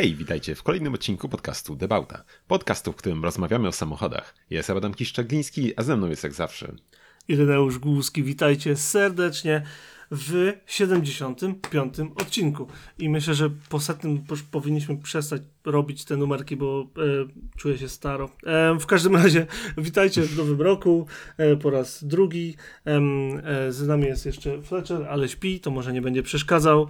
Hej, 0.00 0.14
witajcie 0.14 0.54
w 0.54 0.62
kolejnym 0.62 0.94
odcinku 0.94 1.28
podcastu 1.28 1.76
Debauta. 1.76 2.24
Podcastu, 2.48 2.92
w 2.92 2.96
którym 2.96 3.24
rozmawiamy 3.24 3.68
o 3.68 3.72
samochodach. 3.72 4.34
Ja 4.50 4.56
jestem 4.56 4.76
Adam 4.76 4.94
Kiszczagliński, 4.94 5.72
a 5.76 5.82
ze 5.82 5.96
mną 5.96 6.08
jest 6.08 6.24
jak 6.24 6.32
zawsze 6.32 6.72
Ireneusz 7.28 7.78
Głuski. 7.78 8.22
Witajcie 8.22 8.76
serdecznie 8.76 9.62
w 10.10 10.52
75. 10.66 11.94
odcinku. 12.16 12.66
I 12.98 13.08
myślę, 13.08 13.34
że 13.34 13.50
po 13.68 13.80
setnym 13.80 14.24
powinniśmy 14.50 14.96
przestać 14.96 15.42
robić 15.64 16.04
te 16.04 16.16
numerki, 16.16 16.56
bo 16.56 16.86
e, 16.96 17.02
czuję 17.56 17.78
się 17.78 17.88
staro. 17.88 18.30
E, 18.46 18.78
w 18.80 18.86
każdym 18.86 19.16
razie, 19.16 19.46
witajcie 19.78 20.22
w 20.22 20.36
nowym 20.36 20.60
roku 20.60 21.06
e, 21.36 21.56
po 21.56 21.70
raz 21.70 22.04
drugi. 22.04 22.56
E, 22.86 23.72
z 23.72 23.86
nami 23.86 24.04
jest 24.04 24.26
jeszcze 24.26 24.62
Fletcher, 24.62 25.06
ale 25.10 25.28
śpi, 25.28 25.60
to 25.60 25.70
może 25.70 25.92
nie 25.92 26.02
będzie 26.02 26.22
przeszkadzał. 26.22 26.88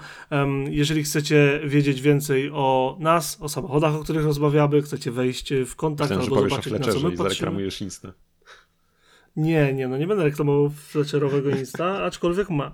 jeżeli 0.70 1.02
chcecie 1.02 1.60
wiedzieć 1.64 2.00
więcej 2.00 2.50
o 2.52 2.96
nas, 3.00 3.38
o 3.40 3.48
samochodach, 3.48 3.94
o 3.94 4.04
których 4.04 4.24
rozmawiamy, 4.24 4.82
chcecie 4.82 5.10
wejść 5.10 5.52
w 5.66 5.76
kontakt 5.76 6.10
Myślałem, 6.10 6.34
albo 6.34 6.48
zobaczyć, 6.48 6.72
na 6.72 6.92
co 6.92 7.00
my 7.00 7.16
patrzymy. 7.16 7.68
Insta. 7.80 8.12
Nie, 9.36 9.74
nie, 9.74 9.88
no 9.88 9.98
nie 9.98 10.06
będę 10.06 10.24
reklamował 10.24 10.70
Fletcherowego 10.70 11.50
Insta, 11.50 12.02
aczkolwiek 12.04 12.50
ma. 12.50 12.72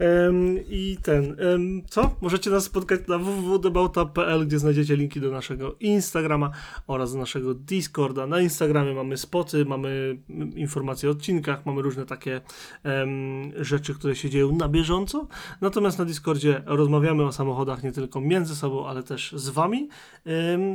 Um, 0.00 0.58
I 0.68 0.98
ten, 1.02 1.36
um, 1.52 1.82
co? 1.88 2.16
Możecie 2.20 2.50
nas 2.50 2.64
spotkać 2.64 3.00
na 3.08 3.18
www.debauta.pl, 3.18 4.46
gdzie 4.46 4.58
znajdziecie 4.58 4.96
linki 4.96 5.20
do 5.20 5.30
naszego 5.30 5.76
Instagrama 5.80 6.50
oraz 6.86 7.12
do 7.12 7.18
naszego 7.18 7.54
Discorda. 7.54 8.26
Na 8.26 8.40
Instagramie 8.40 8.94
mamy 8.94 9.16
spoty, 9.16 9.64
mamy 9.64 10.18
informacje 10.54 11.08
o 11.08 11.12
odcinkach, 11.12 11.66
mamy 11.66 11.82
różne 11.82 12.06
takie 12.06 12.40
um, 12.84 13.64
rzeczy, 13.64 13.94
które 13.94 14.16
się 14.16 14.30
dzieją 14.30 14.52
na 14.52 14.68
bieżąco. 14.68 15.28
Natomiast 15.60 15.98
na 15.98 16.04
Discordzie 16.04 16.62
rozmawiamy 16.66 17.24
o 17.24 17.32
samochodach 17.32 17.82
nie 17.82 17.92
tylko 17.92 18.20
między 18.20 18.56
sobą, 18.56 18.86
ale 18.86 19.02
też 19.02 19.32
z 19.36 19.48
wami. 19.48 19.88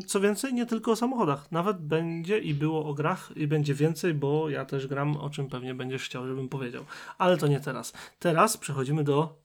co 0.08 0.20
więcej, 0.20 0.54
nie 0.54 0.66
tylko 0.66 0.92
o 0.92 0.96
samochodach. 0.96 1.52
Nawet 1.52 1.78
będzie 1.78 2.40
i 2.40 2.54
było 2.54 2.86
o 2.86 2.94
grach 2.94 3.32
i 3.36 3.48
będzie 3.48 3.74
więcej, 3.74 4.14
bo 4.14 4.50
ja 4.50 4.66
też 4.66 4.88
gram 4.88 5.18
o 5.18 5.31
czym 5.32 5.50
pewnie 5.50 5.76
będziesz 5.76 6.04
chciał, 6.04 6.28
żebym 6.28 6.50
powiedział. 6.50 6.86
Ale 7.18 7.38
to 7.38 7.48
nie 7.48 7.60
teraz. 7.60 7.94
Teraz 8.20 8.58
przechodzimy 8.58 9.04
do. 9.04 9.42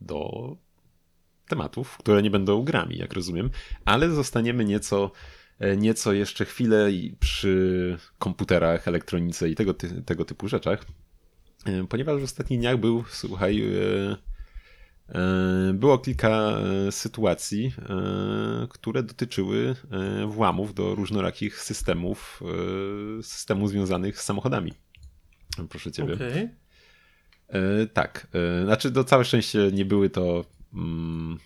Do 0.00 0.56
tematów, 1.50 1.96
które 1.98 2.22
nie 2.22 2.30
będą 2.30 2.62
grami, 2.62 2.96
jak 2.96 3.12
rozumiem, 3.12 3.50
ale 3.84 4.10
zostaniemy 4.10 4.64
nieco, 4.64 5.10
e, 5.58 5.76
nieco 5.76 6.12
jeszcze 6.12 6.44
chwilę 6.44 6.88
przy 7.20 7.96
komputerach, 8.18 8.88
elektronice 8.88 9.48
i 9.48 9.54
tego, 9.54 9.74
ty, 9.74 10.02
tego 10.02 10.24
typu 10.24 10.48
rzeczach, 10.48 10.84
e, 11.66 11.86
ponieważ 11.86 12.20
w 12.20 12.24
ostatnich 12.24 12.60
dniach 12.60 12.76
był, 12.76 13.04
słuchaj, 13.08 13.62
e, 13.62 14.30
było 15.74 15.98
kilka 15.98 16.56
sytuacji, 16.90 17.72
które 18.68 19.02
dotyczyły 19.02 19.76
włamów 20.26 20.74
do 20.74 20.94
różnorakich 20.94 21.60
systemów, 21.60 22.42
systemów 23.22 23.68
związanych 23.68 24.20
z 24.20 24.24
samochodami. 24.24 24.72
Proszę 25.68 25.92
ciebie. 25.92 26.14
Okay. 26.14 26.50
E, 27.48 27.86
tak. 27.86 28.26
E, 28.60 28.64
znaczy, 28.64 28.90
do 28.90 29.04
całe 29.04 29.24
szczęście 29.24 29.70
nie 29.72 29.84
były 29.84 30.10
to 30.10 30.44
mm, 30.74 31.38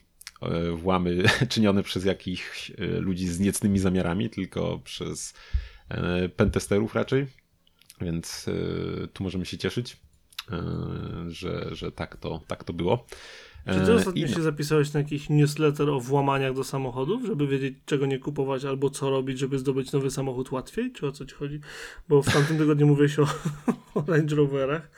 e, 0.42 0.70
włamy 0.70 1.22
czynione 1.48 1.82
przez 1.82 2.04
jakichś 2.04 2.70
e, 2.70 2.74
ludzi 2.86 3.28
z 3.28 3.40
niecnymi 3.40 3.78
zamiarami, 3.78 4.30
tylko 4.30 4.78
przez 4.78 5.34
e, 5.88 6.28
pentesterów 6.28 6.94
raczej. 6.94 7.26
Więc 8.00 8.46
tu 9.12 9.24
możemy 9.24 9.46
się 9.46 9.58
cieszyć, 9.58 9.96
że, 11.28 11.74
że 11.74 11.92
tak, 11.92 12.16
to, 12.16 12.40
tak 12.46 12.64
to 12.64 12.72
było. 12.72 13.06
Czy 13.66 13.80
ty 13.86 13.92
ostatnio 13.92 14.28
się 14.28 14.42
zapisałeś 14.42 14.92
na 14.92 15.00
jakiś 15.00 15.28
newsletter 15.28 15.90
o 15.90 16.00
włamaniach 16.00 16.54
do 16.54 16.64
samochodów, 16.64 17.24
żeby 17.26 17.46
wiedzieć 17.46 17.74
czego 17.86 18.06
nie 18.06 18.18
kupować 18.18 18.64
albo 18.64 18.90
co 18.90 19.10
robić, 19.10 19.38
żeby 19.38 19.58
zdobyć 19.58 19.92
nowy 19.92 20.10
samochód 20.10 20.52
łatwiej? 20.52 20.92
Czy 20.92 21.06
o 21.06 21.12
co 21.12 21.26
ci 21.26 21.34
chodzi? 21.34 21.60
Bo 22.08 22.22
w 22.22 22.32
tamtym 22.32 22.58
tygodniu 22.58 22.86
mówiłeś 22.86 23.18
o, 23.18 23.26
o 23.94 24.04
Range 24.06 24.36
Roverach. 24.36 24.90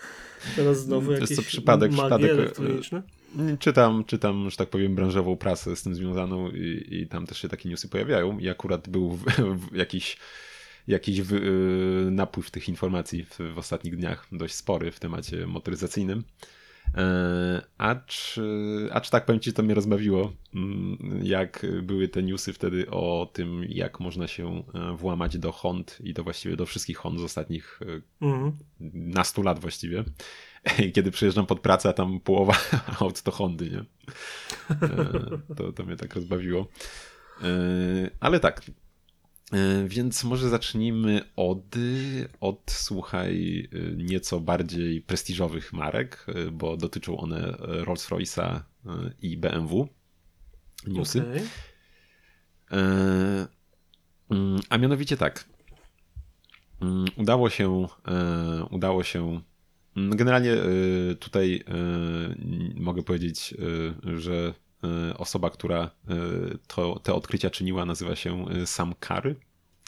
Teraz 0.56 0.80
znowu 0.80 1.12
jakieś 1.12 1.30
jest 1.30 1.42
to 1.42 1.48
przypadek, 1.48 1.92
przypadek 1.92 2.30
e, 2.30 2.32
elektroniczne. 2.32 3.02
Czytam, 3.58 4.04
czytam, 4.04 4.50
że 4.50 4.56
tak 4.56 4.70
powiem, 4.70 4.94
branżową 4.94 5.36
prasę 5.36 5.76
z 5.76 5.82
tym 5.82 5.94
związaną 5.94 6.50
i, 6.50 6.86
i 6.90 7.06
tam 7.06 7.26
też 7.26 7.38
się 7.38 7.48
takie 7.48 7.68
newsy 7.68 7.88
pojawiają. 7.88 8.38
I 8.38 8.48
akurat 8.48 8.88
był 8.88 9.10
w, 9.10 9.24
w 9.70 9.76
jakiś 9.76 10.18
jakiś 10.88 11.20
w, 11.22 11.32
napływ 12.10 12.50
tych 12.50 12.68
informacji 12.68 13.24
w, 13.24 13.38
w, 13.54 13.58
ostatnich 13.58 13.96
dniach 13.96 14.26
dość 14.32 14.54
spory 14.54 14.90
w 14.92 15.00
temacie 15.00 15.46
motoryzacyjnym. 15.46 16.24
E, 16.94 17.62
acz, 17.78 18.40
acz 18.90 19.10
tak 19.10 19.24
powiem 19.24 19.40
ci, 19.40 19.52
to 19.52 19.62
mnie 19.62 19.74
rozbawiło, 19.74 20.32
mm, 20.54 21.20
jak 21.22 21.66
były 21.82 22.08
te 22.08 22.22
newsy 22.22 22.52
wtedy 22.52 22.90
o 22.90 23.30
tym, 23.32 23.64
jak 23.68 24.00
można 24.00 24.26
się 24.26 24.62
e, 24.74 24.96
włamać 24.96 25.38
do 25.38 25.52
Hond 25.52 25.98
i 26.00 26.14
to 26.14 26.24
właściwie 26.24 26.56
do 26.56 26.66
wszystkich 26.66 26.96
Hond 26.96 27.20
z 27.20 27.22
ostatnich 27.22 27.80
mhm. 28.20 28.52
nastu 28.92 29.42
lat 29.42 29.58
właściwie. 29.58 30.04
Kiedy 30.94 31.10
przyjeżdżam 31.10 31.46
pod 31.46 31.60
pracę, 31.60 31.88
a 31.88 31.92
tam 31.92 32.20
połowa 32.20 32.54
aut 33.00 33.22
to 33.22 33.30
Hondy, 33.30 33.70
nie? 33.70 33.84
E, 34.70 35.54
to, 35.56 35.72
to 35.72 35.84
mnie 35.84 35.96
tak 35.96 36.14
rozbawiło. 36.14 36.68
Ale 38.20 38.40
tak, 38.40 38.62
E, 38.62 38.85
więc 39.86 40.24
może 40.24 40.48
zacznijmy 40.48 41.20
od, 41.36 41.76
od 42.40 42.62
słuchaj, 42.70 43.68
e, 43.72 43.96
nieco 43.96 44.40
bardziej 44.40 45.00
prestiżowych 45.00 45.72
marek, 45.72 46.26
e, 46.28 46.50
bo 46.50 46.76
dotyczą 46.76 47.16
one 47.16 47.56
Rolls-Royce'a 47.58 48.60
i 49.22 49.36
BMW. 49.36 49.88
Newsy. 50.86 51.20
Okay. 51.20 51.42
Mm, 54.30 54.60
a 54.68 54.78
mianowicie 54.78 55.16
tak. 55.16 55.44
Mm, 56.80 57.04
udało 57.16 57.50
się, 57.50 57.86
udało 58.70 59.04
się. 59.04 59.40
Mm, 59.96 60.16
generalnie 60.16 60.56
tutaj 61.18 61.64
mogę 62.74 63.02
powiedzieć, 63.02 63.54
że 64.16 64.54
E, 64.65 64.65
osoba, 65.16 65.50
która 65.50 65.90
e, 66.08 66.14
to, 66.66 67.00
te 67.02 67.14
odkrycia 67.14 67.50
czyniła, 67.50 67.84
nazywa 67.84 68.16
się 68.16 68.48
e, 68.48 68.66
Sam 68.66 68.94
Kary. 69.00 69.36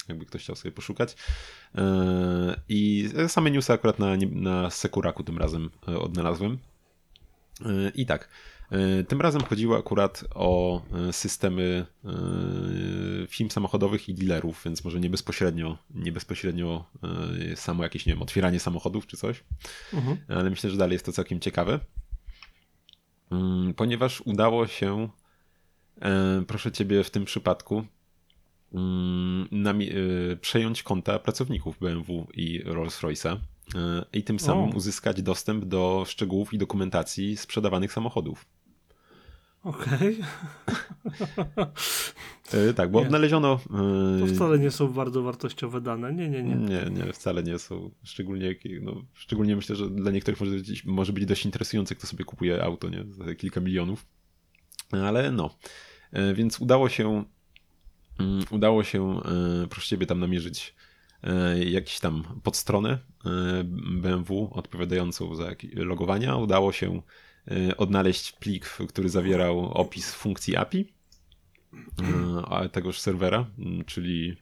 Jakby 0.09 0.27
ktoś 0.27 0.43
chciał 0.43 0.57
sobie 0.57 0.73
poszukać. 0.73 1.17
I 2.69 3.09
same 3.29 3.51
newsy 3.51 3.73
akurat 3.73 3.99
na, 3.99 4.17
na 4.31 4.71
Sekuraku 4.71 5.25
tym 5.25 5.39
razem 5.39 5.71
odnalazłem. 5.87 6.59
I 7.95 8.07
tak. 8.07 8.29
Tym 9.09 9.21
razem 9.21 9.43
chodziło 9.43 9.79
akurat 9.79 10.25
o 10.35 10.83
systemy 11.13 11.87
firm 13.29 13.51
samochodowych 13.51 14.09
i 14.09 14.15
dealerów, 14.15 14.63
więc 14.65 14.85
może 14.85 15.01
nie 15.01 15.11
bezpośrednio, 15.11 15.79
nie 15.95 16.13
bezpośrednio 16.13 16.85
samo 17.55 17.83
jakieś, 17.83 18.07
nie 18.07 18.13
wiem, 18.13 18.23
otwieranie 18.23 18.61
samochodów 18.61 19.07
czy 19.07 19.17
coś. 19.17 19.45
Mhm. 19.95 20.17
Ale 20.29 20.51
myślę, 20.51 20.71
że 20.71 20.77
dalej 20.77 20.93
jest 20.93 21.07
to 21.07 21.13
całkiem 21.13 21.41
ciekawe. 21.41 21.81
Mm, 23.31 23.75
ponieważ 23.75 24.21
udało 24.21 24.67
się, 24.67 25.09
e, 26.01 26.43
proszę 26.47 26.73
ciebie, 26.73 27.05
w 27.05 27.11
tym 27.11 27.25
przypadku 27.25 27.85
mm, 28.75 29.49
e, 29.67 30.37
przejąć 30.37 30.83
konta 30.83 31.19
pracowników 31.19 31.79
BMW 31.79 32.27
i 32.35 32.65
Rolls-Royce'a 32.65 33.37
e, 33.75 34.05
i 34.13 34.23
tym 34.23 34.39
samym 34.39 34.71
o. 34.71 34.77
uzyskać 34.77 35.23
dostęp 35.23 35.65
do 35.65 36.05
szczegółów 36.07 36.55
i 36.55 36.59
dokumentacji 36.59 37.37
sprzedawanych 37.37 37.93
samochodów. 37.93 38.47
Okej. 39.69 40.19
Okay. 42.47 42.75
tak, 42.75 42.91
bo 42.91 43.01
nie. 43.01 43.07
odnaleziono. 43.07 43.61
To 44.21 44.27
wcale 44.27 44.59
nie 44.59 44.71
są 44.71 44.89
bardzo 44.89 45.23
wartościowe 45.23 45.81
dane. 45.81 46.13
Nie, 46.13 46.29
nie, 46.29 46.43
nie. 46.43 46.55
Nie, 46.55 46.91
nie, 46.91 47.13
wcale 47.13 47.43
nie 47.43 47.59
są. 47.59 47.91
Szczególnie, 48.03 48.55
no, 48.83 49.03
szczególnie 49.15 49.57
myślę, 49.57 49.77
że 49.77 49.91
dla 49.91 50.11
niektórych 50.11 50.41
może 50.41 50.53
być, 50.53 50.85
może 50.85 51.13
być 51.13 51.27
dość 51.27 51.45
interesujące, 51.45 51.95
kto 51.95 52.07
sobie 52.07 52.25
kupuje 52.25 52.63
auto, 52.65 52.89
nie? 52.89 53.05
Za 53.11 53.35
kilka 53.35 53.61
milionów. 53.61 54.07
Ale 54.93 55.33
no. 55.33 55.51
E, 56.13 56.35
więc 56.35 56.61
udało 56.61 56.89
się. 56.89 57.25
Mm, 58.19 58.45
udało 58.51 58.85
się, 58.85 59.21
e, 59.21 59.67
proszę 59.71 59.89
ciebie, 59.89 60.07
tam 60.07 60.21
namierzyć 60.21 60.75
e, 61.23 61.65
jakiś 61.65 62.01
tam 62.01 62.25
podstronę 62.43 62.99
BMW 63.85 64.51
odpowiadającą 64.53 65.35
za 65.35 65.51
logowania. 65.75 66.37
Udało 66.37 66.73
się 66.73 67.03
odnaleźć 67.77 68.33
plik, 68.33 68.67
który 68.89 69.09
zawierał 69.09 69.73
opis 69.73 70.15
funkcji 70.15 70.57
API 70.57 70.99
a 72.45 72.69
tegoż 72.69 73.01
serwera, 73.01 73.47
mm, 73.59 73.85
czyli, 73.85 74.37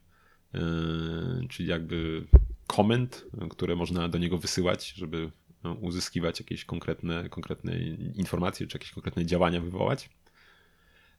y, 0.55 1.49
czyli 1.49 1.69
jakby 1.69 2.27
komend, 2.67 3.25
które 3.51 3.77
można 3.77 4.09
do 4.09 4.19
niego 4.19 4.39
wysyłać, 4.39 4.93
żeby 4.93 5.31
no, 5.65 5.73
uzyskiwać 5.73 6.41
jakieś 6.41 6.65
konkretne, 6.65 7.29
konkretne 7.29 7.79
informacje, 8.15 8.67
czy 8.67 8.77
jakieś 8.77 8.91
konkretne 8.91 9.27
działania 9.27 9.61
wywołać. 9.61 10.11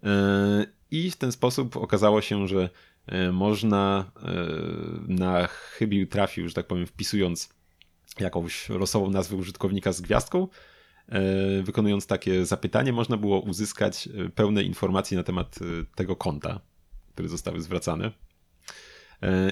Y, 0.03 0.07
I 0.91 1.11
w 1.11 1.15
ten 1.15 1.31
sposób 1.31 1.77
okazało 1.77 2.21
się, 2.21 2.47
że 2.47 2.69
można 3.31 4.11
na 5.07 5.47
chybił 5.47 6.07
trafił, 6.07 6.47
że 6.47 6.53
tak 6.53 6.67
powiem, 6.67 6.87
wpisując 6.87 7.49
jakąś 8.19 8.69
losową 8.69 9.09
nazwę 9.09 9.35
użytkownika 9.35 9.93
z 9.93 10.01
gwiazdką, 10.01 10.47
wykonując 11.63 12.07
takie 12.07 12.45
zapytanie, 12.45 12.93
można 12.93 13.17
było 13.17 13.39
uzyskać 13.39 14.07
e, 14.07 14.29
pełne 14.29 14.63
informacje 14.63 15.17
na 15.17 15.23
temat 15.23 15.59
e, 15.61 15.65
tego 15.95 16.15
konta. 16.15 16.59
które 17.13 17.29
zostały 17.29 17.61
zwracane. 17.61 18.11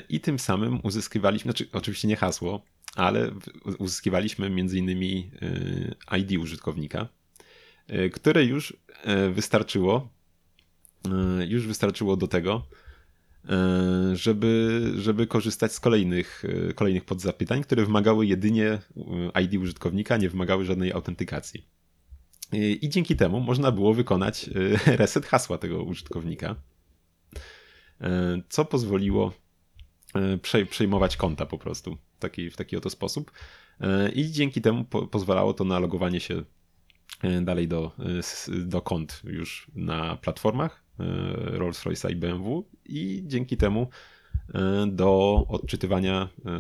I 0.10 0.20
tym 0.20 0.40
samym 0.40 0.80
uzyskiwaliśmy, 0.84 1.52
znaczy 1.52 1.68
oczywiście 1.74 2.08
nie 2.08 2.16
hasło, 2.16 2.62
ale 2.96 3.32
uzyskiwaliśmy 3.78 4.50
innymi 4.74 5.32
ID 6.18 6.40
użytkownika, 6.40 7.08
które 8.14 8.44
już 8.44 8.78
wystarczyło, 9.32 10.10
już 11.48 11.68
wystarczyło 11.68 12.18
do 12.18 12.28
tego, 12.28 12.68
E, 12.85 12.85
żeby, 14.14 14.82
żeby 14.98 15.28
korzystać 15.28 15.74
z 15.74 15.80
kolejnych, 15.80 16.44
e, 16.70 16.74
kolejnych 16.74 17.06
podzapytań, 17.06 17.64
które 17.64 17.86
wymagały 17.86 18.26
jedynie 18.26 18.68
e, 19.36 19.42
ID 19.42 19.54
użytkownika, 19.54 20.18
nie 20.18 20.30
wymagały 20.30 20.66
żadnej 20.66 20.92
autentykacji. 20.92 21.68
I 22.54 22.90
dzięki 22.90 23.16
temu 23.16 23.40
można 23.40 23.72
było 23.72 23.94
wykonać 23.94 24.50
reset 24.86 25.26
hasła 25.26 25.58
tego 25.58 25.84
użytkownika, 25.84 26.56
co 28.50 28.66
pozwoliło 28.66 29.34
przejmować 30.70 31.18
konta 31.18 31.46
po 31.46 31.58
prostu 31.58 31.98
w 32.16 32.20
taki, 32.20 32.50
w 32.50 32.56
taki 32.56 32.78
oto 32.78 32.90
sposób. 32.90 33.32
I 34.16 34.32
dzięki 34.32 34.62
temu 34.62 34.84
po, 34.84 35.08
pozwalało 35.08 35.54
to 35.54 35.64
na 35.64 35.80
logowanie 35.80 36.20
się 36.20 36.44
dalej 37.42 37.68
do, 37.68 37.92
do 38.66 38.82
kont 38.82 39.22
już 39.24 39.72
na 39.76 40.16
platformach 40.16 40.85
Rolls-Royce'a 41.58 42.12
i 42.12 42.16
BMW 42.16 42.70
i 42.86 43.24
dzięki 43.26 43.58
temu 43.58 43.90
e, 44.54 44.88
do 44.88 45.46
odczytywania 45.48 46.30
e, 46.46 46.60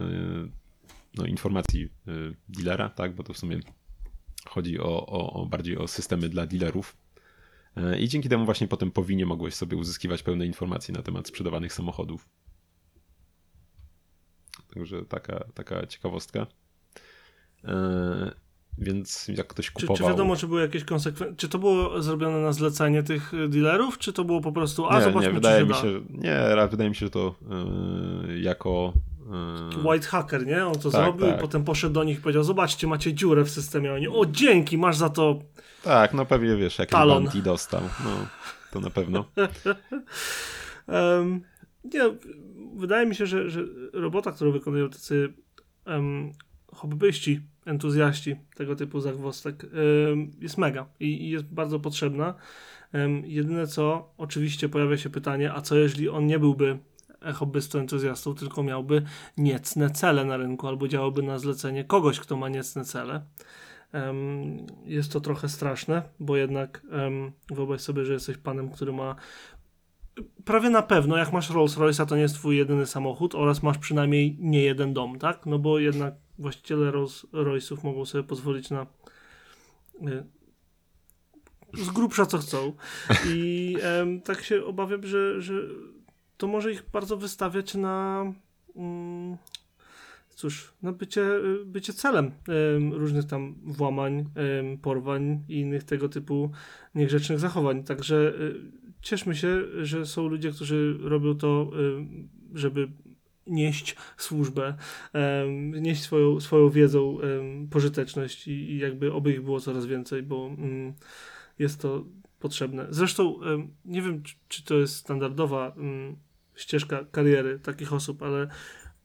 no, 1.17 1.25
informacji 1.25 1.83
e, 1.83 2.11
dealera, 2.49 2.89
tak, 2.89 3.15
bo 3.15 3.23
to 3.23 3.33
w 3.33 3.37
sumie 3.37 3.59
chodzi 4.47 4.79
o, 4.79 5.05
o, 5.05 5.33
o 5.33 5.45
bardziej 5.45 5.77
o 5.77 5.87
systemy 5.87 6.29
dla 6.29 6.45
dealerów. 6.45 6.97
I 7.99 8.07
dzięki 8.07 8.29
temu 8.29 8.45
właśnie 8.45 8.67
potem 8.67 8.91
powinie 8.91 9.25
mogłeś 9.25 9.53
sobie 9.53 9.77
uzyskiwać 9.77 10.23
pełne 10.23 10.45
informacje 10.45 10.93
na 10.93 11.01
temat 11.01 11.27
sprzedawanych 11.27 11.73
samochodów. 11.73 12.29
Także 14.73 15.05
taka, 15.05 15.45
taka 15.53 15.87
ciekawostka. 15.87 16.47
Więc 18.77 19.27
jak 19.27 19.47
ktoś 19.47 19.71
kupował... 19.71 19.97
Czy, 19.97 20.03
czy 20.03 20.09
wiadomo, 20.09 20.35
czy 20.35 20.47
były 20.47 20.61
jakieś 20.61 20.83
konsekwencje? 20.83 21.35
Czy 21.37 21.49
to 21.49 21.59
było 21.59 22.01
zrobione 22.01 22.39
na 22.39 22.53
zlecenie 22.53 23.03
tych 23.03 23.33
y, 23.33 23.49
dealerów, 23.49 23.97
czy 23.97 24.13
to 24.13 24.23
było 24.23 24.41
po 24.41 24.51
prostu, 24.51 24.85
a 24.85 24.97
nie, 24.97 25.03
zobaczmy, 25.03 25.27
nie, 25.27 25.33
wydaje 25.33 25.59
czy 25.59 25.65
mi 25.65 25.73
się, 25.73 25.81
się, 25.81 26.01
Nie, 26.09 26.67
wydaje 26.67 26.89
mi 26.89 26.95
się, 26.95 27.05
że 27.05 27.09
to 27.09 27.35
yy, 28.27 28.39
jako... 28.39 28.93
Yy... 29.75 29.89
White 29.89 30.07
hacker, 30.07 30.45
nie? 30.45 30.65
On 30.65 30.73
to 30.73 30.91
tak, 30.91 30.91
zrobił 30.91 31.25
tak. 31.25 31.37
i 31.37 31.41
potem 31.41 31.63
poszedł 31.63 31.93
do 31.93 32.03
nich 32.03 32.17
i 32.17 32.21
powiedział, 32.21 32.43
zobaczcie, 32.43 32.87
macie 32.87 33.13
dziurę 33.13 33.43
w 33.43 33.49
systemie. 33.49 33.93
Oni, 33.93 34.07
o 34.07 34.25
dzięki, 34.25 34.77
masz 34.77 34.97
za 34.97 35.09
to... 35.09 35.39
Tak, 35.83 36.13
no 36.13 36.25
pewnie 36.25 36.55
wiesz, 36.55 36.79
jakiś 36.79 36.99
bounty 36.99 37.41
dostał. 37.41 37.81
No, 38.03 38.09
to 38.71 38.79
na 38.79 38.89
pewno. 38.89 39.25
um, 40.87 41.41
nie, 41.93 42.01
wydaje 42.75 43.05
mi 43.05 43.15
się, 43.15 43.25
że, 43.25 43.49
że 43.49 43.61
robota, 43.93 44.31
którą 44.31 44.51
wykonują 44.51 44.89
tacy 44.89 45.33
um, 45.85 46.31
hobbyści, 46.73 47.41
entuzjaści 47.65 48.35
tego 48.55 48.75
typu 48.75 48.99
zagwostek 48.99 49.65
jest 50.41 50.57
mega 50.57 50.85
i 50.99 51.29
jest 51.29 51.45
bardzo 51.45 51.79
potrzebna. 51.79 52.33
Jedyne 53.23 53.67
co, 53.67 54.13
oczywiście 54.17 54.69
pojawia 54.69 54.97
się 54.97 55.09
pytanie, 55.09 55.53
a 55.53 55.61
co 55.61 55.75
jeżeli 55.75 56.09
on 56.09 56.25
nie 56.25 56.39
byłby 56.39 56.77
hobbystą 57.33 57.79
entuzjastą, 57.79 58.35
tylko 58.35 58.63
miałby 58.63 59.01
niecne 59.37 59.89
cele 59.89 60.25
na 60.25 60.37
rynku 60.37 60.67
albo 60.67 60.87
działałby 60.87 61.23
na 61.23 61.39
zlecenie 61.39 61.83
kogoś, 61.83 62.19
kto 62.19 62.37
ma 62.37 62.49
niecne 62.49 62.85
cele. 62.85 63.21
Jest 64.85 65.11
to 65.11 65.19
trochę 65.19 65.49
straszne, 65.49 66.01
bo 66.19 66.37
jednak 66.37 66.81
wyobraź 67.51 67.81
sobie, 67.81 68.05
że 68.05 68.13
jesteś 68.13 68.37
panem, 68.37 68.69
który 68.69 68.93
ma 68.93 69.15
prawie 70.45 70.69
na 70.69 70.81
pewno, 70.81 71.17
jak 71.17 71.33
masz 71.33 71.49
Rolls 71.49 71.77
Royce'a, 71.77 72.05
to 72.05 72.15
nie 72.15 72.21
jest 72.21 72.35
twój 72.35 72.57
jedyny 72.57 72.85
samochód 72.85 73.35
oraz 73.35 73.63
masz 73.63 73.77
przynajmniej 73.77 74.37
nie 74.39 74.61
jeden 74.61 74.93
dom, 74.93 75.19
tak? 75.19 75.45
No 75.45 75.59
bo 75.59 75.79
jednak 75.79 76.13
właściciele 76.39 76.91
Rolls 76.91 77.25
Royce'ów 77.33 77.83
mogą 77.83 78.05
sobie 78.05 78.23
pozwolić 78.23 78.69
na 78.69 78.85
y, 80.01 80.23
z 81.73 81.89
grubsza 81.89 82.25
co 82.25 82.37
chcą. 82.37 82.73
I 83.27 83.77
tak 84.23 84.43
się 84.43 84.65
obawiam, 84.65 85.07
że, 85.07 85.41
że 85.41 85.53
to 86.37 86.47
może 86.47 86.71
ich 86.71 86.83
bardzo 86.93 87.17
wystawiać 87.17 87.75
na 87.75 88.25
mm, 88.75 89.37
cóż, 90.29 90.73
na 90.81 90.91
bycie, 90.91 91.25
bycie 91.65 91.93
celem 91.93 92.31
różnych 92.91 93.25
tam 93.25 93.55
włamań, 93.63 94.25
porwań 94.81 95.43
i 95.49 95.59
innych 95.59 95.83
tego 95.83 96.09
typu 96.09 96.51
niegrzecznych 96.95 97.39
zachowań. 97.39 97.83
Także 97.83 98.15
y, 98.15 98.84
cieszmy 99.05 99.35
się, 99.35 99.61
że 99.85 100.05
są 100.05 100.27
ludzie, 100.27 100.51
którzy 100.51 100.97
robią 101.01 101.35
to, 101.35 101.71
żeby 102.53 102.87
nieść 103.47 103.95
służbę, 104.17 104.73
nieść 105.81 106.01
swoją, 106.01 106.39
swoją 106.39 106.69
wiedzą 106.69 107.17
pożyteczność 107.71 108.47
i, 108.47 108.77
jakby 108.77 109.13
oby 109.13 109.33
ich 109.33 109.41
było 109.41 109.59
coraz 109.59 109.85
więcej, 109.85 110.23
bo 110.23 110.47
mm, 110.47 110.93
jest 111.59 111.81
to 111.81 112.05
potrzebne. 112.39 112.87
Zresztą 112.89 113.39
nie 113.85 114.01
wiem, 114.01 114.23
czy, 114.47 114.63
to 114.63 114.75
jest 114.75 114.95
standardowa 114.95 115.75
ścieżka 116.55 117.05
kariery 117.11 117.59
takich 117.59 117.93
osób, 117.93 118.23
ale 118.23 118.47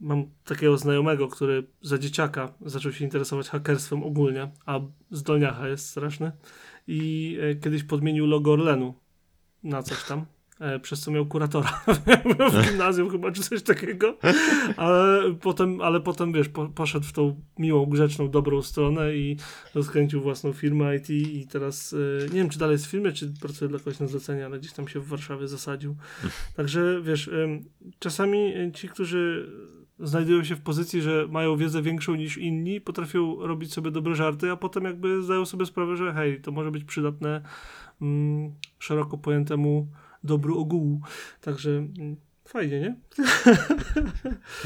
mam 0.01 0.25
takiego 0.45 0.77
znajomego, 0.77 1.29
który 1.29 1.67
za 1.83 1.99
dzieciaka 1.99 2.55
zaczął 2.61 2.93
się 2.93 3.05
interesować 3.05 3.49
hakerstwem 3.49 4.03
ogólnie, 4.03 4.51
a 4.67 4.81
zdolniacha 5.11 5.69
jest 5.69 5.89
straszny 5.89 6.33
i 6.87 7.39
kiedyś 7.63 7.83
podmienił 7.83 8.27
logo 8.27 8.53
Orlenu 8.53 8.95
na 9.63 9.83
coś 9.83 10.05
tam. 10.05 10.27
E, 10.61 10.81
przez 10.81 11.01
co 11.01 11.11
miał 11.11 11.27
kuratora 11.27 11.83
w 12.53 12.69
gimnazjum 12.69 13.11
chyba, 13.11 13.33
czy 13.33 13.43
coś 13.43 13.63
takiego. 13.63 14.19
Ale 14.77 15.35
potem, 15.41 15.81
ale 15.81 16.01
potem 16.01 16.33
wiesz, 16.33 16.49
po, 16.49 16.69
poszedł 16.69 17.07
w 17.07 17.13
tą 17.13 17.41
miłą, 17.59 17.87
grzeczną, 17.87 18.31
dobrą 18.31 18.63
stronę 18.63 19.17
i 19.17 19.37
rozkręcił 19.75 20.21
własną 20.21 20.53
firmę 20.53 20.97
IT 20.97 21.11
i 21.11 21.47
teraz 21.47 21.93
e, 21.93 22.25
nie 22.25 22.35
wiem, 22.35 22.49
czy 22.49 22.59
dalej 22.59 22.75
jest 22.75 22.87
w 22.87 22.91
firmie, 22.91 23.13
czy 23.13 23.33
pracuje 23.41 23.69
dla 23.69 23.79
kogoś 23.79 24.01
na 24.01 24.07
zlecenie, 24.07 24.47
ale 24.47 24.59
gdzieś 24.59 24.73
tam 24.73 24.89
się 24.89 25.01
w 25.01 25.09
Warszawie 25.09 25.49
zasadził. 25.49 25.97
Także 26.57 27.01
wiesz, 27.03 27.31
czasami 27.99 28.53
ci, 28.75 28.89
którzy 28.89 29.51
znajdują 29.99 30.45
się 30.45 30.57
w 30.57 30.61
pozycji, 30.61 31.03
że 31.03 31.27
mają 31.31 31.57
wiedzę 31.57 31.83
większą 31.83 32.15
niż 32.15 32.39
inni, 32.39 32.81
potrafią 32.81 33.47
robić 33.47 33.73
sobie 33.73 33.91
dobre 33.91 34.15
żarty, 34.15 34.51
a 34.51 34.57
potem 34.57 34.85
jakby 34.85 35.23
zdają 35.23 35.47
sobie 35.47 35.67
sprawę, 35.67 35.97
że 35.97 36.13
hej, 36.13 36.41
to 36.41 36.53
może 36.53 36.71
być 36.71 36.85
przydatne 36.85 37.43
mm, 38.03 38.53
szeroko 38.81 39.19
pojętemu 39.19 39.89
dobru 40.25 40.61
ogółu. 40.61 41.01
Także 41.41 41.71
mm, 41.71 42.17
fajnie, 42.45 42.81
nie? 42.81 42.97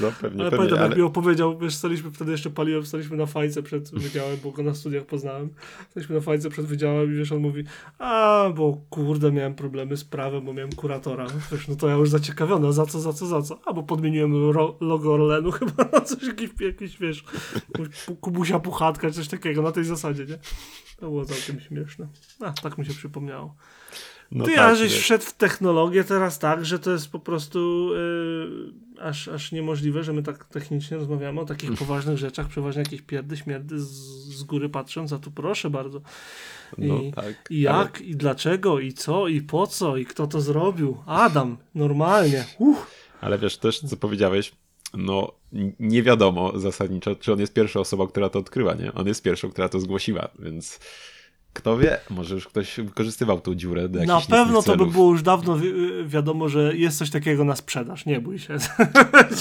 No 0.02 0.12
pewnie, 0.20 0.40
ale 0.40 0.50
pewnie, 0.50 0.56
pamiętam, 0.56 0.78
ale... 0.78 0.88
jak 0.88 0.96
mi 0.96 1.02
opowiedział, 1.02 1.58
wiesz, 1.58 1.74
staliśmy 1.74 2.10
wtedy 2.10 2.32
jeszcze 2.32 2.50
paliłem, 2.50 2.86
staliśmy 2.86 3.16
na 3.16 3.26
fajce 3.26 3.62
przed 3.62 3.90
wydziałem, 3.90 4.36
bo 4.44 4.50
go 4.50 4.62
na 4.62 4.74
studiach 4.74 5.04
poznałem. 5.04 5.50
Staliśmy 5.90 6.14
na 6.14 6.20
fajce 6.20 6.50
przed 6.50 6.66
wydziałem 6.66 7.14
i 7.14 7.16
wiesz, 7.16 7.32
on 7.32 7.38
mówi, 7.38 7.64
a, 7.98 8.50
bo 8.56 8.80
kurde, 8.90 9.32
miałem 9.32 9.54
problemy 9.54 9.96
z 9.96 10.04
prawem, 10.04 10.44
bo 10.44 10.52
miałem 10.52 10.72
kuratora. 10.72 11.26
Wiesz, 11.52 11.68
no 11.68 11.76
to 11.76 11.88
ja 11.88 11.94
już 11.94 12.08
zaciekawiona, 12.10 12.72
za 12.72 12.86
co, 12.86 13.00
za 13.00 13.12
co, 13.12 13.26
za 13.26 13.42
co? 13.42 13.60
A, 13.64 13.72
bo 13.72 13.82
podmieniłem 13.82 14.50
ro- 14.50 14.76
logo 14.80 15.14
Orlenu 15.14 15.50
chyba 15.60 15.84
na 15.92 16.00
coś, 16.00 16.22
jakiś, 16.22 16.50
jakiś 16.60 16.98
wiesz, 16.98 17.24
Kubusia 18.20 18.58
Puchatka, 18.58 19.10
coś 19.10 19.28
takiego, 19.28 19.62
na 19.62 19.72
tej 19.72 19.84
zasadzie, 19.84 20.26
nie? 20.26 20.38
To 20.96 21.06
było 21.06 21.24
całkiem 21.24 21.60
śmieszne. 21.60 22.08
A, 22.40 22.52
tak 22.52 22.78
mi 22.78 22.86
się 22.86 22.94
przypomniało. 22.94 23.54
No 24.30 24.44
Ty 24.44 24.50
tak, 24.50 24.58
ja 24.58 24.74
żeś 24.74 24.92
wszedł 24.92 25.24
w 25.24 25.32
technologię 25.32 26.04
teraz 26.04 26.38
tak, 26.38 26.64
że 26.64 26.78
to 26.78 26.90
jest 26.90 27.10
po 27.10 27.18
prostu 27.18 27.90
yy, 27.94 28.72
aż, 29.00 29.28
aż 29.28 29.52
niemożliwe, 29.52 30.04
że 30.04 30.12
my 30.12 30.22
tak 30.22 30.44
technicznie 30.44 30.96
rozmawiamy 30.96 31.40
o 31.40 31.44
takich 31.44 31.72
poważnych 31.78 32.18
rzeczach, 32.18 32.48
przeważnie 32.48 32.82
jakieś 32.82 33.02
pierdy, 33.02 33.36
śmierdy 33.36 33.80
z, 33.80 33.90
z 34.34 34.42
góry 34.42 34.68
patrząc, 34.68 35.12
a 35.12 35.18
tu 35.18 35.30
proszę 35.30 35.70
bardzo. 35.70 36.00
I, 36.78 36.86
no 36.86 37.00
tak, 37.14 37.44
i 37.50 37.60
jak, 37.60 37.96
ale... 37.96 38.06
i 38.06 38.16
dlaczego, 38.16 38.80
i 38.80 38.92
co, 38.92 39.28
i 39.28 39.40
po 39.40 39.66
co, 39.66 39.96
i 39.96 40.06
kto 40.06 40.26
to 40.26 40.40
zrobił. 40.40 40.96
Adam, 41.06 41.56
normalnie. 41.74 42.44
Uff. 42.58 42.86
Ale 43.20 43.38
wiesz, 43.38 43.56
też 43.56 43.80
co 43.80 43.96
powiedziałeś, 43.96 44.52
no 44.94 45.32
nie 45.80 46.02
wiadomo 46.02 46.58
zasadniczo, 46.58 47.16
czy 47.16 47.32
on 47.32 47.40
jest 47.40 47.54
pierwsza 47.54 47.80
osoba, 47.80 48.06
która 48.06 48.28
to 48.28 48.38
odkryła, 48.38 48.74
nie? 48.74 48.94
On 48.94 49.06
jest 49.06 49.22
pierwszą, 49.22 49.50
która 49.50 49.68
to 49.68 49.80
zgłosiła, 49.80 50.28
więc 50.38 50.80
kto 51.54 51.78
wie, 51.78 51.98
może 52.10 52.34
już 52.34 52.48
ktoś 52.48 52.76
wykorzystywał 52.76 53.40
tą 53.40 53.54
dziurę 53.54 53.88
do 53.88 54.04
Na 54.04 54.20
pewno 54.20 54.62
to 54.62 54.76
by 54.76 54.86
było 54.86 55.12
już 55.12 55.22
dawno 55.22 55.58
wi 55.58 55.72
wiadomo, 56.06 56.48
że 56.48 56.76
jest 56.76 56.98
coś 56.98 57.10
takiego 57.10 57.44
na 57.44 57.56
sprzedaż, 57.56 58.06
nie 58.06 58.20
bój 58.20 58.38
się. 58.38 58.56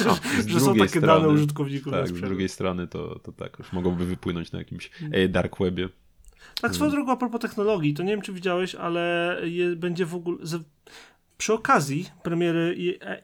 No, 0.05 0.17
że 0.47 0.59
są 0.59 0.75
takie 0.75 0.89
strony, 0.89 1.07
dane 1.07 1.27
użytkowników 1.27 1.93
Tak, 1.93 2.07
z 2.07 2.21
drugiej 2.21 2.49
strony 2.49 2.87
to, 2.87 3.19
to 3.19 3.31
tak, 3.31 3.59
już 3.59 3.73
mogłoby 3.73 4.05
wypłynąć 4.05 4.51
na 4.51 4.59
jakimś 4.59 4.91
e, 5.11 5.27
dark 5.27 5.59
webie. 5.59 5.89
Tak, 6.61 6.75
swoją 6.75 6.91
drogą 6.91 7.11
a 7.11 7.17
propos 7.17 7.41
technologii, 7.41 7.93
to 7.93 8.03
nie 8.03 8.09
wiem, 8.09 8.21
czy 8.21 8.33
widziałeś, 8.33 8.75
ale 8.75 9.37
je, 9.43 9.75
będzie 9.75 10.05
w 10.05 10.15
ogóle... 10.15 10.37
Z, 10.41 10.63
przy 11.37 11.53
okazji 11.53 12.09
premiery 12.23 12.75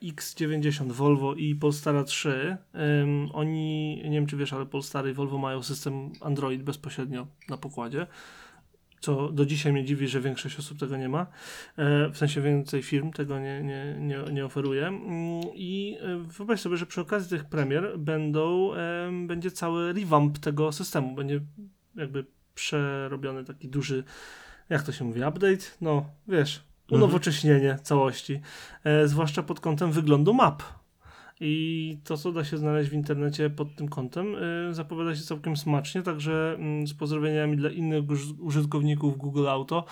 X90 0.03 0.91
Volvo 0.91 1.36
i 1.36 1.55
Polestara 1.55 2.03
3, 2.03 2.58
um, 2.74 3.29
oni, 3.34 3.96
nie 4.03 4.12
wiem 4.12 4.27
czy 4.27 4.38
wiesz, 4.38 4.53
ale 4.53 4.65
Polestary 4.65 5.10
i 5.10 5.13
Volvo 5.13 5.38
mają 5.38 5.63
system 5.63 6.12
Android 6.22 6.63
bezpośrednio 6.63 7.27
na 7.50 7.58
pokładzie 7.58 8.08
co 9.00 9.29
do 9.32 9.46
dzisiaj 9.46 9.74
mnie 9.74 9.86
dziwi, 9.86 10.08
że 10.08 10.22
większość 10.22 10.60
osób 10.60 10.79
tego 10.79 10.98
nie 10.98 11.10
ma. 11.10 11.27
E, 11.77 12.10
w 12.10 12.18
sensie 12.18 12.41
więcej 12.41 12.84
firm 12.84 13.12
tego 13.12 13.39
nie, 13.39 13.63
nie, 13.63 13.96
nie, 14.00 14.34
nie 14.34 14.46
oferuje. 14.46 14.88
Mm, 14.88 15.41
I 15.53 15.98
e, 16.01 16.18
wyobraź 16.18 16.60
sobie, 16.60 16.77
że 16.77 16.86
przy 16.86 17.01
okazji 17.01 17.29
tych 17.29 17.46
premier 17.46 18.00
będą, 18.00 18.72
będzie 19.27 19.51
cały 19.51 19.94
revamp 19.94 20.39
tego 20.39 20.72
systemu. 20.72 21.15
Będzie 21.15 21.41
jakby 21.96 22.25
przerobiony 22.56 23.46
taki 23.46 23.68
duży, 23.70 24.03
jak 24.70 24.84
to 24.84 24.91
się 24.91 25.06
mówi, 25.06 25.22
update? 25.24 25.65
No, 25.82 26.10
wiesz, 26.27 26.63
unowocześnienie 26.91 27.77
całości. 27.84 28.41
E, 28.84 29.08
zwłaszcza 29.08 29.44
pod 29.44 29.60
kątem 29.60 29.91
wyglądu 29.91 30.34
map. 30.34 30.63
I 31.41 31.98
to, 32.03 32.17
co 32.17 32.31
da 32.31 32.43
się 32.43 32.58
znaleźć 32.58 32.89
w 32.89 32.93
internecie 32.93 33.50
pod 33.50 33.75
tym 33.75 33.89
kątem, 33.89 34.36
y, 34.69 34.74
zapowiada 34.74 35.15
się 35.15 35.22
całkiem 35.22 35.58
smacznie, 35.58 36.01
także 36.01 36.58
y, 36.84 36.88
z 36.88 36.93
pozdrowieniami 36.93 37.58
dla 37.58 37.69
innych 37.69 38.03
użytkowników 38.39 39.17
Google 39.17 39.48
Auto, 39.48 39.86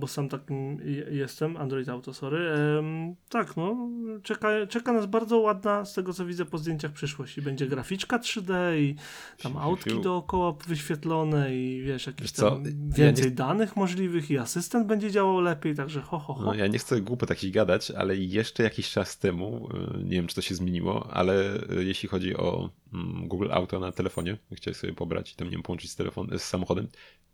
bo 0.00 0.06
sam 0.06 0.28
takim 0.28 0.78
jestem, 1.10 1.56
Android 1.56 1.88
Auto, 1.88 2.14
sorry. 2.14 2.38
E, 2.38 3.14
tak, 3.28 3.56
no, 3.56 3.90
czeka, 4.22 4.66
czeka 4.66 4.92
nas 4.92 5.06
bardzo 5.06 5.38
ładna, 5.38 5.84
z 5.84 5.94
tego 5.94 6.12
co 6.12 6.26
widzę 6.26 6.44
po 6.44 6.58
zdjęciach, 6.58 6.92
przyszłość. 6.92 7.38
I 7.38 7.42
będzie 7.42 7.66
graficzka 7.66 8.18
3D 8.18 8.78
i 8.78 8.94
tam 9.42 9.56
autki 9.56 10.00
dookoła 10.00 10.54
wyświetlone 10.66 11.56
i 11.56 11.82
wiesz, 11.82 12.06
jakieś 12.06 12.32
tam 12.32 12.64
więcej 12.88 13.24
ja 13.24 13.30
nie... 13.30 13.36
danych 13.36 13.76
możliwych 13.76 14.30
i 14.30 14.38
asystent 14.38 14.86
będzie 14.86 15.10
działał 15.10 15.40
lepiej, 15.40 15.74
także 15.74 16.00
ho, 16.00 16.18
ho, 16.18 16.34
ho. 16.34 16.44
No, 16.44 16.54
ja 16.54 16.66
nie 16.66 16.78
chcę 16.78 17.00
głupio 17.00 17.26
takich 17.26 17.52
gadać, 17.52 17.90
ale 17.90 18.16
jeszcze 18.16 18.62
jakiś 18.62 18.90
czas 18.90 19.18
temu, 19.18 19.68
y, 20.00 20.04
nie 20.04 20.16
wiem, 20.16 20.26
czy 20.26 20.34
to 20.34 20.42
się 20.42 20.54
zmieniło, 20.54 21.08
ale 21.10 21.54
y, 21.54 21.84
jeśli 21.84 22.08
chodzi 22.08 22.36
o 22.36 22.70
mm, 22.94 23.28
Google 23.28 23.52
Auto 23.52 23.80
na 23.80 23.92
telefonie, 23.92 24.36
chciałeś 24.52 24.76
sobie 24.76 24.92
pobrać 24.92 25.32
i 25.32 25.36
tam 25.36 25.48
nie 25.48 25.52
wiem, 25.52 25.62
połączyć 25.62 25.90
z, 25.90 25.96
telefon, 25.96 26.28
z 26.38 26.42
samochodem, 26.42 26.88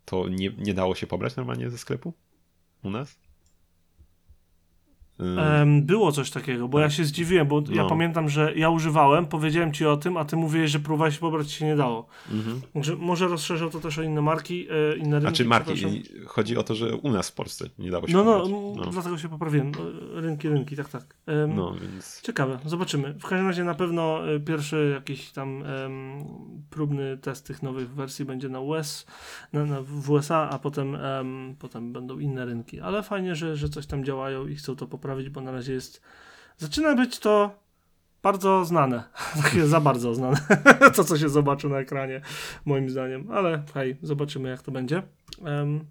to 0.04 0.28
nie, 0.28 0.50
nie 0.58 0.74
dało 0.74 0.94
się 0.94 1.06
pobrać 1.06 1.36
normalnie 1.36 1.70
ze 1.70 1.78
sklepu 1.78 2.12
u 2.82 2.90
nas? 2.90 3.18
Um, 5.18 5.82
było 5.82 6.12
coś 6.12 6.30
takiego, 6.30 6.68
bo 6.68 6.80
ja 6.80 6.90
się 6.90 7.04
zdziwiłem, 7.04 7.48
bo 7.48 7.60
no. 7.60 7.74
ja 7.74 7.84
pamiętam, 7.84 8.28
że 8.28 8.52
ja 8.56 8.70
używałem, 8.70 9.26
powiedziałem 9.26 9.72
ci 9.72 9.86
o 9.86 9.96
tym, 9.96 10.16
a 10.16 10.24
ty 10.24 10.36
mówiłeś, 10.36 10.70
że 10.70 10.80
próbowałeś 10.80 11.18
pobrać 11.18 11.50
się 11.50 11.66
nie 11.66 11.76
dało. 11.76 12.06
Mhm. 12.30 12.60
Może, 12.74 12.96
może 12.96 13.28
rozszerzał 13.28 13.70
to 13.70 13.80
też 13.80 13.98
o 13.98 14.02
inne 14.02 14.22
marki, 14.22 14.66
e, 14.70 14.96
inne 14.96 15.16
rynki. 15.16 15.28
A 15.28 15.32
czy 15.32 15.44
marki? 15.44 16.02
Chodzi 16.26 16.56
o 16.56 16.62
to, 16.62 16.74
że 16.74 16.96
u 16.96 17.10
nas 17.10 17.30
w 17.30 17.34
Polsce 17.34 17.68
nie 17.78 17.90
dało 17.90 18.08
się 18.08 18.12
no, 18.12 18.24
no, 18.24 18.48
no, 18.76 18.90
dlatego 18.90 19.18
się 19.18 19.28
poprawiłem. 19.28 19.72
Rynki, 20.14 20.48
rynki, 20.48 20.76
tak, 20.76 20.88
tak. 20.88 21.16
Um, 21.26 21.56
no, 21.56 21.74
więc... 21.80 22.22
Ciekawe, 22.22 22.58
zobaczymy. 22.64 23.14
W 23.14 23.22
każdym 23.22 23.46
razie 23.46 23.64
na 23.64 23.74
pewno 23.74 24.28
e, 24.34 24.40
pierwszy 24.40 24.90
jakiś 24.94 25.30
tam 25.30 25.62
um, 25.62 26.24
próbny 26.70 27.16
test 27.16 27.46
tych 27.46 27.62
nowych 27.62 27.94
wersji 27.94 28.24
będzie 28.24 28.48
na 28.48 28.60
US, 28.60 29.06
na, 29.52 29.64
na 29.64 29.82
w 29.82 30.10
USA, 30.10 30.48
a 30.50 30.58
potem, 30.58 30.96
potem 31.58 31.92
będą 31.92 32.18
inne 32.18 32.44
rynki. 32.44 32.80
Ale 32.80 33.02
fajnie, 33.02 33.34
że, 33.34 33.56
że 33.56 33.68
coś 33.68 33.86
tam 33.86 34.04
działają 34.04 34.46
i 34.46 34.54
chcą 34.54 34.76
to 34.76 34.86
poprawić 34.86 35.07
poprawić, 35.08 35.28
bo 35.28 35.40
na 35.40 35.50
razie 35.50 35.72
jest. 35.72 36.02
Zaczyna 36.56 36.94
być 36.94 37.18
to 37.18 37.58
bardzo 38.22 38.64
znane. 38.64 39.02
Takie 39.42 39.66
za 39.66 39.80
bardzo 39.80 40.14
znane. 40.14 40.36
to, 40.96 41.04
co 41.04 41.18
się 41.18 41.28
zobaczy 41.28 41.68
na 41.68 41.78
ekranie, 41.78 42.20
moim 42.64 42.90
zdaniem. 42.90 43.30
Ale 43.30 43.62
hej, 43.74 43.96
zobaczymy, 44.02 44.48
jak 44.48 44.62
to 44.62 44.72
będzie. 44.72 45.02
Um, 45.40 45.84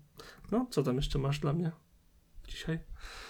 no, 0.52 0.68
co 0.70 0.84
tam 0.84 0.96
jeszcze 0.96 1.20
masz 1.20 1.40
dla 1.40 1.54
mnie 1.54 1.72
dzisiaj? 2.48 2.80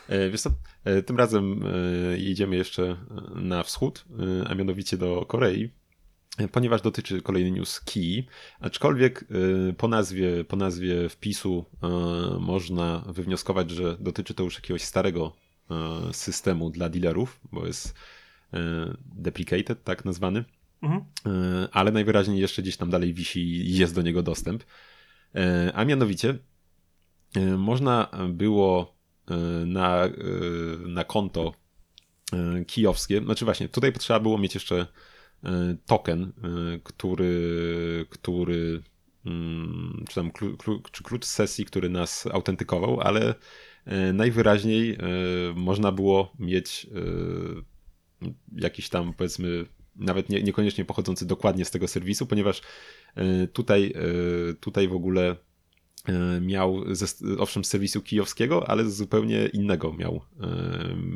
E, 0.10 0.30
wiesz 0.30 0.42
co, 0.42 0.52
e, 0.84 1.02
tym 1.02 1.18
razem 1.18 1.64
e, 1.64 2.18
jedziemy 2.18 2.56
jeszcze 2.56 2.98
na 3.36 3.64
wschód, 3.64 4.06
a 4.48 4.56
mianowicie 4.56 4.98
do 4.98 5.26
Korei, 5.26 5.70
ponieważ 6.52 6.82
dotyczy 6.82 7.22
kolejny 7.22 7.52
news 7.52 7.80
Key, 7.80 8.26
aczkolwiek 8.60 9.26
po 9.78 9.88
nazwie, 9.88 10.44
po 10.44 10.56
nazwie 10.56 11.10
wpisu 11.10 11.66
można 12.40 13.04
wywnioskować, 13.08 13.72
że 13.72 13.98
dotyczy 14.00 14.34
to 14.34 14.44
już 14.44 14.56
jakiegoś 14.56 14.82
starego 14.82 15.47
systemu 16.12 16.70
dla 16.70 16.90
dealerów, 16.90 17.40
bo 17.52 17.66
jest 17.66 17.94
e, 18.54 18.58
deprecated, 19.06 19.84
tak 19.84 20.06
nazwany. 20.06 20.46
Mhm. 20.82 21.02
E, 21.26 21.68
ale 21.72 21.92
najwyraźniej 21.92 22.40
jeszcze 22.40 22.62
gdzieś 22.62 22.78
tam 22.78 22.90
dalej 22.90 23.14
wisi 23.14 23.40
i 23.40 23.78
jest 23.78 23.96
do 23.96 24.02
niego 24.02 24.24
dostęp. 24.24 24.64
A 25.74 25.86
mianowicie 25.86 26.38
można 27.58 28.10
było 28.30 28.98
na, 29.66 30.10
na 30.86 31.04
konto 31.04 31.54
kijowskie, 32.68 33.22
znaczy 33.22 33.46
właśnie, 33.46 33.70
tutaj 33.70 33.92
potrzeba 33.92 34.20
było 34.20 34.38
mieć 34.38 34.54
jeszcze 34.54 34.88
token, 35.86 36.32
który, 36.84 38.06
który 38.10 38.84
mm, 39.26 40.06
czy 40.10 40.16
tam 40.16 40.32
klucz, 40.32 40.92
czy 40.92 41.04
klucz 41.04 41.26
sesji, 41.26 41.66
który 41.66 41.90
nas 41.90 42.28
autentykował, 42.28 43.02
ale 43.02 43.22
E, 43.30 43.36
najwyraźniej 44.14 44.92
e, 44.92 44.98
można 45.56 45.92
było 45.92 46.34
mieć 46.40 46.88
e, 48.22 48.30
jakiś 48.62 48.90
tam 48.90 49.14
powiedzmy 49.14 49.66
nawet 49.96 50.30
nie, 50.30 50.44
niekoniecznie 50.44 50.86
pochodzący 50.86 51.26
dokładnie 51.26 51.66
z 51.66 51.72
tego 51.72 51.88
serwisu, 51.88 52.26
ponieważ 52.26 52.62
tutaj, 53.54 53.94
tutaj 54.60 54.88
w 54.88 54.94
ogóle 54.94 55.36
miał, 56.42 56.96
ze, 56.96 57.06
owszem, 57.38 57.64
z 57.64 57.68
serwisu 57.68 58.02
kijowskiego, 58.02 58.70
ale 58.70 58.86
z 58.86 58.96
zupełnie 58.96 59.46
innego 59.46 59.94
miał, 59.94 60.22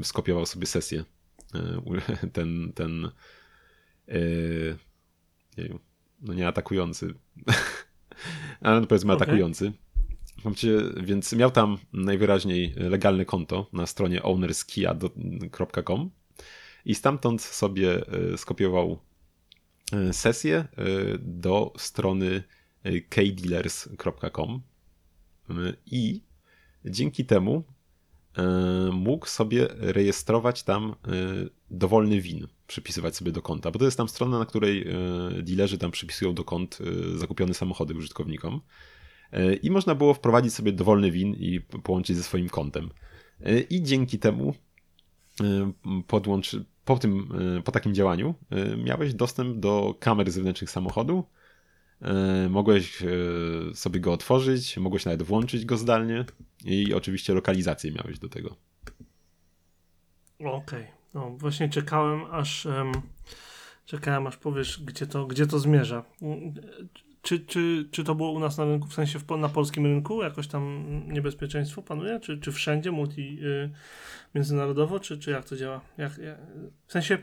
skopiował 0.04 0.46
sobie 0.46 0.66
sesję. 0.66 1.04
Ten, 2.34 2.74
ten, 2.76 3.12
no 6.22 6.34
nie 6.34 6.48
atakujący, 6.48 7.14
ale 8.62 8.82
no 8.82 8.88
powiedzmy 8.88 9.14
okay. 9.14 9.24
atakujący 9.24 9.72
więc 11.04 11.34
miał 11.34 11.52
tam 11.52 11.78
najwyraźniej 11.94 12.74
legalne 12.78 13.26
konto 13.26 13.70
na 13.74 13.88
stronie 13.88 14.24
ownerskia.com 14.24 16.12
i 16.86 16.96
stamtąd 16.96 17.42
sobie 17.42 18.08
e, 18.08 18.38
skopiował 18.38 19.00
e, 19.94 20.14
sesję 20.14 20.58
e, 20.58 20.68
do 21.20 21.74
strony 21.78 22.44
kdealers.com 23.10 24.62
i 25.86 26.22
dzięki 26.86 27.26
temu 27.26 27.64
mógł 28.94 29.26
sobie 29.26 29.68
rejestrować 29.72 30.64
tam 30.64 30.96
dowolny 31.72 32.22
win, 32.22 32.48
przypisywać 32.68 33.16
sobie 33.16 33.32
do 33.32 33.42
konta, 33.42 33.72
bo 33.72 33.80
to 33.80 33.86
jest 33.86 33.98
tam 33.98 34.10
strona, 34.10 34.40
na 34.40 34.46
której 34.46 34.86
dealerzy 35.44 35.78
tam 35.78 35.92
przypisują 35.92 36.34
do 36.34 36.44
kont 36.44 36.78
zakupione 37.16 37.54
samochody 37.54 37.94
użytkownikom. 37.94 38.62
E, 39.32 39.54
i 39.54 39.72
można 39.72 39.96
było 39.96 40.14
wprowadzić 40.14 40.54
sobie 40.54 40.72
dowolny 40.72 41.12
win 41.12 41.34
i 41.34 41.62
połączyć 41.62 42.18
ze 42.18 42.24
swoim 42.24 42.50
kontem. 42.50 42.90
E, 43.44 43.60
I 43.60 43.84
dzięki 43.84 44.20
temu 44.20 44.54
e, 45.42 45.72
podłączy, 46.08 46.66
po, 46.86 46.98
tym, 46.98 47.30
po 47.66 47.72
takim 47.72 47.94
działaniu 47.94 48.36
miałeś 48.84 49.14
dostęp 49.14 49.60
do 49.60 49.96
kamer 50.00 50.32
zewnętrznych 50.32 50.70
samochodu. 50.70 51.24
Mogłeś 52.50 52.98
sobie 53.74 54.00
go 54.00 54.14
otworzyć, 54.14 54.78
mogłeś 54.78 55.06
nawet 55.06 55.24
włączyć 55.24 55.66
go 55.66 55.78
zdalnie 55.78 56.26
i 56.66 56.94
oczywiście 56.94 57.34
lokalizację 57.34 57.92
miałeś 57.92 58.20
do 58.20 58.30
tego. 58.30 58.56
Okej, 60.40 60.54
okay. 60.54 60.88
no 61.14 61.30
właśnie 61.30 61.70
czekałem 61.70 62.26
aż 62.32 62.66
um, 62.66 62.92
czekałem 63.86 64.28
aż 64.28 64.38
powiesz, 64.38 64.84
gdzie 64.84 65.08
to, 65.08 65.26
gdzie 65.26 65.48
to 65.48 65.60
zmierza. 65.60 66.06
Czy, 67.22 67.40
czy, 67.40 67.88
czy 67.92 68.04
to 68.04 68.16
było 68.16 68.32
u 68.32 68.40
nas 68.40 68.58
na 68.58 68.66
rynku, 68.66 68.88
w 68.88 68.94
sensie 68.94 69.20
w, 69.20 69.38
na 69.38 69.50
polskim 69.50 69.86
rynku 69.86 70.24
jakoś 70.24 70.48
tam 70.48 70.86
niebezpieczeństwo 71.08 71.82
panuje? 71.82 72.20
Czy, 72.20 72.38
czy 72.38 72.52
wszędzie 72.52 72.92
multi 72.92 73.40
y, 73.44 73.70
międzynarodowo, 74.36 75.00
czy, 75.00 75.18
czy 75.18 75.32
jak 75.32 75.46
to 75.46 75.58
działa? 75.58 75.82
Jak, 75.98 76.18
jak, 76.18 76.38
w 76.88 76.92
sensie 76.92 77.18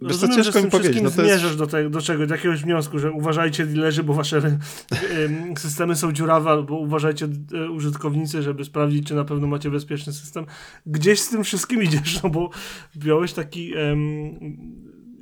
Wiesz, 0.00 0.12
Rozumiem, 0.12 0.36
ciężko 0.36 0.52
że 0.52 0.58
z 0.58 0.62
tym 0.62 0.80
wszystkim 0.80 1.04
no 1.04 1.10
zmierzasz 1.10 1.42
jest... 1.42 1.58
do, 1.58 1.66
te, 1.66 1.90
do 1.90 2.00
czego, 2.00 2.26
do 2.26 2.34
jakiegoś 2.34 2.62
wniosku, 2.62 2.98
że 2.98 3.12
uważajcie 3.12 3.66
dealerzy, 3.66 4.02
bo 4.02 4.14
wasze 4.14 4.38
y, 4.38 5.58
systemy 5.58 5.96
są 5.96 6.12
dziurawe, 6.12 6.50
albo 6.50 6.78
uważajcie 6.78 7.28
y, 7.52 7.70
użytkownicy, 7.70 8.42
żeby 8.42 8.64
sprawdzić, 8.64 9.06
czy 9.06 9.14
na 9.14 9.24
pewno 9.24 9.46
macie 9.46 9.70
bezpieczny 9.70 10.12
system. 10.12 10.46
Gdzieś 10.86 11.20
z 11.20 11.28
tym 11.28 11.44
wszystkim 11.44 11.82
idziesz, 11.86 12.22
no 12.22 12.30
bo 12.30 12.50
wziąłeś 12.94 13.32
taki 13.32 13.72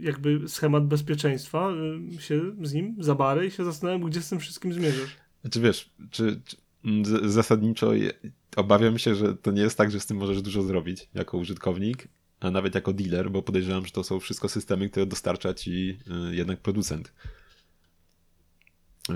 jakby 0.03 0.49
schemat 0.49 0.87
bezpieczeństwa, 0.87 1.73
y, 2.17 2.23
się 2.23 2.41
z 2.63 2.73
nim 2.73 2.97
zabarę 2.99 3.47
i 3.47 3.51
się 3.51 3.65
zastanawiam, 3.65 4.11
gdzie 4.11 4.23
z 4.23 4.29
tym 4.29 4.41
wszystkim 4.41 4.73
zmierzasz. 4.73 5.17
Znaczy 5.41 5.61
wiesz, 5.61 5.91
czy, 6.11 6.41
czy 6.47 6.57
zasadniczo 7.31 7.93
obawiam 8.57 8.99
się, 8.99 9.15
że 9.15 9.35
to 9.37 9.51
nie 9.51 9.63
jest 9.63 9.79
tak, 9.79 9.91
że 9.91 10.01
z 10.01 10.07
tym 10.07 10.17
możesz 10.17 10.43
dużo 10.43 10.63
zrobić 10.63 11.09
jako 11.15 11.39
użytkownik, 11.39 12.09
a 12.41 12.51
nawet 12.51 12.75
jako 12.75 12.93
dealer, 12.93 13.31
bo 13.31 13.43
podejrzewam, 13.43 13.87
że 13.87 13.93
to 13.93 14.05
są 14.05 14.21
wszystko 14.21 14.49
systemy, 14.49 14.91
które 14.91 15.07
dostarcza 15.07 15.55
ci 15.55 15.99
y, 16.31 16.35
jednak 16.37 16.61
producent. 16.61 17.13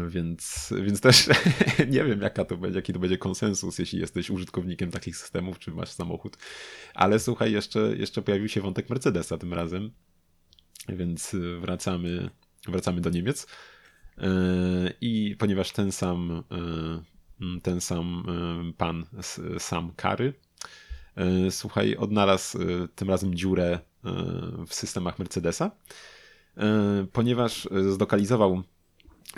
Więc, 0.09 0.73
więc 0.83 1.01
też 1.01 1.29
nie 1.95 2.05
wiem, 2.05 2.21
jaka 2.21 2.45
to 2.45 2.57
będzie, 2.57 2.79
jaki 2.79 2.93
to 2.93 2.99
będzie 2.99 3.19
konsensus, 3.19 3.79
jeśli 3.79 4.01
jesteś 4.01 4.31
użytkownikiem 4.31 4.91
takich 4.91 5.17
systemów, 5.17 5.59
czy 5.59 5.71
masz 5.71 5.91
samochód. 5.91 6.37
Ale 6.95 7.19
słuchaj, 7.19 7.53
jeszcze, 7.53 7.97
jeszcze 7.97 8.23
pojawił 8.23 8.49
się 8.49 8.61
wątek 8.61 8.91
Mercedesa 8.91 9.39
tym 9.39 9.55
razem, 9.55 9.91
więc 10.89 11.37
wracamy, 11.61 12.31
wracamy 12.69 13.01
do 13.01 13.11
Niemiec. 13.11 13.47
E, 14.19 14.29
I 15.01 15.37
ponieważ 15.39 15.73
ten 15.73 15.93
sam, 15.93 16.43
mm, 17.41 17.61
ten 17.61 17.81
sam 17.81 18.25
y, 18.71 18.73
pan 18.73 19.07
Sam 19.59 19.93
Kary, 19.97 20.35
y, 21.47 21.51
słuchaj, 21.51 21.97
odnalazł 21.97 22.59
tym 22.95 23.11
razem 23.11 23.35
dziurę 23.35 23.79
w 24.67 24.75
systemach 24.75 25.19
Mercedesa, 25.19 25.71
ponieważ 27.13 27.69
zlokalizował 27.91 28.63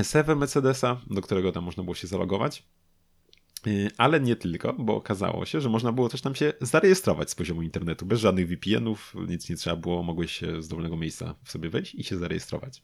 serwer 0.03 0.37
Mercedesa, 0.37 1.01
do 1.11 1.23
którego 1.23 1.53
tam 1.53 1.65
można 1.65 1.83
było 1.83 1.95
się 1.95 2.07
zalogować. 2.07 2.67
Ale 3.97 4.21
nie 4.21 4.37
tylko, 4.37 4.73
bo 4.73 4.97
okazało 4.97 5.47
się, 5.47 5.61
że 5.61 5.69
można 5.69 5.93
było 5.93 6.09
też 6.09 6.21
tam 6.21 6.35
się 6.35 6.53
zarejestrować 6.61 7.31
z 7.31 7.35
poziomu 7.35 7.63
internetu, 7.63 8.07
bez 8.07 8.21
żadnych 8.21 8.49
VPN-ów, 8.49 9.15
nic 9.29 9.49
nie 9.49 9.57
trzeba 9.57 9.77
było, 9.77 10.03
mogłeś 10.03 10.33
się 10.33 10.63
z 10.63 10.69
dowolnego 10.69 10.97
miejsca 10.97 11.35
w 11.45 11.51
sobie 11.51 11.71
wejść 11.71 11.95
i 11.95 12.05
się 12.05 12.19
zarejestrować. 12.19 12.83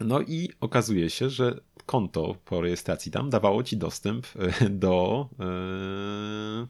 No 0.00 0.20
i 0.20 0.48
okazuje 0.60 1.10
się, 1.10 1.30
że 1.30 1.60
konto 1.86 2.36
po 2.44 2.60
rejestracji 2.60 3.12
tam 3.12 3.30
dawało 3.30 3.62
ci 3.62 3.76
dostęp 3.76 4.26
e, 4.36 4.70
do, 4.70 5.28
e, 5.40 6.66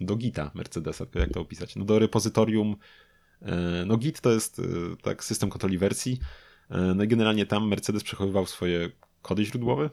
do 0.00 0.16
Gita 0.16 0.50
Mercedesa, 0.54 1.06
jak 1.14 1.32
to 1.32 1.40
opisać, 1.40 1.76
no 1.76 1.84
do 1.84 1.98
repozytorium. 1.98 2.76
E, 3.42 3.84
no 3.86 3.96
Git 3.96 4.20
to 4.20 4.30
jest 4.30 4.60
tak 5.02 5.24
system 5.24 5.50
kontroli 5.50 5.78
wersji. 5.78 6.18
No 6.94 7.04
i 7.04 7.08
generalnie 7.08 7.46
tam 7.46 7.68
Mercedes 7.68 8.04
przechowywał 8.04 8.46
swoje 8.46 8.90
kody 9.22 9.44
źródłowe 9.44 9.90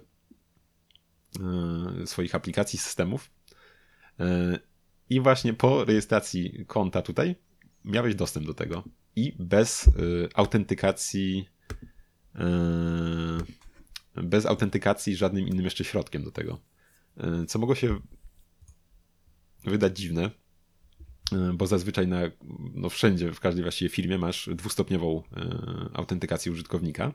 swoich 2.06 2.36
aplikacji, 2.36 2.80
systemów. 2.80 3.32
I 5.10 5.22
właśnie 5.22 5.54
po 5.54 5.86
rejestracji 5.86 6.66
konta 6.68 7.02
tutaj 7.02 7.36
miałeś 7.86 8.16
dostęp 8.16 8.46
do 8.46 8.54
tego. 8.54 8.84
I 9.16 9.36
bez 9.40 9.90
autentykacji 10.36 11.50
Yy, 12.36 14.24
bez 14.24 14.46
autentykacji 14.46 15.16
żadnym 15.16 15.48
innym 15.48 15.66
jeszcze 15.66 15.84
środkiem 15.84 16.24
do 16.24 16.32
tego. 16.32 16.60
Co 17.48 17.60
mogło 17.60 17.76
się 17.76 18.00
wydać 19.64 19.98
dziwne, 19.98 20.32
bo 21.54 21.68
zazwyczaj 21.68 22.08
na, 22.08 22.22
no 22.74 22.90
wszędzie, 22.90 23.34
w 23.34 23.40
każdej 23.40 23.64
właściwie 23.64 23.90
firmie 23.90 24.18
masz 24.18 24.50
dwustopniową 24.56 25.24
autentykację 25.94 26.52
użytkownika. 26.52 27.14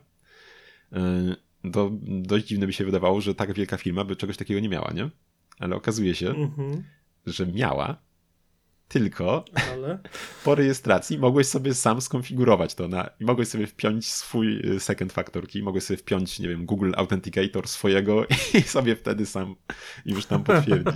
To 1.71 1.91
dość 2.01 2.45
dziwne 2.45 2.65
by 2.65 2.73
się 2.73 2.85
wydawało, 2.85 3.21
że 3.21 3.35
tak 3.35 3.53
wielka 3.53 3.77
firma 3.77 4.03
by 4.03 4.15
czegoś 4.15 4.37
takiego 4.37 4.59
nie 4.59 4.69
miała, 4.69 4.91
nie? 4.93 5.09
Ale 5.59 5.75
okazuje 5.75 6.15
się, 6.15 6.29
-hmm. 6.29 6.81
że 7.25 7.47
miała 7.47 8.07
tylko 8.87 9.45
Ale? 9.73 9.99
po 10.45 10.55
rejestracji 10.55 11.17
mogłeś 11.17 11.47
sobie 11.47 11.73
sam 11.73 12.01
skonfigurować 12.01 12.75
to 12.75 12.87
na, 12.87 13.09
i 13.19 13.25
mogłeś 13.25 13.47
sobie 13.47 13.67
wpiąć 13.67 14.07
swój 14.07 14.59
y, 14.75 14.79
second 14.79 15.13
factor 15.13 15.47
key, 15.47 15.63
mogłeś 15.63 15.83
sobie 15.83 15.97
wpiąć, 15.97 16.39
nie 16.39 16.49
wiem, 16.49 16.65
Google 16.65 16.91
Authenticator 16.95 17.67
swojego 17.67 18.25
i 18.59 18.61
sobie 18.61 18.95
wtedy 18.95 19.25
sam 19.25 19.55
już 20.05 20.25
tam 20.25 20.43
potwierdzić. 20.43 20.95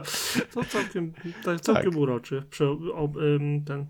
to 0.54 0.64
całkiem, 0.64 1.12
tak, 1.44 1.60
całkiem 1.60 1.90
tak. 1.90 2.00
uroczy. 2.00 2.42
Przy, 2.50 2.64
o, 2.94 3.12
ten 3.66 3.86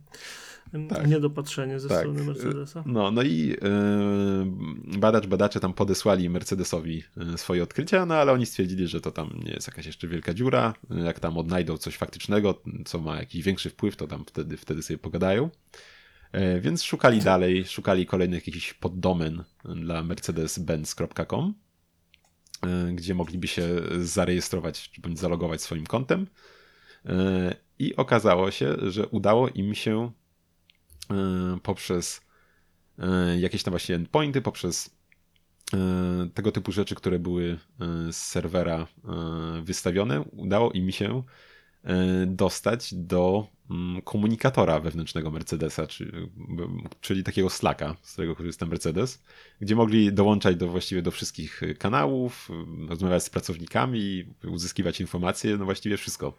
tak. 0.88 1.06
niedopatrzenie 1.06 1.80
ze 1.80 1.88
tak. 1.88 1.98
strony 1.98 2.24
Mercedesa. 2.24 2.84
No, 2.86 3.10
no 3.10 3.22
i 3.22 3.48
yy, 3.48 4.98
badacz, 4.98 5.26
badacze 5.26 5.60
tam 5.60 5.74
podesłali 5.74 6.30
Mercedesowi 6.30 7.02
e, 7.16 7.38
swoje 7.38 7.62
odkrycia, 7.62 8.06
no 8.06 8.14
ale 8.14 8.32
oni 8.32 8.46
stwierdzili, 8.46 8.86
że 8.86 9.00
to 9.00 9.10
tam 9.10 9.30
nie 9.44 9.52
jest 9.52 9.66
jakaś 9.66 9.86
jeszcze 9.86 10.08
wielka 10.08 10.34
dziura. 10.34 10.74
Jak 10.90 11.20
tam 11.20 11.38
odnajdą 11.38 11.76
coś 11.76 11.96
faktycznego, 11.96 12.62
co 12.84 12.98
ma 12.98 13.16
jakiś 13.16 13.42
większy 13.42 13.70
wpływ, 13.70 13.96
to 13.96 14.06
tam 14.06 14.24
wtedy, 14.26 14.56
wtedy 14.56 14.82
sobie 14.82 14.98
pogadają. 14.98 15.50
Yy, 16.32 16.60
więc 16.60 16.82
szukali 16.82 17.20
dalej, 17.20 17.64
szukali 17.64 18.06
kolejnych 18.06 18.46
jakichś 18.46 18.74
poddomen 18.74 19.44
dla 19.64 20.02
mercedes-benz.com, 20.02 21.52
yy, 22.62 22.92
gdzie 22.94 23.14
mogliby 23.14 23.48
się 23.48 23.68
zarejestrować, 24.00 24.90
czy 24.90 25.00
bądź 25.00 25.18
zalogować 25.18 25.62
swoim 25.62 25.86
kontem. 25.86 26.26
I 27.78 27.96
okazało 27.96 28.50
się, 28.50 28.76
że 28.90 29.06
udało 29.06 29.48
im 29.48 29.74
się 29.74 30.10
E, 30.10 30.17
poprzez 31.62 32.20
e, 32.98 33.38
jakieś 33.40 33.62
tam 33.62 33.72
właśnie 33.72 33.94
endpointy, 33.94 34.42
poprzez 34.42 34.90
e, 35.74 35.78
tego 36.34 36.52
typu 36.52 36.72
rzeczy, 36.72 36.94
które 36.94 37.18
były 37.18 37.58
z 38.10 38.16
serwera 38.16 38.86
wystawione, 39.62 40.20
udało 40.20 40.72
im 40.72 40.92
się 40.92 41.22
dostać 42.26 42.94
do 42.94 43.46
mm, 43.70 44.02
komunikatora 44.02 44.80
wewnętrznego 44.80 45.30
Mercedesa, 45.30 45.86
czyli 47.00 47.24
takiego 47.24 47.50
Slacka, 47.50 47.96
z 48.02 48.12
którego 48.12 48.36
korzysta 48.36 48.66
Mercedes, 48.66 49.22
gdzie 49.60 49.76
mogli 49.76 50.12
dołączać 50.12 50.56
do 50.56 50.68
właściwie 50.68 51.02
do 51.02 51.10
wszystkich 51.10 51.60
kanałów, 51.78 52.48
rozmawiać 52.88 53.24
z 53.24 53.30
pracownikami, 53.30 54.24
uzyskiwać 54.50 55.00
informacje, 55.00 55.56
no 55.56 55.64
właściwie 55.64 55.96
wszystko. 55.96 56.34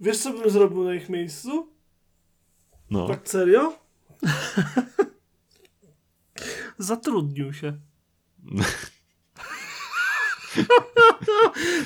Wiesz, 0.00 0.18
co 0.18 0.32
bym 0.32 0.50
zrobił 0.50 0.84
na 0.84 0.94
ich 0.94 1.08
miejscu? 1.08 1.68
No. 2.90 3.08
Tak 3.08 3.28
serio? 3.28 3.81
Zatrudnił 6.78 7.52
się. 7.52 7.72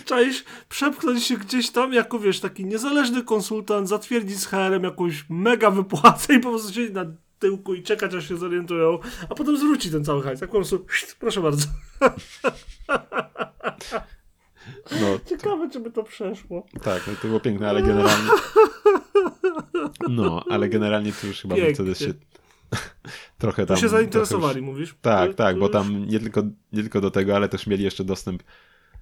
Czaisz, 0.05 0.45
przepchnąć 0.69 1.25
się 1.25 1.37
gdzieś 1.37 1.71
tam 1.71 1.93
jako, 1.93 2.19
wiesz, 2.19 2.41
taki 2.41 2.65
niezależny 2.65 3.23
konsultant, 3.23 3.89
zatwierdzić 3.89 4.39
z 4.39 4.47
HR-em 4.47 4.85
jakąś 4.85 5.25
mega 5.29 5.71
wypłacę 5.71 6.35
i 6.35 6.41
po 6.41 6.51
prostu 6.51 6.73
siedzieć 6.73 6.95
na 6.95 7.05
tyłku 7.39 7.75
i 7.75 7.83
czekać, 7.83 8.15
aż 8.15 8.29
się 8.29 8.37
zorientują, 8.37 8.99
a 9.31 9.35
potem 9.35 9.57
zwróci 9.57 9.91
ten 9.91 10.05
cały 10.05 10.23
hajs. 10.23 10.41
Tak 10.41 10.49
po 10.49 10.57
prostu, 10.57 10.87
proszę 11.19 11.41
bardzo. 11.41 11.67
No, 15.01 15.19
Ciekawe, 15.31 15.71
czy 15.71 15.81
by 15.81 15.91
to 15.91 16.03
przeszło. 16.03 16.67
Tak, 16.83 17.07
no 17.07 17.13
to 17.23 17.29
było 17.29 17.41
piękne, 17.41 17.69
ale 17.69 17.83
generalnie... 17.83 18.31
No, 20.09 20.45
ale 20.51 20.69
generalnie 20.69 21.13
to 21.13 21.27
już 21.27 21.41
chyba 21.41 21.55
Pięknie. 21.55 21.69
Mercedes 21.69 21.99
się 21.99 22.15
trochę 23.39 23.67
tam... 23.67 23.77
To 23.77 23.83
się 23.83 23.89
zainteresowali, 23.89 24.59
już... 24.59 24.67
mówisz? 24.67 24.95
Tak, 25.03 25.35
tak, 25.35 25.59
bo 25.59 25.69
tam 25.69 26.07
nie 26.07 26.21
tylko, 26.21 26.43
nie 26.73 26.83
tylko 26.83 27.01
do 27.01 27.11
tego, 27.11 27.37
ale 27.37 27.49
też 27.49 27.67
mieli 27.67 27.85
jeszcze 27.85 28.05
dostęp 28.05 28.43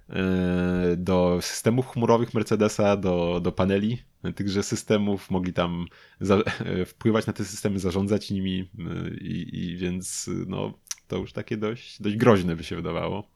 e, 0.09 0.95
do 0.97 1.39
systemów 1.41 1.87
chmurowych 1.87 2.33
Mercedesa, 2.33 2.97
do, 2.97 3.39
do 3.43 3.51
paneli 3.51 3.97
tychże 4.35 4.63
systemów, 4.63 5.31
mogli 5.31 5.53
tam 5.53 5.85
za, 6.19 6.35
e, 6.35 6.85
wpływać 6.85 7.27
na 7.27 7.33
te 7.33 7.45
systemy, 7.45 7.79
zarządzać 7.79 8.31
nimi 8.31 8.69
e, 8.79 9.09
i, 9.09 9.65
i 9.65 9.77
więc 9.77 10.29
no, 10.47 10.73
to 11.07 11.17
już 11.17 11.33
takie 11.33 11.57
dość, 11.57 12.01
dość 12.01 12.15
groźne 12.15 12.55
by 12.55 12.63
się 12.63 12.75
wydawało. 12.75 13.27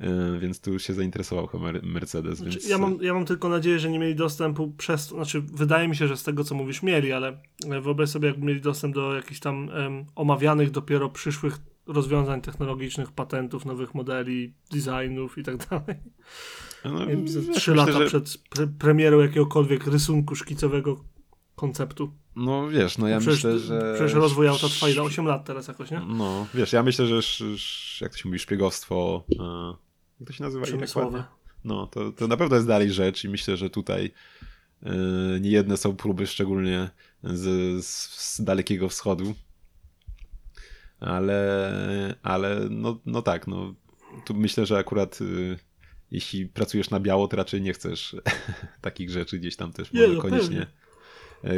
E, 0.00 0.38
więc 0.38 0.60
tu 0.60 0.78
się 0.78 0.94
zainteresował 0.94 1.48
Mercedes. 1.82 2.38
Znaczy, 2.38 2.58
więc... 2.58 2.68
ja, 2.68 2.78
mam, 2.78 2.98
ja 3.02 3.14
mam 3.14 3.24
tylko 3.24 3.48
nadzieję, 3.48 3.78
że 3.78 3.90
nie 3.90 3.98
mieli 3.98 4.14
dostępu 4.14 4.70
przez 4.78 5.08
znaczy 5.08 5.40
wydaje 5.40 5.88
mi 5.88 5.96
się, 5.96 6.08
że 6.08 6.16
z 6.16 6.22
tego 6.22 6.44
co 6.44 6.54
mówisz 6.54 6.82
mieli, 6.82 7.12
ale 7.12 7.38
wyobraź 7.82 8.08
sobie 8.08 8.28
jakby 8.28 8.46
mieli 8.46 8.60
dostęp 8.60 8.94
do 8.94 9.14
jakichś 9.14 9.40
tam 9.40 9.68
um, 9.68 10.04
omawianych 10.14 10.70
dopiero 10.70 11.08
przyszłych 11.08 11.58
rozwiązań 11.86 12.40
technologicznych, 12.40 13.12
patentów, 13.12 13.64
nowych 13.64 13.94
modeli, 13.94 14.54
designów 14.72 15.38
i 15.38 15.42
tak 15.42 15.56
dalej. 15.56 15.96
No, 16.84 17.06
trzy 17.54 17.74
lata 17.74 17.92
że... 17.92 18.06
przed 18.06 18.38
pre 18.50 18.66
premierą 18.66 19.20
jakiegokolwiek 19.20 19.86
rysunku 19.86 20.34
szkicowego 20.34 21.04
konceptu. 21.54 22.12
No 22.36 22.68
wiesz, 22.68 22.98
no 22.98 23.08
ja 23.08 23.18
przecież, 23.18 23.44
myślę, 23.44 23.58
że... 23.58 23.92
Przecież 23.94 24.14
rozwój 24.14 24.48
auta 24.48 24.68
trwa 24.68 24.88
ile? 24.88 25.02
8 25.02 25.26
lat 25.26 25.44
teraz 25.44 25.68
jakoś, 25.68 25.90
nie? 25.90 26.00
No, 26.08 26.46
wiesz, 26.54 26.72
ja 26.72 26.82
myślę, 26.82 27.06
że 27.06 27.20
jak 28.00 28.12
to 28.12 28.18
się 28.18 28.28
mówi, 28.28 28.38
szpiegostwo 28.38 29.24
e, 29.40 29.85
jak 30.20 30.26
to 30.26 30.32
się 30.32 30.44
nazywa? 30.44 30.64
Przemysłowe. 30.64 31.24
No, 31.64 31.86
to, 31.86 32.12
to 32.12 32.28
na 32.28 32.36
pewno 32.36 32.56
jest 32.56 32.68
dalej 32.68 32.92
rzecz 32.92 33.24
i 33.24 33.28
myślę, 33.28 33.56
że 33.56 33.70
tutaj 33.70 34.12
yy, 34.82 34.92
niejedne 35.40 35.76
są 35.76 35.96
próby, 35.96 36.26
szczególnie 36.26 36.90
z, 37.22 37.84
z, 37.84 37.88
z 38.20 38.40
Dalekiego 38.40 38.88
Wschodu. 38.88 39.34
Ale, 41.00 42.14
ale 42.22 42.68
no, 42.70 43.00
no 43.06 43.22
tak, 43.22 43.46
no, 43.46 43.74
tu 44.24 44.34
myślę, 44.34 44.66
że 44.66 44.78
akurat 44.78 45.20
yy, 45.20 45.58
jeśli 46.10 46.46
pracujesz 46.46 46.90
na 46.90 47.00
biało, 47.00 47.28
to 47.28 47.36
raczej 47.36 47.62
nie 47.62 47.72
chcesz 47.72 48.16
takich 48.80 49.10
rzeczy 49.10 49.38
gdzieś 49.38 49.56
tam 49.56 49.72
też 49.72 49.92
nie, 49.92 50.08
no, 50.08 50.20
koniecznie. 50.20 50.56
Pewnie. 50.56 50.86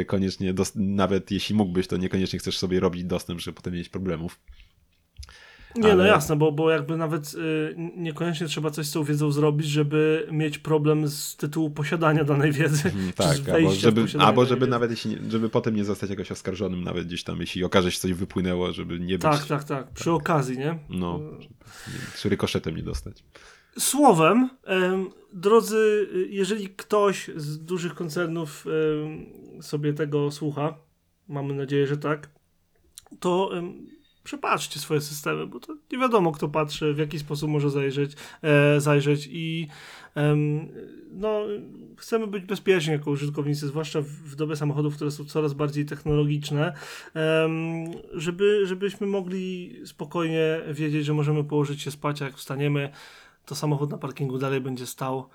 Koniecznie, 0.05 0.53
nawet 0.75 1.31
jeśli 1.31 1.55
mógłbyś, 1.55 1.87
to 1.87 1.97
niekoniecznie 1.97 2.39
chcesz 2.39 2.57
sobie 2.57 2.79
robić 2.79 3.03
dostęp, 3.03 3.39
żeby 3.39 3.55
potem 3.55 3.73
mieć 3.73 3.89
problemów. 3.89 4.39
Nie, 5.75 5.81
no 5.81 5.89
ale... 5.89 6.03
no 6.03 6.03
jasne, 6.03 6.35
bo, 6.35 6.51
bo 6.51 6.71
jakby 6.71 6.97
nawet 6.97 7.33
y, 7.33 7.75
niekoniecznie 7.95 8.47
trzeba 8.47 8.71
coś 8.71 8.85
z 8.85 8.91
tą 8.91 9.03
wiedzą 9.03 9.31
zrobić, 9.31 9.67
żeby 9.67 10.27
mieć 10.31 10.57
problem 10.57 11.07
z 11.07 11.35
tytułu 11.35 11.69
posiadania 11.69 12.23
danej 12.23 12.51
wiedzy. 12.51 12.91
Mm, 12.95 13.13
tak, 13.13 13.49
albo 13.49 13.71
żeby, 13.71 14.05
albo 14.19 14.45
żeby 14.45 14.67
nawet 14.67 14.91
jeśli, 14.91 15.17
żeby 15.29 15.49
potem 15.49 15.75
nie 15.75 15.85
zostać 15.85 16.09
jakoś 16.09 16.31
oskarżonym, 16.31 16.83
nawet 16.83 17.07
gdzieś 17.07 17.23
tam, 17.23 17.39
jeśli 17.39 17.63
okaże 17.63 17.91
się 17.91 17.99
coś 17.99 18.13
wypłynęło, 18.13 18.73
żeby 18.73 18.99
nie 18.99 19.13
być... 19.13 19.21
Tak, 19.21 19.45
tak, 19.45 19.63
tak, 19.63 19.91
przy 19.91 20.05
tak. 20.05 20.13
okazji, 20.13 20.57
nie? 20.57 20.79
No, 20.89 21.19
czy 22.17 22.29
rykoszetem 22.29 22.75
nie 22.75 22.83
dostać. 22.83 23.23
Słowem, 23.79 24.49
drodzy, 25.33 26.09
jeżeli 26.29 26.69
ktoś 26.69 27.29
z 27.35 27.59
dużych 27.65 27.95
koncernów 27.95 28.65
sobie 29.61 29.93
tego 29.93 30.31
słucha, 30.31 30.77
mamy 31.27 31.53
nadzieję, 31.53 31.87
że 31.87 31.97
tak, 31.97 32.29
to 33.19 33.51
przepatrzcie 34.29 34.79
swoje 34.79 35.01
systemy, 35.01 35.47
bo 35.47 35.59
to 35.59 35.75
nie 35.91 35.97
wiadomo, 35.97 36.31
kto 36.31 36.49
patrzy, 36.49 36.93
w 36.93 36.97
jaki 36.97 37.19
sposób 37.19 37.49
może 37.49 37.69
zajrzeć, 37.69 38.11
e, 38.41 38.81
zajrzeć 38.81 39.29
i 39.31 39.67
no, 41.11 41.41
chcemy 41.97 42.27
być 42.27 42.45
bezpieczni 42.45 42.93
jako 42.93 43.11
użytkownicy, 43.11 43.67
zwłaszcza 43.67 44.01
w, 44.01 44.05
w 44.05 44.35
dobie 44.35 44.55
samochodów, 44.55 44.95
które 44.95 45.11
są 45.11 45.25
coraz 45.25 45.53
bardziej 45.53 45.85
technologiczne, 45.85 46.73
żeby, 48.13 48.65
żebyśmy 48.65 49.07
mogli 49.07 49.75
spokojnie 49.85 50.61
wiedzieć, 50.71 51.05
że 51.05 51.13
możemy 51.13 51.43
położyć 51.43 51.81
się 51.81 51.91
spać, 51.91 52.21
a 52.21 52.25
jak 52.25 52.35
wstaniemy, 52.35 52.89
to 53.45 53.55
samochód 53.55 53.91
na 53.91 53.97
parkingu 53.97 54.37
dalej 54.37 54.61
będzie 54.61 54.87
stał, 54.87 55.29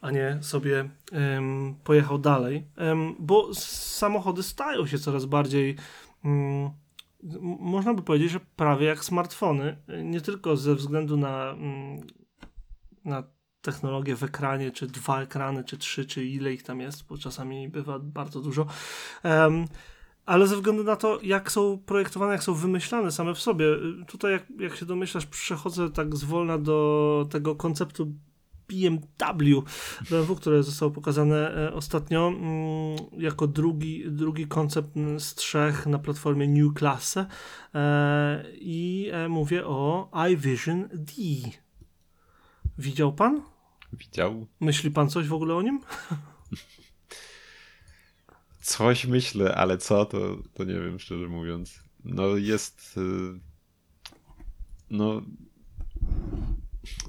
a 0.00 0.10
nie 0.10 0.38
sobie 0.40 0.90
em, 1.12 1.74
pojechał 1.84 2.18
dalej, 2.18 2.66
em, 2.76 3.14
bo 3.18 3.54
samochody 3.54 4.42
stają 4.42 4.86
się 4.86 4.98
coraz 4.98 5.24
bardziej 5.24 5.76
mm, 6.24 6.64
m- 6.64 6.70
można 7.60 7.94
by 7.94 8.02
powiedzieć, 8.02 8.30
że 8.30 8.40
prawie 8.56 8.86
jak 8.86 9.04
smartfony, 9.04 9.76
nie 10.04 10.20
tylko 10.20 10.56
ze 10.56 10.74
względu 10.74 11.16
na, 11.16 11.50
mm, 11.50 12.00
na 13.04 13.22
technologię 13.60 14.16
w 14.16 14.22
ekranie, 14.22 14.70
czy 14.70 14.86
dwa 14.86 15.22
ekrany, 15.22 15.64
czy 15.64 15.78
trzy, 15.78 16.04
czy 16.04 16.24
ile 16.24 16.52
ich 16.52 16.62
tam 16.62 16.80
jest, 16.80 17.06
bo 17.06 17.18
czasami 17.18 17.68
bywa 17.68 17.98
bardzo 17.98 18.40
dużo, 18.40 18.66
em, 19.22 19.64
ale 20.26 20.46
ze 20.46 20.56
względu 20.56 20.84
na 20.84 20.96
to, 20.96 21.18
jak 21.22 21.52
są 21.52 21.78
projektowane, 21.86 22.32
jak 22.32 22.42
są 22.42 22.54
wymyślane 22.54 23.12
same 23.12 23.34
w 23.34 23.40
sobie. 23.40 23.66
Tutaj, 24.06 24.32
jak, 24.32 24.46
jak 24.58 24.76
się 24.76 24.86
domyślasz, 24.86 25.26
przechodzę 25.26 25.90
tak 25.90 26.16
zwolna 26.16 26.58
do 26.58 27.26
tego 27.30 27.56
konceptu 27.56 28.12
BMW 28.72 29.62
BMW, 30.10 30.36
które 30.36 30.62
zostało 30.62 30.90
pokazane 30.90 31.54
e, 31.54 31.72
ostatnio 31.72 32.28
mm, 32.28 33.22
jako 33.22 33.46
drugi, 33.46 34.04
drugi 34.10 34.46
koncept 34.46 34.94
z 35.18 35.34
trzech 35.34 35.86
na 35.86 35.98
platformie 35.98 36.48
New 36.48 36.74
Class 36.78 37.16
e, 37.16 37.26
i 38.54 39.10
e, 39.12 39.28
mówię 39.28 39.66
o 39.66 40.10
iVision 40.30 40.88
D. 40.92 41.12
Widział 42.78 43.12
pan? 43.12 43.42
Widział? 43.92 44.46
Myśli 44.60 44.90
pan 44.90 45.10
coś 45.10 45.26
w 45.26 45.32
ogóle 45.32 45.54
o 45.54 45.62
nim? 45.62 45.80
Coś 48.62 49.06
myślę, 49.06 49.54
ale 49.54 49.78
co, 49.78 50.04
to, 50.04 50.18
to 50.54 50.64
nie 50.64 50.74
wiem, 50.74 50.98
szczerze 50.98 51.28
mówiąc. 51.28 51.80
No 52.04 52.36
jest... 52.36 52.96
y, 52.96 53.40
No... 54.90 55.22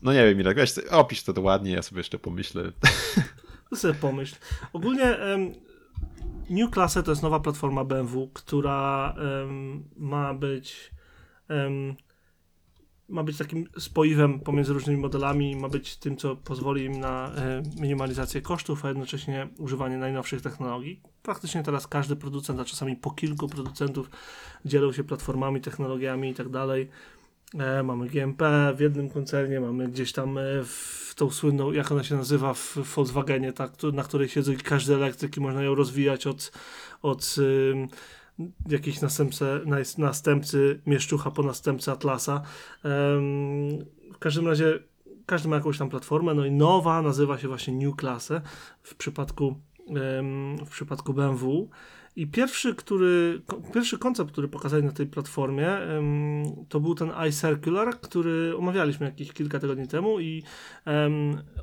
No 0.01 0.13
nie 0.13 0.25
wiem, 0.25 0.37
Mirek, 0.37 0.57
weź, 0.57 0.77
opisz 0.77 1.23
to, 1.23 1.41
ładnie, 1.41 1.71
ja 1.71 1.81
sobie 1.81 1.99
jeszcze 1.99 2.19
pomyślę. 2.19 2.63
To 3.69 3.75
sobie 3.77 3.93
pomyśl. 3.93 4.35
Ogólnie 4.73 5.03
em, 5.03 5.51
New 6.49 6.71
Class 6.71 6.93
to 7.05 7.11
jest 7.11 7.23
nowa 7.23 7.39
platforma 7.39 7.83
BMW, 7.83 8.29
która 8.33 9.15
em, 9.17 9.83
ma 9.97 10.33
być 10.33 10.91
em, 11.47 11.95
ma 13.11 13.23
być 13.23 13.37
takim 13.37 13.67
spoiwem 13.79 14.39
pomiędzy 14.39 14.73
różnymi 14.73 15.01
modelami, 15.01 15.55
ma 15.55 15.69
być 15.69 15.97
tym, 15.97 16.17
co 16.17 16.35
pozwoli 16.35 16.83
im 16.83 16.99
na 16.99 17.31
e, 17.35 17.63
minimalizację 17.79 18.41
kosztów, 18.41 18.85
a 18.85 18.87
jednocześnie 18.87 19.47
używanie 19.57 19.97
najnowszych 19.97 20.41
technologii. 20.41 21.01
Praktycznie 21.23 21.63
teraz 21.63 21.87
każdy 21.87 22.15
producent, 22.15 22.59
a 22.59 22.65
czasami 22.65 22.95
po 22.95 23.11
kilku 23.11 23.47
producentów 23.47 24.09
dzielą 24.65 24.91
się 24.91 25.03
platformami, 25.03 25.61
technologiami 25.61 26.29
i 26.29 26.33
tak 26.33 26.49
dalej. 26.49 26.89
E, 27.59 27.83
mamy 27.83 28.07
GMP 28.07 28.73
w 28.75 28.79
jednym 28.79 29.09
koncernie, 29.09 29.59
mamy 29.59 29.87
gdzieś 29.87 30.11
tam 30.13 30.37
e, 30.37 30.41
w 30.63 31.13
tą 31.15 31.29
słynną, 31.29 31.71
jak 31.71 31.91
ona 31.91 32.03
się 32.03 32.15
nazywa 32.15 32.53
w 32.53 32.77
Volkswagenie, 32.95 33.53
ta, 33.53 33.67
któ- 33.67 33.91
na 33.91 34.03
której 34.03 34.29
siedzą 34.29 34.51
i 34.51 34.57
każdy 34.57 34.95
elektryk 34.95 35.37
i 35.37 35.39
można 35.41 35.63
ją 35.63 35.75
rozwijać 35.75 36.27
od, 36.27 36.51
od 37.01 37.35
jakiejś 38.69 39.01
następcy, 39.01 39.45
nas- 39.65 39.97
następcy 39.97 40.79
Mieszczucha 40.87 41.31
po 41.31 41.43
następcy 41.43 41.91
Atlasa. 41.91 42.41
W 44.13 44.17
każdym 44.19 44.47
razie 44.47 44.79
każdy 45.25 45.49
ma 45.49 45.55
jakąś 45.55 45.77
tam 45.77 45.89
platformę, 45.89 46.33
no 46.33 46.45
i 46.45 46.51
nowa 46.51 47.01
nazywa 47.01 47.37
się 47.37 47.47
właśnie 47.47 47.73
New 47.73 47.95
Class 47.95 48.29
w 48.81 48.95
przypadku, 48.95 49.55
w 50.65 50.69
przypadku 50.69 51.13
BMW. 51.13 51.69
I 52.15 52.27
pierwszy, 52.27 52.75
który, 52.75 53.41
pierwszy 53.73 53.97
koncept, 53.97 54.31
który 54.31 54.47
pokazali 54.47 54.83
na 54.83 54.91
tej 54.91 55.07
platformie, 55.07 55.77
to 56.69 56.79
był 56.79 56.95
ten 56.95 57.11
iCircular, 57.11 57.99
który 57.99 58.57
omawialiśmy 58.57 59.05
jakieś 59.05 59.31
kilka 59.33 59.59
tygodni 59.59 59.87
temu 59.87 60.19
i 60.19 60.43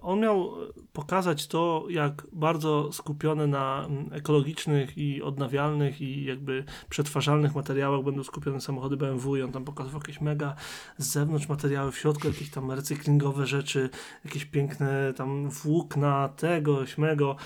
on 0.02 0.20
miał 0.20 0.52
pokazać 0.92 1.46
to, 1.46 1.86
jak 1.90 2.26
bardzo 2.32 2.92
skupione 2.92 3.46
na 3.46 3.88
ekologicznych 4.10 4.98
i 4.98 5.22
odnawialnych 5.22 6.00
i 6.00 6.24
jakby 6.24 6.64
przetwarzalnych 6.88 7.54
materiałach 7.54 8.04
będą 8.04 8.24
skupione 8.24 8.60
samochody 8.60 8.96
BMW 8.96 9.36
i 9.36 9.42
on 9.42 9.52
tam 9.52 9.64
pokazywał 9.64 10.00
jakieś 10.00 10.20
mega 10.20 10.54
z 10.98 11.06
zewnątrz 11.06 11.48
materiały, 11.48 11.92
w 11.92 11.98
środku 11.98 12.28
jakieś 12.28 12.50
tam 12.50 12.70
recyklingowe 12.70 13.46
rzeczy, 13.46 13.90
jakieś 14.24 14.44
piękne 14.44 15.12
tam 15.16 15.50
włókna 15.50 16.28
tego, 16.28 16.86
śmego. 16.86 17.36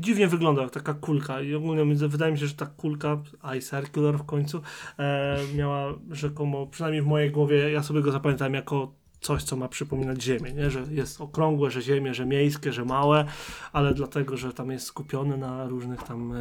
Dziwnie 0.00 0.28
wygląda 0.28 0.68
taka 0.68 0.94
kulka 0.94 1.40
i 1.40 1.54
ogólnie 1.54 1.94
wydaje 2.08 2.32
mi 2.32 2.38
się, 2.38 2.46
że 2.46 2.54
ta 2.54 2.66
kulka, 2.66 3.22
iCircular 3.42 4.18
w 4.18 4.24
końcu, 4.24 4.60
e, 4.98 5.38
miała 5.56 5.94
rzekomo, 6.10 6.66
przynajmniej 6.66 7.02
w 7.02 7.06
mojej 7.06 7.30
głowie, 7.30 7.72
ja 7.72 7.82
sobie 7.82 8.02
go 8.02 8.12
zapamiętałem 8.12 8.54
jako 8.54 8.94
coś, 9.20 9.42
co 9.42 9.56
ma 9.56 9.68
przypominać 9.68 10.22
Ziemię, 10.22 10.52
nie? 10.52 10.70
że 10.70 10.84
jest 10.90 11.20
okrągłe, 11.20 11.70
że 11.70 11.82
Ziemię, 11.82 12.14
że 12.14 12.26
miejskie, 12.26 12.72
że 12.72 12.84
małe, 12.84 13.24
ale 13.72 13.94
dlatego, 13.94 14.36
że 14.36 14.52
tam 14.52 14.70
jest 14.70 14.86
skupione 14.86 15.36
na 15.36 15.68
różnych 15.68 16.02
tam 16.02 16.34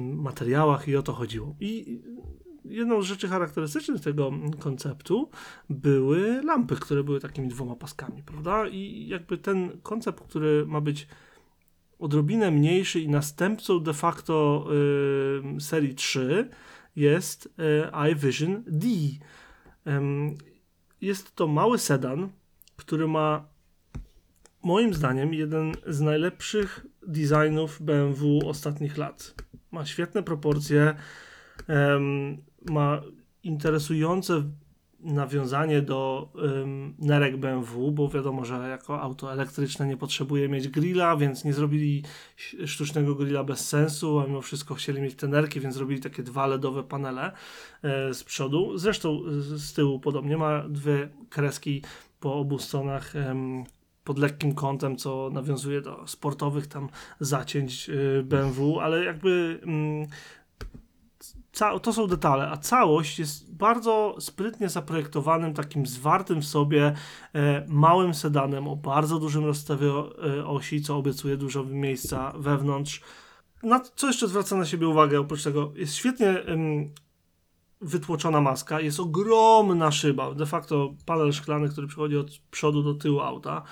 materiałach 0.00 0.88
i 0.88 0.96
o 0.96 1.02
to 1.02 1.12
chodziło. 1.12 1.54
I 1.60 2.00
jedną 2.64 3.02
z 3.02 3.04
rzeczy 3.04 3.28
charakterystycznych 3.28 4.00
tego 4.00 4.32
konceptu 4.58 5.30
były 5.70 6.42
lampy, 6.42 6.76
które 6.76 7.04
były 7.04 7.20
takimi 7.20 7.48
dwoma 7.48 7.76
paskami, 7.76 8.22
prawda? 8.22 8.68
I 8.68 9.06
jakby 9.08 9.38
ten 9.38 9.70
koncept, 9.82 10.20
który 10.20 10.66
ma 10.66 10.80
być 10.80 11.08
odrobinę 11.98 12.50
mniejszy 12.50 13.00
i 13.00 13.08
następcą 13.08 13.80
de 13.80 13.94
facto 13.94 14.66
y, 15.56 15.60
serii 15.60 15.94
3 15.94 16.48
jest 16.96 17.46
y, 17.46 18.10
iVision 18.12 18.62
D. 18.66 18.88
Jest 21.00 21.34
to 21.34 21.46
mały 21.46 21.78
sedan, 21.78 22.28
który 22.76 23.08
ma 23.08 23.48
moim 24.62 24.94
zdaniem 24.94 25.34
jeden 25.34 25.72
z 25.86 26.00
najlepszych 26.00 26.86
designów 27.06 27.82
BMW 27.82 28.48
ostatnich 28.48 28.96
lat. 28.96 29.34
Ma 29.70 29.86
świetne 29.86 30.22
proporcje, 30.22 30.94
ma 32.70 33.02
interesujące 33.42 34.42
nawiązanie 35.06 35.82
do 35.82 36.28
ym, 36.62 36.94
nerek 36.98 37.36
BMW, 37.36 37.92
bo 37.92 38.08
wiadomo, 38.08 38.44
że 38.44 38.68
jako 38.68 39.00
auto 39.00 39.32
elektryczne 39.32 39.86
nie 39.86 39.96
potrzebuje 39.96 40.48
mieć 40.48 40.68
grilla, 40.68 41.16
więc 41.16 41.44
nie 41.44 41.52
zrobili 41.52 42.02
sztucznego 42.66 43.14
grilla 43.14 43.44
bez 43.44 43.68
sensu, 43.68 44.18
a 44.18 44.26
mimo 44.26 44.42
wszystko 44.42 44.74
chcieli 44.74 45.00
mieć 45.00 45.14
te 45.14 45.28
nerki, 45.28 45.60
więc 45.60 45.74
zrobili 45.74 46.00
takie 46.00 46.22
dwa 46.22 46.46
LEDowe 46.46 46.82
panele 46.82 47.32
e, 47.82 48.14
z 48.14 48.24
przodu. 48.24 48.78
Zresztą 48.78 49.20
z, 49.40 49.72
tyłu 49.72 50.00
podobnie 50.00 50.36
ma 50.36 50.68
dwie 50.68 51.08
kreski 51.30 51.82
po 52.20 52.34
obu 52.34 52.58
stronach 52.58 53.12
pod 54.06 54.18
lekkim 54.18 54.54
kątem, 54.54 54.96
co 54.96 55.30
nawiązuje 55.32 55.80
do 55.80 56.06
sportowych 56.06 56.66
tam 56.66 56.88
zacięć 57.20 57.90
y, 57.90 58.22
BMW, 58.24 58.80
ale 58.80 59.04
jakby 59.04 59.60
mm, 59.62 60.06
to 61.82 61.92
są 61.92 62.06
detale, 62.06 62.50
a 62.50 62.56
całość 62.56 63.18
jest 63.18 63.54
bardzo 63.54 64.16
sprytnie 64.18 64.68
zaprojektowanym, 64.68 65.54
takim 65.54 65.86
zwartym 65.86 66.42
w 66.42 66.46
sobie 66.46 66.94
e, 67.34 67.64
małym 67.68 68.14
sedanem 68.14 68.68
o 68.68 68.76
bardzo 68.76 69.18
dużym 69.18 69.44
rozstawie 69.44 69.88
e, 69.88 70.46
osi, 70.46 70.82
co 70.82 70.96
obiecuje 70.96 71.36
dużo 71.36 71.64
miejsca 71.64 72.32
wewnątrz. 72.38 73.00
Na 73.62 73.80
co 73.80 74.06
jeszcze 74.06 74.28
zwraca 74.28 74.56
na 74.56 74.64
siebie 74.64 74.88
uwagę, 74.88 75.20
oprócz 75.20 75.42
tego, 75.42 75.72
jest 75.74 75.94
świetnie 75.94 76.42
wytłoczona 77.80 78.40
maska, 78.40 78.80
jest 78.80 79.00
ogromna 79.00 79.92
szyba, 79.92 80.34
de 80.34 80.46
facto 80.46 80.94
panel 81.06 81.32
szklany, 81.32 81.68
który 81.68 81.86
przychodzi 81.86 82.16
od 82.16 82.38
przodu 82.50 82.82
do 82.82 82.94
tyłu 82.94 83.20
auta, 83.20 83.62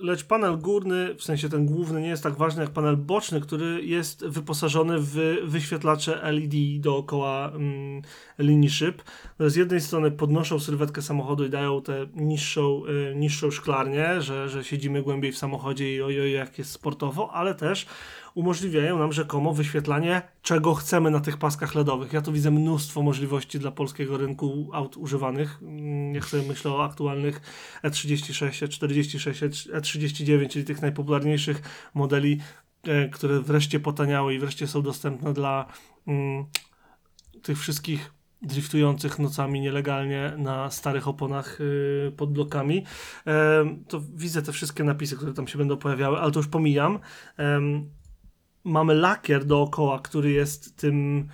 lecz 0.00 0.24
panel 0.24 0.58
górny, 0.58 1.14
w 1.14 1.24
sensie 1.24 1.48
ten 1.48 1.66
główny, 1.66 2.00
nie 2.00 2.08
jest 2.08 2.22
tak 2.22 2.34
ważny 2.34 2.62
jak 2.62 2.70
panel 2.70 2.96
boczny, 2.96 3.40
który 3.40 3.84
jest 3.84 4.26
wyposażony 4.26 4.96
w 4.98 5.36
wyświetlacze 5.44 6.32
LED 6.32 6.80
dookoła 6.80 7.48
mm, 7.54 8.02
linii 8.38 8.70
szyb. 8.70 9.02
No, 9.38 9.50
Z 9.50 9.56
jednej 9.56 9.80
strony 9.80 10.10
podnoszą 10.10 10.60
sylwetkę 10.60 11.02
samochodu 11.02 11.44
i 11.44 11.50
dają 11.50 11.82
tę 11.82 12.06
niższą, 12.14 12.82
y, 12.86 13.14
niższą 13.16 13.50
szklarnię, 13.50 14.20
że, 14.20 14.48
że 14.48 14.64
siedzimy 14.64 15.02
głębiej 15.02 15.32
w 15.32 15.38
samochodzie 15.38 15.94
i 15.94 16.02
ojoj 16.02 16.32
jak 16.32 16.58
jest 16.58 16.70
sportowo, 16.70 17.32
ale 17.32 17.54
też 17.54 17.86
umożliwiają 18.34 18.98
nam 18.98 19.12
rzekomo 19.12 19.52
wyświetlanie 19.52 20.22
czego 20.44 20.74
chcemy 20.74 21.10
na 21.10 21.20
tych 21.20 21.36
paskach 21.36 21.74
LEDowych. 21.74 22.12
Ja 22.12 22.22
tu 22.22 22.32
widzę 22.32 22.50
mnóstwo 22.50 23.02
możliwości 23.02 23.58
dla 23.58 23.70
polskiego 23.70 24.16
rynku 24.16 24.70
aut 24.72 24.96
używanych. 24.96 25.58
Mm, 25.62 26.14
Jak 26.14 26.24
sobie 26.24 26.42
myślę 26.48 26.70
o 26.70 26.84
aktualnych 26.84 27.40
E 27.82 27.90
E36, 27.90 28.66
E46, 28.66 29.23
E39, 29.30 30.48
czyli 30.48 30.64
tych 30.64 30.82
najpopularniejszych 30.82 31.62
modeli, 31.94 32.40
e, 32.84 33.08
które 33.08 33.40
wreszcie 33.40 33.80
potaniały 33.80 34.34
i 34.34 34.38
wreszcie 34.38 34.66
są 34.66 34.82
dostępne 34.82 35.32
dla 35.32 35.66
mm, 36.06 36.44
tych 37.42 37.58
wszystkich 37.58 38.14
driftujących 38.44 39.18
nocami 39.18 39.60
nielegalnie 39.60 40.32
na 40.38 40.70
starych 40.70 41.08
oponach 41.08 41.60
y, 41.60 42.12
pod 42.16 42.32
blokami. 42.32 42.84
Em, 43.24 43.84
to 43.88 44.00
widzę 44.14 44.42
te 44.42 44.52
wszystkie 44.52 44.84
napisy, 44.84 45.16
które 45.16 45.32
tam 45.32 45.48
się 45.48 45.58
będą 45.58 45.76
pojawiały, 45.76 46.18
ale 46.18 46.32
to 46.32 46.38
już 46.38 46.48
pomijam. 46.48 46.98
Em, 47.36 47.90
mamy 48.64 48.94
lakier 48.94 49.44
dookoła, 49.44 50.00
który 50.00 50.30
jest 50.30 50.76
tym, 50.76 51.28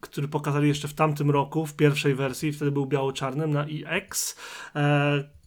który 0.00 0.28
pokazali 0.28 0.68
jeszcze 0.68 0.88
w 0.88 0.94
tamtym 0.94 1.30
roku, 1.30 1.66
w 1.66 1.74
pierwszej 1.74 2.14
wersji, 2.14 2.52
wtedy 2.52 2.70
był 2.70 2.86
biało-czarnym 2.86 3.50
na 3.50 3.64
e, 3.64 3.66
y, 3.66 5.37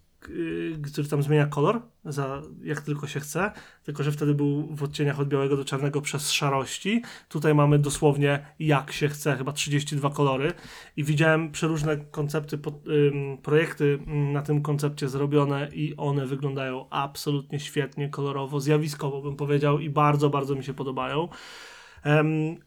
który 0.91 1.07
tam 1.07 1.23
zmienia 1.23 1.45
kolor, 1.45 1.81
za, 2.05 2.41
jak 2.63 2.81
tylko 2.81 3.07
się 3.07 3.19
chce, 3.19 3.51
tylko 3.83 4.03
że 4.03 4.11
wtedy 4.11 4.33
był 4.33 4.75
w 4.75 4.83
odcieniach 4.83 5.19
od 5.19 5.27
białego 5.27 5.57
do 5.57 5.65
czarnego 5.65 6.01
przez 6.01 6.31
szarości. 6.31 7.01
Tutaj 7.29 7.55
mamy 7.55 7.79
dosłownie 7.79 8.45
jak 8.59 8.91
się 8.91 9.07
chce, 9.07 9.35
chyba 9.37 9.51
32 9.51 10.09
kolory 10.09 10.53
i 10.97 11.03
widziałem 11.03 11.51
przeróżne 11.51 11.97
koncepty, 11.97 12.59
projekty 13.43 13.99
na 14.07 14.41
tym 14.41 14.61
koncepcie 14.61 15.09
zrobione 15.09 15.69
i 15.73 15.97
one 15.97 16.25
wyglądają 16.25 16.89
absolutnie 16.89 17.59
świetnie, 17.59 18.09
kolorowo, 18.09 18.59
zjawiskowo 18.59 19.21
bym 19.21 19.35
powiedział 19.35 19.79
i 19.79 19.89
bardzo, 19.89 20.29
bardzo 20.29 20.55
mi 20.55 20.63
się 20.63 20.73
podobają. 20.73 21.27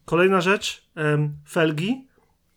Kolejna 0.05 0.41
rzecz, 0.41 0.89
felgi. 1.47 2.07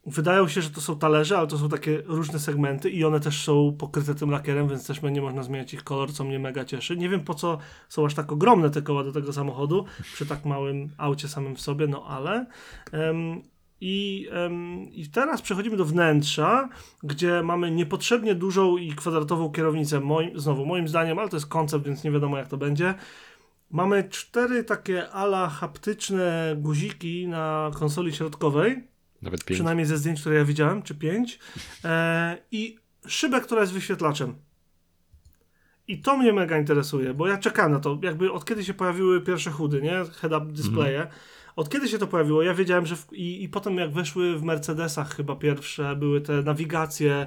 Wydają 0.08 0.48
się, 0.48 0.62
że 0.62 0.70
to 0.70 0.80
są 0.80 0.98
talerze, 0.98 1.38
ale 1.38 1.46
to 1.46 1.58
są 1.58 1.68
takie 1.68 2.02
różne 2.06 2.38
segmenty 2.38 2.90
i 2.90 3.04
one 3.04 3.20
też 3.20 3.44
są 3.44 3.76
pokryte 3.78 4.14
tym 4.14 4.30
lakierem, 4.30 4.68
więc 4.68 4.86
też 4.86 5.02
nie 5.02 5.22
można 5.22 5.42
zmieniać 5.42 5.74
ich 5.74 5.84
kolor, 5.84 6.12
co 6.12 6.24
mnie 6.24 6.38
mega 6.38 6.64
cieszy. 6.64 6.96
Nie 6.96 7.08
wiem 7.08 7.20
po 7.20 7.34
co 7.34 7.58
są 7.88 8.06
aż 8.06 8.14
tak 8.14 8.32
ogromne 8.32 8.70
te 8.70 8.82
koła 8.82 9.04
do 9.04 9.12
tego 9.12 9.32
samochodu 9.32 9.84
przy 10.02 10.26
tak 10.26 10.44
małym 10.44 10.90
aucie 10.96 11.28
samym 11.28 11.56
w 11.56 11.60
sobie, 11.60 11.86
no 11.86 12.06
ale. 12.06 12.46
Em, 12.92 13.42
i, 13.80 14.28
em, 14.32 14.90
I 14.92 15.08
teraz 15.08 15.42
przechodzimy 15.42 15.76
do 15.76 15.84
wnętrza, 15.84 16.68
gdzie 17.02 17.42
mamy 17.42 17.70
niepotrzebnie 17.70 18.34
dużą 18.34 18.76
i 18.76 18.92
kwadratową 18.92 19.50
kierownicę. 19.52 20.00
Moim, 20.00 20.40
znowu, 20.40 20.66
moim 20.66 20.88
zdaniem, 20.88 21.18
ale 21.18 21.28
to 21.28 21.36
jest 21.36 21.46
koncept, 21.46 21.84
więc 21.84 22.04
nie 22.04 22.10
wiadomo 22.10 22.38
jak 22.38 22.48
to 22.48 22.56
będzie. 22.56 22.94
Mamy 23.70 24.08
cztery 24.08 24.64
takie 24.64 25.10
ala 25.10 25.48
haptyczne 25.48 26.56
guziki 26.58 27.28
na 27.28 27.70
konsoli 27.74 28.12
środkowej, 28.12 28.88
Nawet 29.22 29.44
pięć. 29.44 29.56
przynajmniej 29.58 29.86
ze 29.86 29.98
zdjęć, 29.98 30.20
które 30.20 30.36
ja 30.36 30.44
widziałem, 30.44 30.82
czy 30.82 30.94
pięć, 30.94 31.38
e, 31.84 32.38
i 32.50 32.78
szybę, 33.06 33.40
która 33.40 33.60
jest 33.60 33.72
wyświetlaczem. 33.72 34.34
I 35.88 35.98
to 35.98 36.16
mnie 36.16 36.32
mega 36.32 36.58
interesuje, 36.58 37.14
bo 37.14 37.26
ja 37.26 37.38
czekam 37.38 37.72
na 37.72 37.80
to, 37.80 37.98
jakby 38.02 38.32
od 38.32 38.44
kiedy 38.44 38.64
się 38.64 38.74
pojawiły 38.74 39.20
pierwsze 39.20 39.50
chudy, 39.50 39.82
nie? 39.82 40.04
Head-up 40.20 40.52
displaye. 40.52 41.06
Od 41.56 41.68
kiedy 41.68 41.88
się 41.88 41.98
to 41.98 42.06
pojawiło? 42.06 42.42
Ja 42.42 42.54
wiedziałem, 42.54 42.86
że 42.86 42.96
w, 42.96 43.12
i, 43.12 43.42
i 43.42 43.48
potem 43.48 43.76
jak 43.76 43.92
weszły 43.92 44.38
w 44.38 44.42
Mercedesach 44.42 45.16
chyba 45.16 45.36
pierwsze, 45.36 45.96
były 45.96 46.20
te 46.20 46.42
nawigacje 46.42 47.26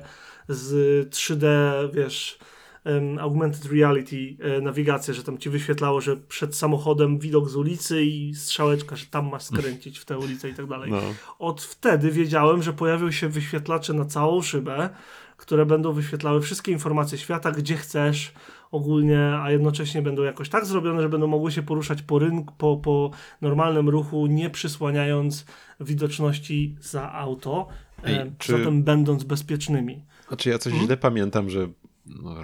z 0.49 1.10
3D, 1.10 1.45
wiesz, 1.93 2.39
em, 2.84 3.20
augmented 3.20 3.72
reality 3.72 4.36
e, 4.39 4.62
nawigacje, 4.62 5.13
że 5.13 5.24
tam 5.24 5.38
ci 5.38 5.50
wyświetlało, 5.50 6.02
że 6.02 6.17
przed 6.17 6.56
samochodem 6.56 7.20
widok 7.20 7.50
z 7.50 7.56
ulicy 7.56 8.04
i 8.04 8.36
strzałeczka, 8.36 8.96
że 8.96 9.06
tam 9.06 9.30
masz 9.30 9.44
skręcić 9.44 10.00
w 10.00 10.06
tę 10.06 10.17
ulicę 10.20 10.50
i 10.50 10.54
tak 10.54 10.67
dalej. 10.67 10.91
No. 10.91 11.00
Od 11.39 11.62
wtedy 11.62 12.12
wiedziałem, 12.12 12.63
że 12.63 12.74
pojawią 12.74 13.12
się 13.12 13.30
wyświetlacze 13.30 13.94
na 13.94 14.06
całą 14.06 14.41
szybę, 14.41 14.89
które 15.38 15.65
będą 15.65 15.94
wyświetlały 15.94 16.41
wszystkie 16.41 16.72
informacje 16.72 17.17
świata, 17.17 17.52
gdzie 17.52 17.76
chcesz 17.78 18.34
ogólnie, 18.72 19.20
a 19.44 19.52
jednocześnie 19.52 20.02
będą 20.02 20.24
jakoś 20.24 20.50
tak 20.50 20.65
zrobione, 20.65 21.02
że 21.02 21.10
będą 21.10 21.28
mogły 21.28 21.52
się 21.52 21.63
poruszać 21.63 22.02
po 22.02 22.20
rynku, 22.20 22.54
po, 22.58 22.78
po 22.78 23.12
normalnym 23.41 23.89
ruchu, 23.89 24.28
nie 24.28 24.50
przysłaniając 24.50 25.46
widoczności 25.80 26.76
za 26.82 27.12
auto, 27.13 27.67
Ej, 28.04 28.15
e, 28.15 28.32
czy- 28.38 28.52
zatem 28.58 28.84
będąc 28.84 29.24
bezpiecznymi. 29.24 30.02
A 30.30 30.36
czy 30.36 30.50
ja 30.50 30.58
coś 30.58 30.72
Mhm. 30.74 30.88
źle 30.88 30.98
pamiętam, 30.98 31.50
że 31.50 31.67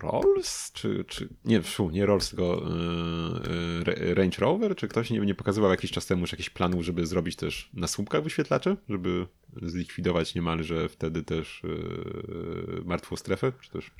Rolls, 0.01 0.71
czy, 0.73 1.05
czy 1.07 1.29
nie, 1.45 1.61
fu, 1.61 1.89
nie 1.89 2.05
Rolls, 2.05 2.29
tylko 2.29 2.63
yy, 3.87 4.15
Range 4.15 4.37
Rover, 4.39 4.75
czy 4.75 4.87
ktoś 4.87 5.09
nie, 5.09 5.19
nie 5.19 5.35
pokazywał 5.35 5.71
jakiś 5.71 5.91
czas 5.91 6.05
temu 6.05 6.21
już 6.21 6.31
jakichś 6.31 6.49
planów, 6.49 6.83
żeby 6.83 7.05
zrobić 7.05 7.35
też 7.35 7.69
na 7.73 7.87
słupkach 7.87 8.23
wyświetlacze, 8.23 8.77
żeby 8.89 9.27
zlikwidować 9.61 10.35
niemalże 10.35 10.89
wtedy 10.89 11.23
też 11.23 11.61
yy, 11.63 12.81
martwą 12.85 13.15
strefę, 13.15 13.51
czy 13.61 13.71
też 13.71 13.91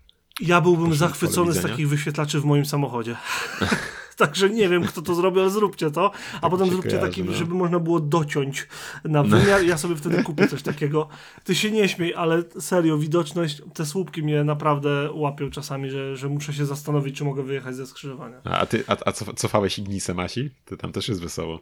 Ja 0.41 0.62
byłbym 0.62 0.93
zachwycony 0.93 1.53
z 1.53 1.62
takich 1.62 1.89
wyświetlaczy 1.89 2.39
w 2.39 2.45
moim 2.45 2.65
samochodzie. 2.65 3.15
Także 4.25 4.49
nie 4.49 4.69
wiem, 4.69 4.84
kto 4.84 5.01
to 5.01 5.15
zrobił, 5.15 5.41
ale 5.41 5.49
zróbcie 5.49 5.91
to. 5.91 6.12
A 6.41 6.49
potem 6.49 6.65
się 6.65 6.71
zróbcie 6.71 6.89
kojarzy, 6.89 7.08
taki, 7.08 7.23
no. 7.23 7.34
żeby 7.34 7.53
można 7.53 7.80
było 7.80 7.99
dociąć 7.99 8.67
na 9.03 9.23
wymiar. 9.23 9.63
Ja 9.63 9.77
sobie 9.77 9.95
wtedy 9.95 10.23
kupię 10.23 10.47
coś 10.47 10.62
takiego. 10.62 11.08
Ty 11.43 11.56
się 11.56 11.71
nie 11.71 11.89
śmiej, 11.89 12.15
ale 12.15 12.43
serio, 12.60 12.97
widoczność, 12.97 13.62
te 13.73 13.86
słupki 13.86 14.23
mnie 14.23 14.43
naprawdę 14.43 15.12
łapią 15.12 15.49
czasami, 15.49 15.89
że, 15.89 16.17
że 16.17 16.30
muszę 16.30 16.53
się 16.53 16.65
zastanowić, 16.65 17.17
czy 17.17 17.23
mogę 17.23 17.43
wyjechać 17.43 17.75
ze 17.75 17.88
skrzyżowania. 17.88 18.41
A, 18.43 18.58
a 18.58 18.65
ty 18.65 18.84
a, 18.88 18.91
a 18.91 19.12
cof- 19.12 19.36
cofałeś 19.36 19.80
Ignisem 19.80 20.19
Asi? 20.19 20.49
To 20.65 20.77
tam 20.77 20.91
też 20.91 21.10
jest 21.10 21.21
wesoło. 21.21 21.60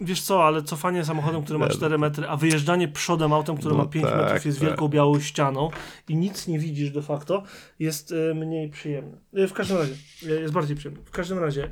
Wiesz 0.00 0.22
co, 0.22 0.44
ale 0.44 0.62
cofanie 0.62 1.04
samochodem, 1.04 1.42
który 1.42 1.58
ma 1.58 1.66
Nie, 1.66 1.72
4 1.72 1.98
metry, 1.98 2.28
a 2.28 2.36
wyjeżdżanie 2.36 2.88
przodem 2.88 3.32
autem, 3.32 3.56
które 3.56 3.74
No 3.74 3.82
ma 3.82 3.88
5 3.88 4.06
tak, 4.06 4.16
metrów, 4.16 4.46
jest 4.46 4.58
tak. 4.58 4.68
wielką 4.68 4.88
białą 4.88 5.20
ścianą 5.20 5.70
i 6.08 6.16
nic 6.16 6.46
nie 6.46 6.58
widzisz 6.58 6.90
de 6.90 7.02
facto, 7.02 7.42
jest 7.78 8.12
e, 8.12 8.34
mniej 8.34 8.70
przyjemne. 8.70 9.18
W 9.32 9.52
każdym 9.52 9.76
razie, 9.76 9.94
e, 10.26 10.30
jest 10.30 10.54
bardziej 10.54 10.76
przyjemne. 10.76 11.04
W 11.04 11.10
każdym 11.10 11.38
razie, 11.38 11.70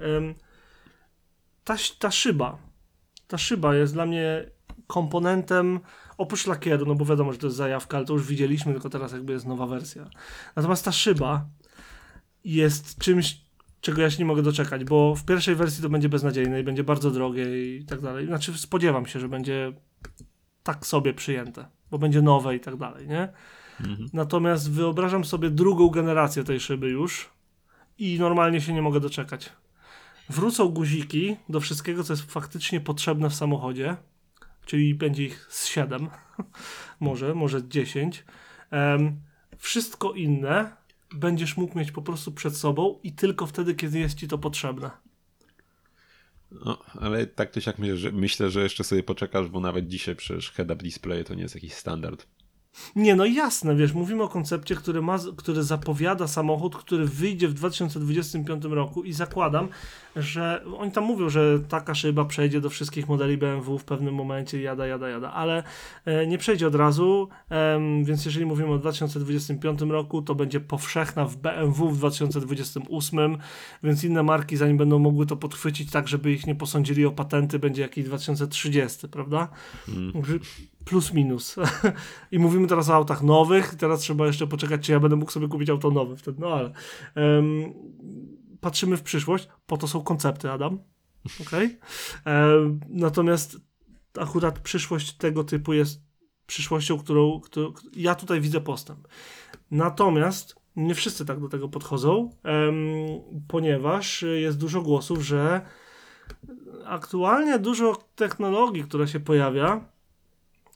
ta, 1.64 1.76
ta 1.98 2.10
szyba, 2.10 2.58
ta 3.28 3.38
szyba 3.38 3.74
jest 3.74 3.92
dla 3.92 4.06
mnie 4.06 4.50
komponentem, 4.86 5.80
oprócz 6.18 6.46
lakieru, 6.46 6.86
no 6.86 6.94
bo 6.94 7.04
wiadomo, 7.04 7.32
że 7.32 7.38
to 7.38 7.46
jest 7.46 7.56
zajawka, 7.56 7.96
ale 7.96 8.06
to 8.06 8.12
już 8.12 8.26
widzieliśmy, 8.26 8.72
tylko 8.72 8.90
teraz 8.90 9.12
jakby 9.12 9.32
jest 9.32 9.46
nowa 9.46 9.66
wersja. 9.66 10.08
Natomiast 10.56 10.84
ta 10.84 10.92
szyba 10.92 11.48
jest 12.44 12.98
czymś, 12.98 13.40
czego 13.80 14.02
ja 14.02 14.10
się 14.10 14.18
nie 14.18 14.24
mogę 14.24 14.42
doczekać, 14.42 14.84
bo 14.84 15.14
w 15.14 15.24
pierwszej 15.24 15.54
wersji 15.54 15.82
to 15.82 15.88
będzie 15.88 16.08
beznadziejne 16.08 16.60
i 16.60 16.64
będzie 16.64 16.84
bardzo 16.84 17.10
drogie 17.10 17.76
i 17.76 17.84
tak 17.84 18.00
dalej. 18.00 18.26
Znaczy 18.26 18.58
spodziewam 18.58 19.06
się, 19.06 19.20
że 19.20 19.28
będzie 19.28 19.72
tak 20.62 20.86
sobie 20.86 21.14
przyjęte, 21.14 21.68
bo 21.90 21.98
będzie 21.98 22.22
nowe 22.22 22.56
i 22.56 22.60
tak 22.60 22.76
dalej, 22.76 23.08
nie? 23.08 23.28
Mhm. 23.80 24.08
Natomiast 24.12 24.70
wyobrażam 24.70 25.24
sobie 25.24 25.50
drugą 25.50 25.88
generację 25.88 26.44
tej 26.44 26.60
szyby 26.60 26.88
już 26.88 27.30
i 27.98 28.18
normalnie 28.18 28.60
się 28.60 28.72
nie 28.72 28.82
mogę 28.82 29.00
doczekać. 29.00 29.52
Wrócą 30.28 30.68
guziki 30.68 31.36
do 31.48 31.60
wszystkiego, 31.60 32.04
co 32.04 32.12
jest 32.12 32.32
faktycznie 32.32 32.80
potrzebne 32.80 33.30
w 33.30 33.34
samochodzie, 33.34 33.96
czyli 34.66 34.94
będzie 34.94 35.24
ich 35.24 35.46
z 35.50 35.66
7, 35.66 36.08
może, 37.00 37.34
może 37.34 37.68
10. 37.68 38.24
Em, 38.70 39.20
wszystko 39.58 40.12
inne 40.12 40.72
będziesz 41.14 41.56
mógł 41.56 41.78
mieć 41.78 41.92
po 41.92 42.02
prostu 42.02 42.32
przed 42.32 42.56
sobą 42.56 42.98
i 43.02 43.12
tylko 43.12 43.46
wtedy, 43.46 43.74
kiedy 43.74 43.98
jest 43.98 44.18
ci 44.18 44.28
to 44.28 44.38
potrzebne. 44.38 44.90
No, 46.50 46.78
ale 47.00 47.26
tak 47.26 47.50
czy 47.50 47.60
siak 47.60 47.78
myślę 47.78 47.96
że, 47.96 48.12
myślę, 48.12 48.50
że 48.50 48.62
jeszcze 48.62 48.84
sobie 48.84 49.02
poczekasz, 49.02 49.48
bo 49.48 49.60
nawet 49.60 49.88
dzisiaj 49.88 50.16
przecież 50.16 50.50
head-up 50.52 50.82
display 50.82 51.24
to 51.24 51.34
nie 51.34 51.42
jest 51.42 51.54
jakiś 51.54 51.74
standard. 51.74 52.26
Nie, 52.96 53.16
no 53.16 53.26
jasne, 53.26 53.76
wiesz, 53.76 53.92
mówimy 53.92 54.22
o 54.22 54.28
koncepcie, 54.28 54.74
który, 54.74 55.02
ma, 55.02 55.18
który 55.36 55.62
zapowiada 55.62 56.26
samochód, 56.26 56.76
który 56.76 57.04
wyjdzie 57.06 57.48
w 57.48 57.54
2025 57.54 58.64
roku 58.64 59.04
i 59.04 59.12
zakładam, 59.12 59.68
że 60.16 60.64
oni 60.78 60.92
tam 60.92 61.04
mówią, 61.04 61.28
że 61.28 61.60
taka 61.68 61.94
szyba 61.94 62.24
przejdzie 62.24 62.60
do 62.60 62.70
wszystkich 62.70 63.08
modeli 63.08 63.38
BMW 63.38 63.78
w 63.78 63.84
pewnym 63.84 64.14
momencie, 64.14 64.62
jada, 64.62 64.86
jada, 64.86 65.08
jada, 65.08 65.32
ale 65.32 65.62
e, 66.04 66.26
nie 66.26 66.38
przejdzie 66.38 66.66
od 66.66 66.74
razu, 66.74 67.28
em, 67.50 68.04
więc 68.04 68.24
jeżeli 68.24 68.46
mówimy 68.46 68.72
o 68.72 68.78
2025 68.78 69.80
roku, 69.80 70.22
to 70.22 70.34
będzie 70.34 70.60
powszechna 70.60 71.24
w 71.24 71.36
BMW 71.36 71.90
w 71.90 71.98
2028, 71.98 73.38
więc 73.82 74.04
inne 74.04 74.22
marki, 74.22 74.56
zanim 74.56 74.76
będą 74.76 74.98
mogły 74.98 75.26
to 75.26 75.36
podchwycić 75.36 75.90
tak, 75.90 76.08
żeby 76.08 76.32
ich 76.32 76.46
nie 76.46 76.54
posądzili 76.54 77.06
o 77.06 77.10
patenty, 77.10 77.58
będzie 77.58 77.82
jakiś 77.82 78.04
2030, 78.04 79.08
prawda? 79.08 79.48
Także 80.12 80.38
Plus 80.88 81.12
minus. 81.12 81.56
I 82.32 82.38
mówimy 82.38 82.66
teraz 82.66 82.88
o 82.90 82.94
autach 82.94 83.22
nowych, 83.22 83.74
teraz 83.74 84.00
trzeba 84.00 84.26
jeszcze 84.26 84.46
poczekać, 84.46 84.86
czy 84.86 84.92
ja 84.92 85.00
będę 85.00 85.16
mógł 85.16 85.30
sobie 85.30 85.48
kupić 85.48 85.70
auto 85.70 85.90
nowe 85.90 86.16
wtedy, 86.16 86.40
no 86.40 86.48
ale 86.48 86.72
em, 87.14 87.74
patrzymy 88.60 88.96
w 88.96 89.02
przyszłość, 89.02 89.48
po 89.66 89.76
to 89.76 89.88
są 89.88 90.02
koncepty, 90.02 90.50
Adam. 90.50 90.78
Okej? 91.46 91.78
Em, 92.24 92.80
Natomiast 92.88 93.56
akurat 94.18 94.58
przyszłość 94.58 95.12
tego 95.12 95.44
typu 95.44 95.72
jest 95.72 96.02
przyszłością, 96.46 96.98
którą, 96.98 97.40
którą 97.40 97.72
ja 97.96 98.14
tutaj 98.14 98.40
widzę 98.40 98.60
postęp. 98.60 99.08
Natomiast 99.70 100.56
nie 100.76 100.94
wszyscy 100.94 101.24
tak 101.26 101.40
do 101.40 101.48
tego 101.48 101.68
podchodzą, 101.68 102.30
em, 102.42 102.76
ponieważ 103.48 104.24
jest 104.36 104.58
dużo 104.58 104.82
głosów, 104.82 105.22
że 105.22 105.60
aktualnie 106.84 107.58
dużo 107.58 107.96
technologii, 108.16 108.84
która 108.84 109.06
się 109.06 109.20
pojawia, 109.20 109.97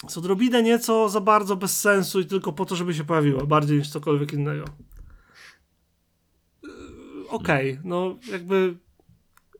jest 0.03 0.19
odrobinę 0.19 0.63
nieco 0.63 1.09
za 1.09 1.21
bardzo 1.21 1.57
bez 1.57 1.81
sensu 1.81 2.21
i 2.21 2.27
tylko 2.27 2.53
po 2.53 2.65
to, 2.65 2.77
żeby 2.77 2.95
się 2.95 3.05
pojawiła, 3.05 3.47
bardziej 3.47 3.79
niż 3.79 3.91
cokolwiek 3.91 4.33
innego. 4.33 4.65
Yy, 6.63 6.71
Okej, 7.29 7.79
no 7.85 8.17
jakby 8.33 8.77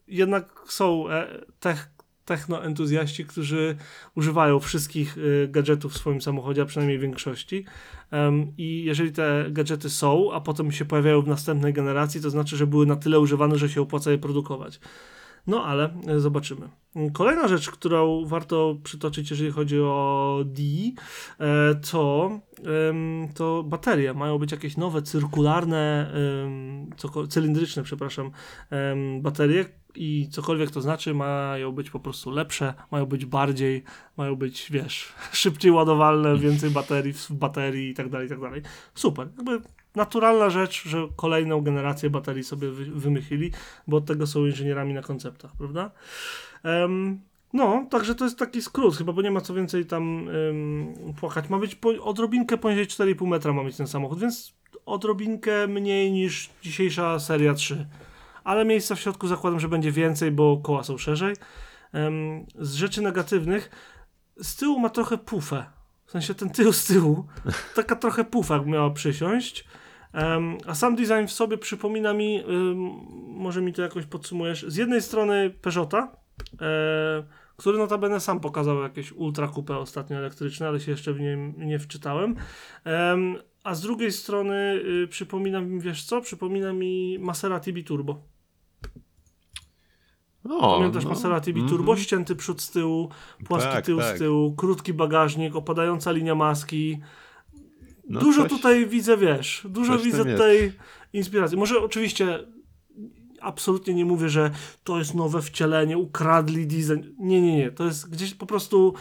jednak 0.09 0.65
są 0.67 1.09
e, 1.09 1.45
tech, 1.61 1.93
technoentuzjaści, 2.25 3.25
którzy 3.25 3.77
używają 4.17 4.61
wszystkich 4.61 5.19
y, 5.19 5.49
gadżetów 5.51 5.93
w 5.93 5.99
swoim 5.99 6.21
samochodzie, 6.21 6.63
a 6.63 6.65
przynajmniej 6.65 6.99
większości. 6.99 7.65
Um, 8.13 8.53
I 8.59 8.85
jeżeli 8.85 9.13
te 9.13 9.47
gadżety 9.51 9.91
są, 9.91 10.33
a 10.33 10.41
potem 10.41 10.73
się 10.73 10.85
pojawiają 10.85 11.23
w 11.23 11.29
następnej 11.29 11.73
generacji, 11.73 12.21
to 12.21 12.31
znaczy, 12.31 12.57
że 12.57 12.67
były 12.67 12.87
na 12.87 12.97
tyle 12.97 13.21
używane, 13.21 13.59
że 13.59 13.69
się 13.69 13.81
opłaca 13.81 14.11
je 14.11 14.19
produkować. 14.19 14.81
No 15.47 15.65
ale 15.65 15.95
e, 16.07 16.21
zobaczymy. 16.21 16.69
Kolejna 17.13 17.49
rzecz, 17.49 17.71
którą 17.71 18.25
warto 18.25 18.77
przytoczyć, 18.85 19.31
jeżeli 19.31 19.51
chodzi 19.51 19.81
o 19.81 20.39
D, 20.45 20.63
e, 21.41 21.75
to, 21.75 22.31
to 23.35 23.63
baterie. 23.63 24.15
Mają 24.15 24.39
być 24.39 24.53
jakieś 24.53 24.77
nowe 24.77 25.03
cyrkularne, 25.03 26.13
cylindryczne, 27.29 27.83
przepraszam, 27.83 28.31
baterie 29.21 29.65
i 29.95 30.29
cokolwiek 30.31 30.71
to 30.71 30.81
znaczy, 30.81 31.15
mają 31.15 31.73
być 31.73 31.91
po 31.91 32.01
prostu 32.01 32.31
lepsze, 32.31 32.75
mają 32.91 33.07
być 33.07 33.27
bardziej, 33.27 33.85
mają 34.17 34.37
być, 34.37 34.69
wiesz, 34.71 35.13
szybciej 35.33 35.71
ładowalne, 35.71 36.39
więcej 36.39 36.71
baterii 36.71 37.13
w 37.13 37.33
baterii 37.33 37.91
i 37.91 37.95
tak 37.95 38.09
dalej, 38.09 38.27
i 38.27 38.31
tak 38.31 38.41
dalej. 38.41 38.63
Super. 38.95 39.29
Jakby 39.37 39.61
naturalna 39.95 40.51
rzecz, 40.51 40.89
że 40.89 41.09
kolejną 41.17 41.61
generację 41.61 42.11
baterii 42.11 42.45
sobie 42.45 42.71
wy, 42.71 42.85
wymyślili, 42.85 43.51
bo 43.87 43.97
od 43.97 44.07
tego 44.07 44.27
są 44.27 44.47
inżynierami 44.47 44.95
na 44.95 45.03
konceptach, 45.03 45.51
prawda? 45.59 45.91
Um, 46.65 47.21
no, 47.53 47.87
także 47.91 48.15
to 48.15 48.25
jest 48.25 48.39
taki 48.39 48.63
skrót, 48.63 48.97
chyba, 48.97 49.13
bo 49.13 49.23
nie 49.23 49.31
ma 49.31 49.41
co 49.41 49.55
więcej 49.55 49.87
tam 49.87 50.27
um, 50.27 51.15
płakać. 51.21 51.49
Ma 51.49 51.59
być 51.59 51.75
po, 51.75 51.89
odrobinkę 51.89 52.59
poniżej 52.59 52.87
4,5 52.87 53.27
metra 53.27 53.53
ma 53.53 53.65
być 53.65 53.77
ten 53.77 53.87
samochód, 53.87 54.21
więc 54.21 54.55
odrobinkę 54.87 55.67
mniej 55.69 56.13
niż 56.13 56.51
dzisiejsza 56.63 57.19
seria 57.19 57.55
3. 57.55 57.87
Ale 58.45 58.65
miejsca 58.65 58.95
w 58.95 59.01
środku 59.01 59.29
zakładam, 59.29 59.61
że 59.61 59.69
będzie 59.69 59.93
więcej, 59.93 60.31
bo 60.31 60.57
koła 60.57 60.83
są 60.83 60.99
szerzej. 60.99 61.35
Um, 61.95 62.47
z 62.59 62.75
rzeczy 62.75 63.03
negatywnych, 63.03 63.71
z 64.43 64.57
tyłu 64.57 64.79
ma 64.79 64.91
trochę 64.91 65.19
pufę. 65.19 65.65
W 66.07 66.11
sensie 66.11 66.35
ten 66.35 66.51
tył 66.51 66.73
z 66.73 66.85
tyłu, 66.85 67.27
taka 67.75 67.97
trochę 67.97 68.25
pufa 68.25 68.63
miała 68.63 68.91
przysiąść. 68.91 69.65
Um, 70.15 70.59
a 70.67 70.75
sam 70.75 70.97
design 70.97 71.27
w 71.27 71.33
sobie 71.33 71.59
przypomina 71.59 72.13
mi, 72.13 72.43
um, 72.43 72.77
może 73.27 73.63
mi 73.63 73.73
to 73.73 73.83
jakoś 73.83 74.07
podsumujesz, 74.07 74.65
z 74.69 74.77
jednej 74.77 75.03
strony 75.03 75.51
Peugeota, 75.51 76.17
e, 76.61 77.25
który 77.57 77.79
notabene 77.79 78.21
sam 78.21 78.41
pokazał 78.41 78.83
jakieś 78.83 79.13
ultra 79.13 79.49
coupe 79.49 79.79
ostatnio 79.79 80.17
elektryczne, 80.17 80.69
ale 80.69 80.81
się 80.81 80.91
jeszcze 80.91 81.13
w 81.13 81.21
nim 81.21 81.55
nie 81.57 81.79
wczytałem. 81.79 82.37
Um, 82.87 83.37
a 83.65 83.75
z 83.75 83.81
drugiej 83.81 84.13
strony 84.13 84.83
y, 85.05 85.09
przypomina 85.09 85.61
mi, 85.61 85.81
wiesz 85.81 86.05
co, 86.05 86.21
przypomina 86.21 86.73
mi 86.73 87.19
Maserati 87.21 87.73
Biturbo. 87.73 88.23
O, 90.51 90.77
Pamiętasz 90.77 91.05
no, 91.05 91.11
Maserati 91.11 91.55
Biturbo? 91.55 91.93
Mm. 91.93 92.05
Ścięty 92.05 92.37
przód 92.37 92.63
z 92.63 92.71
tyłu, 92.71 93.09
płaski 93.45 93.73
tak, 93.73 93.85
tył 93.85 93.99
tak. 93.99 94.17
z 94.17 94.19
tyłu, 94.19 94.55
krótki 94.57 94.95
bagażnik, 94.95 95.57
opadająca 95.57 96.13
linia 96.13 96.35
maski. 96.35 97.01
No 98.09 98.21
dużo 98.21 98.43
coś, 98.43 98.51
tutaj 98.51 98.87
widzę, 98.87 99.17
wiesz, 99.17 99.67
dużo 99.71 99.99
widzę 99.99 100.25
tutaj 100.25 100.73
inspiracji. 101.13 101.59
Może 101.59 101.81
oczywiście 101.81 102.39
absolutnie 103.41 103.95
nie 103.95 104.05
mówię, 104.05 104.29
że 104.29 104.51
to 104.85 104.99
jest 104.99 105.15
nowe 105.15 105.43
wcielenie, 105.43 105.99
ukradli 105.99 106.67
design. 106.67 107.09
Nie, 107.19 107.43
nie, 107.43 107.57
nie. 107.57 107.71
To 107.71 107.85
jest 107.85 108.11
gdzieś 108.11 108.35
po 108.35 108.47
prostu 108.47 108.95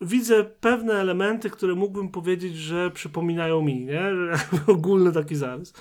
widzę 0.00 0.44
pewne 0.44 0.94
elementy, 0.94 1.50
które 1.50 1.74
mógłbym 1.74 2.08
powiedzieć, 2.08 2.56
że 2.56 2.90
przypominają 2.90 3.62
mi, 3.62 3.84
nie? 3.84 4.02
Ogólny 4.66 5.12
taki 5.12 5.36
zarys. 5.36 5.72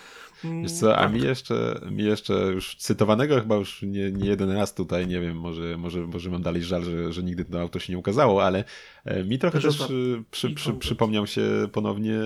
Wiesz 0.43 0.71
co, 0.71 0.97
a 0.97 1.03
tak. 1.03 1.13
mi 1.13 1.21
jeszcze, 1.21 1.81
mi 1.91 2.03
jeszcze 2.03 2.33
już 2.33 2.75
cytowanego 2.75 3.39
chyba 3.41 3.55
już 3.55 3.81
nie, 3.81 4.11
nie 4.11 4.29
jeden 4.29 4.51
raz 4.51 4.73
tutaj, 4.73 5.07
nie 5.07 5.19
wiem, 5.19 5.37
może, 5.37 5.77
może, 5.77 6.07
może 6.07 6.29
mam 6.29 6.41
dalej 6.41 6.63
żal, 6.63 6.83
że, 6.83 7.13
że 7.13 7.23
nigdy 7.23 7.45
to 7.45 7.61
auto 7.61 7.79
się 7.79 7.93
nie 7.93 7.99
ukazało, 7.99 8.43
ale 8.43 8.63
e, 9.05 9.23
mi 9.23 9.39
trochę 9.39 9.59
też 9.59 9.81
e, 9.81 9.87
przy, 10.31 10.51
przy, 10.51 10.73
przypomniał 10.73 11.27
się 11.27 11.67
ponownie 11.71 12.19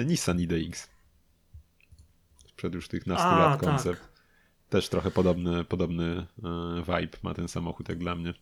e, 0.00 0.04
Nissan 0.04 0.40
IDX. 0.40 0.90
Sprzed 2.46 2.74
już 2.74 2.88
tych 2.88 3.06
nastu 3.06 3.28
lat 3.28 3.60
koncept. 3.60 4.00
Tak. 4.00 4.14
Też 4.68 4.88
trochę 4.88 5.10
podobny, 5.10 5.64
podobny 5.64 6.26
vibe 6.78 7.18
ma 7.22 7.34
ten 7.34 7.48
samochód 7.48 7.88
jak 7.88 7.98
dla 7.98 8.14
mnie. 8.14 8.34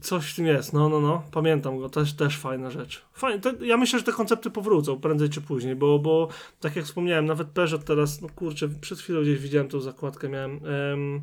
Coś 0.00 0.32
w 0.32 0.36
tym 0.36 0.46
jest, 0.46 0.72
no, 0.72 0.88
no, 0.88 1.00
no. 1.00 1.22
Pamiętam 1.32 1.78
go, 1.78 1.88
też, 1.88 2.14
też 2.14 2.38
fajna 2.38 2.70
rzecz. 2.70 3.04
Fajne, 3.12 3.40
te, 3.40 3.66
ja 3.66 3.76
myślę, 3.76 3.98
że 3.98 4.04
te 4.04 4.12
koncepty 4.12 4.50
powrócą 4.50 5.00
prędzej 5.00 5.28
czy 5.28 5.40
później, 5.40 5.76
bo, 5.76 5.98
bo 5.98 6.28
tak 6.60 6.76
jak 6.76 6.84
wspomniałem, 6.84 7.26
nawet 7.26 7.48
Peugeot 7.48 7.84
teraz, 7.84 8.20
no 8.20 8.28
kurczę, 8.28 8.68
przed 8.68 8.98
chwilą 8.98 9.22
gdzieś 9.22 9.38
widziałem 9.38 9.68
tą 9.68 9.80
zakładkę, 9.80 10.28
miałem. 10.28 10.60
Um, 10.62 11.22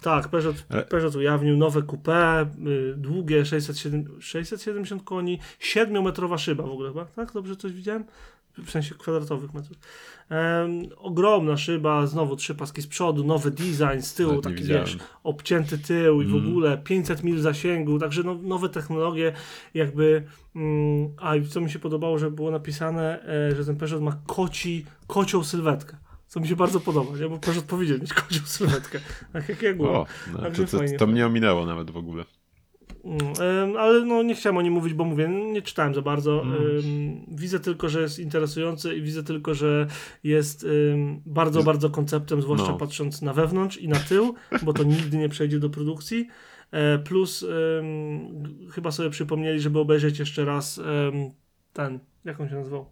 tak, 0.00 0.28
Peugeot, 0.28 0.56
Peugeot 0.88 1.14
ujawnił 1.16 1.56
nowe 1.56 1.82
coupé, 1.82 2.46
y, 2.66 2.94
długie 2.96 3.44
607, 3.44 4.20
670 4.20 5.02
koni, 5.02 5.38
7-metrowa 5.60 6.38
szyba 6.38 6.62
w 6.62 6.70
ogóle 6.70 6.88
chyba, 6.88 7.04
tak? 7.04 7.32
Dobrze 7.32 7.56
coś 7.56 7.72
widziałem? 7.72 8.04
W 8.64 8.70
sensie 8.70 8.94
kwadratowych 8.94 9.54
metrów. 9.54 9.78
Um, 10.30 10.82
ogromna 10.96 11.56
szyba, 11.56 12.06
znowu 12.06 12.36
trzy 12.36 12.54
paski 12.54 12.82
z 12.82 12.86
przodu, 12.86 13.24
nowy 13.24 13.50
design 13.50 14.00
z 14.00 14.14
tyłu, 14.14 14.40
taki 14.40 14.64
wiesz, 14.64 14.98
obcięty 15.24 15.78
tył 15.78 16.22
i 16.22 16.24
w 16.24 16.34
mm. 16.34 16.48
ogóle 16.48 16.78
500 16.78 17.24
mil 17.24 17.40
zasięgu, 17.40 17.98
także 17.98 18.22
no, 18.22 18.34
nowe 18.34 18.68
technologie 18.68 19.32
jakby, 19.74 20.24
mm, 20.56 21.08
a 21.20 21.36
i 21.36 21.46
co 21.46 21.60
mi 21.60 21.70
się 21.70 21.78
podobało, 21.78 22.18
że 22.18 22.30
było 22.30 22.50
napisane, 22.50 23.22
e, 23.22 23.56
że 23.56 23.64
ten 23.64 23.76
Peugeot 23.76 24.02
ma 24.02 24.18
koci, 24.26 24.84
kocią 25.06 25.44
sylwetkę. 25.44 25.96
Co 26.26 26.40
mi 26.40 26.48
się 26.48 26.56
bardzo 26.56 26.80
podoba, 26.80 27.18
nie? 27.18 27.28
bo 27.28 27.38
Peugeot 27.38 27.64
powinien 27.64 28.00
mieć 28.00 28.14
kocią 28.14 28.40
sylwetkę. 28.44 28.98
Tak 29.32 29.48
jak 29.48 29.62
ja 29.62 29.70
O, 29.70 30.06
no, 30.32 30.38
to, 30.38 30.64
to, 30.64 30.78
to 30.98 31.06
mnie 31.06 31.26
ominęło 31.26 31.66
nawet 31.66 31.90
w 31.90 31.96
ogóle. 31.96 32.24
Ale 33.78 34.04
no 34.04 34.22
nie 34.22 34.34
chciałem 34.34 34.56
o 34.56 34.62
nim 34.62 34.72
mówić, 34.72 34.94
bo 34.94 35.04
mówię, 35.04 35.28
nie 35.28 35.62
czytałem 35.62 35.94
za 35.94 36.02
bardzo. 36.02 36.42
Mm. 36.42 37.26
Widzę 37.28 37.60
tylko, 37.60 37.88
że 37.88 38.00
jest 38.00 38.18
interesujący 38.18 38.96
i 38.96 39.02
widzę 39.02 39.22
tylko, 39.22 39.54
że 39.54 39.86
jest 40.24 40.66
bardzo, 41.26 41.62
bardzo 41.62 41.90
konceptem, 41.90 42.42
zwłaszcza 42.42 42.72
no. 42.72 42.78
patrząc 42.78 43.22
na 43.22 43.32
wewnątrz 43.32 43.76
i 43.76 43.88
na 43.88 43.98
tył, 43.98 44.34
bo 44.62 44.72
to 44.72 44.82
nigdy 44.82 45.16
nie 45.16 45.28
przejdzie 45.28 45.58
do 45.58 45.70
produkcji. 45.70 46.28
E, 46.70 46.98
plus 46.98 47.46
chyba 48.72 48.90
sobie 48.90 49.10
przypomnieli, 49.10 49.60
żeby 49.60 49.78
obejrzeć 49.78 50.18
jeszcze 50.18 50.44
raz 50.44 50.80
ten, 51.72 51.98
jak 52.24 52.40
on 52.40 52.48
się 52.48 52.54
nazywał? 52.54 52.86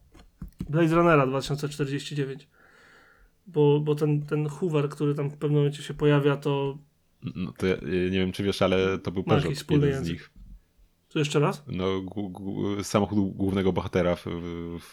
Blade 0.69 0.95
Runnera 0.95 1.27
2049. 1.27 2.49
Bo, 3.47 3.81
bo 3.81 3.95
ten, 3.95 4.27
ten 4.27 4.49
Hoover, 4.49 4.89
który 4.89 5.15
tam 5.15 5.31
w 5.31 5.37
pewnym 5.37 5.59
momencie 5.59 5.83
się 5.83 5.95
pojawia, 5.95 6.37
to 6.37 6.79
no 7.35 7.53
to 7.53 7.67
ja, 7.67 7.77
nie 7.85 8.19
wiem, 8.19 8.33
czy 8.33 8.43
wiesz, 8.43 8.63
ale 8.63 8.99
to 8.99 9.11
był 9.11 9.25
Peugeot, 9.25 9.71
jeden 9.71 9.91
język. 9.91 10.07
z 10.07 10.11
nich. 10.11 10.31
To 11.15 11.19
jeszcze 11.19 11.41
raz? 11.41 11.63
No, 11.67 11.87
samochód 12.83 13.37
głównego 13.37 13.73
bohatera 13.73 14.17
w, 14.17 14.27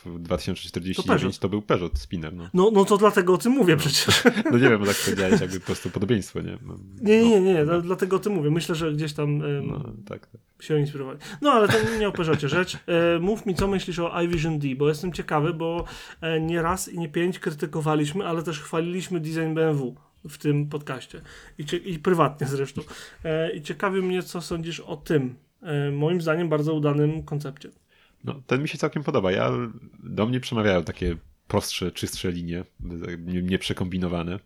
w 0.06 0.20
2049 0.20 1.36
to, 1.38 1.42
to, 1.42 1.50
był 1.50 1.62
Peugeot 1.62 2.00
Spinner. 2.00 2.34
No. 2.34 2.50
no. 2.54 2.72
No, 2.74 2.86
to 2.86 2.98
dlatego 2.98 3.34
o 3.34 3.38
tym 3.38 3.52
mówię 3.52 3.74
no. 3.76 3.80
przecież. 3.80 4.24
No 4.52 4.58
nie 4.58 4.70
wiem, 4.70 4.80
bo 4.80 4.86
tak 4.86 4.96
powiedziałeś, 5.06 5.42
jakby 5.42 5.60
po 5.60 5.66
prostu 5.66 5.90
podobieństwo, 5.90 6.42
nie? 6.42 6.58
No, 6.66 6.78
nie, 7.02 7.24
nie, 7.24 7.42
nie, 7.42 7.54
nie, 7.54 7.66
dlatego 7.84 8.16
o 8.16 8.20
tym 8.20 8.34
mówię. 8.34 8.52
Myślę, 8.52 8.76
że 8.76 8.94
gdzieś 8.94 9.14
tam 9.14 9.38
no, 9.68 9.84
tak, 10.06 10.28
tak. 10.28 10.42
się 10.60 10.80
inspirowali. 10.80 11.20
No, 11.42 11.52
ale 11.52 11.68
to 11.68 11.74
nie 12.00 12.08
o 12.08 12.12
Peugeotie 12.12 12.50
rzecz. 12.50 12.78
E, 12.88 13.20
mów 13.20 13.46
mi, 13.46 13.56
co 13.56 13.68
myślisz 13.68 14.00
o 14.00 14.22
iVision 14.22 14.60
D, 14.60 14.68
bo 14.76 14.90
jestem 14.90 15.14
ciekawy, 15.14 15.54
bo 15.54 15.86
e, 16.22 16.42
nie 16.42 16.62
raz 16.62 16.90
i 16.90 17.00
nie 17.00 17.10
pięć 17.10 17.40
krytykowaliśmy, 17.40 18.28
ale 18.28 18.44
też 18.44 18.60
chwaliliśmy 18.60 19.20
design 19.20 19.54
BMW 19.54 19.96
w 20.30 20.38
tym 20.38 20.70
podcaście 20.70 21.22
i, 21.58 21.66
i 21.86 22.00
prywatnie 22.00 22.48
zresztą. 22.48 22.82
E, 23.24 23.52
I 23.52 23.62
ciekawi 23.62 24.02
mnie, 24.02 24.24
co 24.24 24.42
sądzisz 24.42 24.80
o 24.80 24.98
tym, 24.98 25.36
e, 25.62 25.92
moim 25.92 26.22
zdaniem, 26.22 26.50
bardzo 26.50 26.74
udanym 26.74 27.24
koncepcie. 27.24 27.70
No, 28.24 28.42
ten 28.48 28.62
mi 28.62 28.68
się 28.68 28.78
całkiem 28.78 29.04
podoba. 29.04 29.32
Ja, 29.32 29.52
do 30.04 30.26
mnie 30.26 30.40
przemawiają 30.40 30.84
takie 30.84 31.18
prostsze, 31.48 31.92
czystsze 31.92 32.32
linie, 32.32 32.64
nieprzekombinowane. 33.44 34.40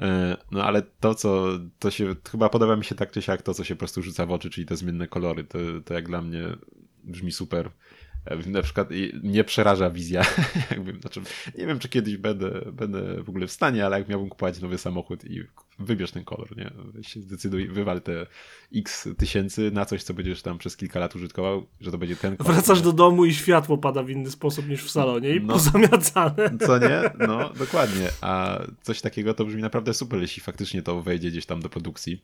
E, 0.00 0.36
no 0.50 0.64
ale 0.64 0.82
to, 0.82 1.14
co 1.14 1.46
to 1.78 1.90
się 1.90 2.14
chyba 2.30 2.48
podoba 2.48 2.76
mi 2.76 2.84
się 2.84 2.94
tak 2.94 3.10
czy 3.10 3.22
siak 3.22 3.42
to, 3.42 3.54
co 3.54 3.64
się 3.64 3.74
po 3.74 3.78
prostu 3.78 4.02
rzuca 4.02 4.26
w 4.26 4.32
oczy, 4.32 4.50
czyli 4.50 4.66
te 4.66 4.76
zmienne 4.76 5.06
kolory. 5.06 5.44
To, 5.44 5.58
to 5.84 5.94
jak 5.94 6.08
dla 6.08 6.22
mnie 6.22 6.44
brzmi 7.04 7.32
super. 7.32 7.70
Na 8.46 8.62
przykład 8.62 8.88
mnie 9.22 9.44
przeraża 9.44 9.90
wizja. 9.90 10.22
Jakby, 10.70 11.00
znaczy, 11.00 11.20
nie 11.58 11.66
wiem, 11.66 11.78
czy 11.78 11.88
kiedyś 11.88 12.16
będę, 12.16 12.60
będę 12.72 13.22
w 13.22 13.28
ogóle 13.28 13.46
w 13.46 13.52
stanie, 13.52 13.86
ale 13.86 13.98
jak 13.98 14.08
miałbym 14.08 14.28
kupować 14.28 14.60
nowy 14.60 14.78
samochód 14.78 15.24
i 15.24 15.44
wybierz 15.78 16.10
ten 16.10 16.24
kolor, 16.24 16.56
nie? 16.56 16.70
Się 17.02 17.20
zdecyduj, 17.20 17.68
wywal 17.68 18.02
te 18.02 18.26
x 18.74 19.08
tysięcy 19.18 19.70
na 19.70 19.84
coś, 19.84 20.02
co 20.02 20.14
będziesz 20.14 20.42
tam 20.42 20.58
przez 20.58 20.76
kilka 20.76 21.00
lat 21.00 21.16
użytkował, 21.16 21.66
że 21.80 21.90
to 21.90 21.98
będzie 21.98 22.16
ten 22.16 22.36
kolor. 22.36 22.52
Wracasz 22.52 22.82
do 22.82 22.92
domu 22.92 23.24
i 23.24 23.34
światło 23.34 23.78
pada 23.78 24.02
w 24.02 24.10
inny 24.10 24.30
sposób 24.30 24.68
niż 24.68 24.84
w 24.84 24.90
salonie 24.90 25.36
i 25.36 25.40
no, 25.40 25.52
pozamiatane. 25.52 26.50
Co 26.66 26.78
nie? 26.78 27.10
No, 27.28 27.50
dokładnie. 27.50 28.08
A 28.20 28.62
coś 28.82 29.00
takiego 29.00 29.34
to 29.34 29.44
brzmi 29.44 29.62
naprawdę 29.62 29.94
super, 29.94 30.20
jeśli 30.20 30.42
faktycznie 30.42 30.82
to 30.82 31.02
wejdzie 31.02 31.30
gdzieś 31.30 31.46
tam 31.46 31.60
do 31.60 31.68
produkcji. 31.68 32.22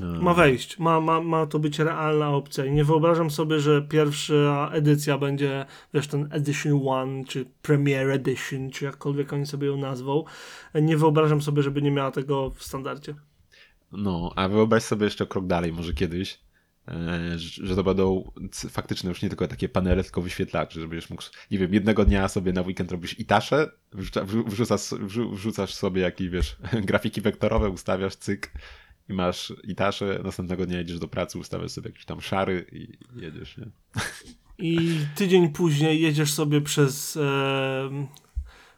Ma 0.00 0.34
wejść, 0.34 0.78
ma, 0.78 1.00
ma, 1.00 1.20
ma 1.20 1.46
to 1.46 1.58
być 1.58 1.78
realna 1.78 2.30
opcja 2.30 2.64
i 2.64 2.72
nie 2.72 2.84
wyobrażam 2.84 3.30
sobie, 3.30 3.60
że 3.60 3.82
pierwsza 3.82 4.70
edycja 4.72 5.18
będzie, 5.18 5.66
wiesz, 5.94 6.06
ten 6.06 6.28
Edition 6.30 6.80
One, 6.88 7.24
czy 7.24 7.46
Premier 7.62 8.10
Edition, 8.10 8.70
czy 8.70 8.84
jakkolwiek 8.84 9.32
oni 9.32 9.46
sobie 9.46 9.66
ją 9.66 9.76
nazwą. 9.76 10.24
Nie 10.74 10.96
wyobrażam 10.96 11.42
sobie, 11.42 11.62
żeby 11.62 11.82
nie 11.82 11.90
miała 11.90 12.10
tego 12.10 12.50
w 12.50 12.62
standardzie. 12.62 13.14
No, 13.92 14.32
a 14.36 14.48
wyobraź 14.48 14.82
sobie 14.82 15.04
jeszcze 15.04 15.26
krok 15.26 15.46
dalej, 15.46 15.72
może 15.72 15.94
kiedyś, 15.94 16.40
e, 16.88 17.38
że 17.38 17.76
to 17.76 17.84
będą 17.84 18.32
faktyczne 18.70 19.08
już 19.08 19.22
nie 19.22 19.28
tylko 19.28 19.48
takie 19.48 19.68
panele, 19.68 20.04
tylko 20.04 20.22
wyświetlacze, 20.22 20.80
żebyś 20.80 21.10
mógł, 21.10 21.22
nie 21.50 21.58
wiem, 21.58 21.74
jednego 21.74 22.04
dnia 22.04 22.28
sobie 22.28 22.52
na 22.52 22.62
weekend 22.62 22.92
robisz 22.92 23.20
i 23.20 23.24
taszę, 23.24 23.70
wrzucasz, 24.46 24.80
wrzucasz 25.32 25.74
sobie 25.74 26.02
jakieś, 26.02 26.28
wiesz, 26.28 26.56
grafiki 26.88 27.20
wektorowe, 27.20 27.70
ustawiasz 27.70 28.16
cyk 28.16 28.52
i 29.12 29.14
masz 29.14 29.52
i 29.64 29.74
taszę, 29.74 30.20
następnego 30.24 30.66
dnia 30.66 30.78
jedziesz 30.78 30.98
do 30.98 31.08
pracy, 31.08 31.38
ustawiasz 31.38 31.70
sobie 31.70 31.88
jakiś 31.90 32.04
tam 32.04 32.20
szary 32.20 32.66
i 32.72 32.98
jedziesz, 33.20 33.56
nie? 33.58 33.66
I 34.58 34.98
tydzień 35.14 35.48
później 35.52 36.02
jedziesz 36.02 36.32
sobie 36.32 36.60
przez... 36.60 37.16
E... 37.16 38.06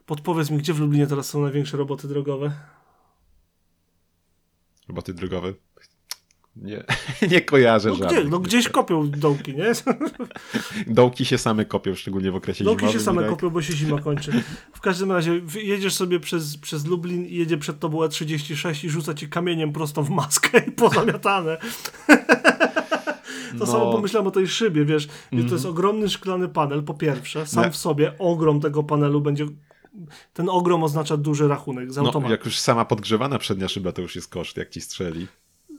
Podpowiedz 0.07 0.51
mi, 0.51 0.59
gdzie 0.59 0.75
w 0.75 0.81
Lublinie 0.81 1.07
teraz 1.07 1.29
są 1.29 1.43
największe 1.43 1.77
roboty 1.77 2.09
drogowe? 2.09 2.53
Roboty 4.89 5.15
drogowe? 5.15 5.55
Nie, 6.57 6.85
nie 7.31 7.41
kojarzę 7.41 7.89
no 7.89 7.95
żadnych. 7.95 8.21
Gdzie? 8.21 8.31
No 8.31 8.39
gdzieś 8.39 8.69
kopią 8.69 9.11
dołki, 9.11 9.55
nie? 9.55 9.73
Dołki 10.95 11.25
się 11.25 11.39
same 11.39 11.65
kopią, 11.65 11.95
szczególnie 11.95 12.31
w 12.31 12.37
okresie 12.37 12.65
dołki 12.65 12.81
zimowym. 12.81 13.01
się 13.01 13.05
same 13.05 13.23
tak? 13.23 13.31
kopią, 13.31 13.51
bo 13.51 13.63
się 13.63 13.73
zima 13.73 14.01
kończy. 14.01 14.33
W 14.73 14.81
każdym 14.81 15.13
razie 15.13 15.41
jedziesz 15.55 15.95
sobie 15.95 16.21
przez, 16.21 16.57
przez 16.57 16.87
Lublin 16.87 17.27
i 17.27 17.35
jedzie 17.35 17.59
przed 17.59 17.79
tobą 17.79 17.99
E36 17.99 18.87
i 18.87 18.91
rzuca 18.91 19.15
ci 19.15 19.29
kamieniem 19.29 19.73
prosto 19.73 20.03
w 20.03 20.11
maskę 20.11 20.59
i 20.69 20.73
pozamiatane. 20.73 21.57
To 23.59 23.65
no. 23.65 23.67
samo 23.67 23.93
pomyślałem 23.93 24.27
o 24.27 24.31
tej 24.31 24.49
szybie, 24.49 24.85
wiesz, 24.85 25.09
mm. 25.33 25.49
to 25.49 25.55
jest 25.55 25.67
ogromny 25.67 26.09
szklany 26.09 26.49
panel, 26.49 26.83
po 26.83 26.95
pierwsze, 26.95 27.47
sam 27.47 27.73
w 27.73 27.77
sobie 27.77 28.19
ogrom 28.19 28.61
tego 28.61 28.83
panelu 28.83 29.21
będzie 29.21 29.47
ten 30.33 30.49
ogrom 30.49 30.85
oznacza 30.85 31.17
duży 31.17 31.49
rachunek 31.49 31.93
z 31.93 31.99
automatu. 31.99 32.21
No, 32.21 32.31
jak 32.31 32.45
już 32.45 32.59
sama 32.59 32.85
podgrzewana 32.85 33.39
przednia 33.39 33.69
szyba, 33.69 33.93
to 33.93 34.03
już 34.03 34.17
jest 34.17 34.29
koszt, 34.29 34.57
jak 34.57 34.71
ci 34.71 34.81
strzeli 34.81 35.27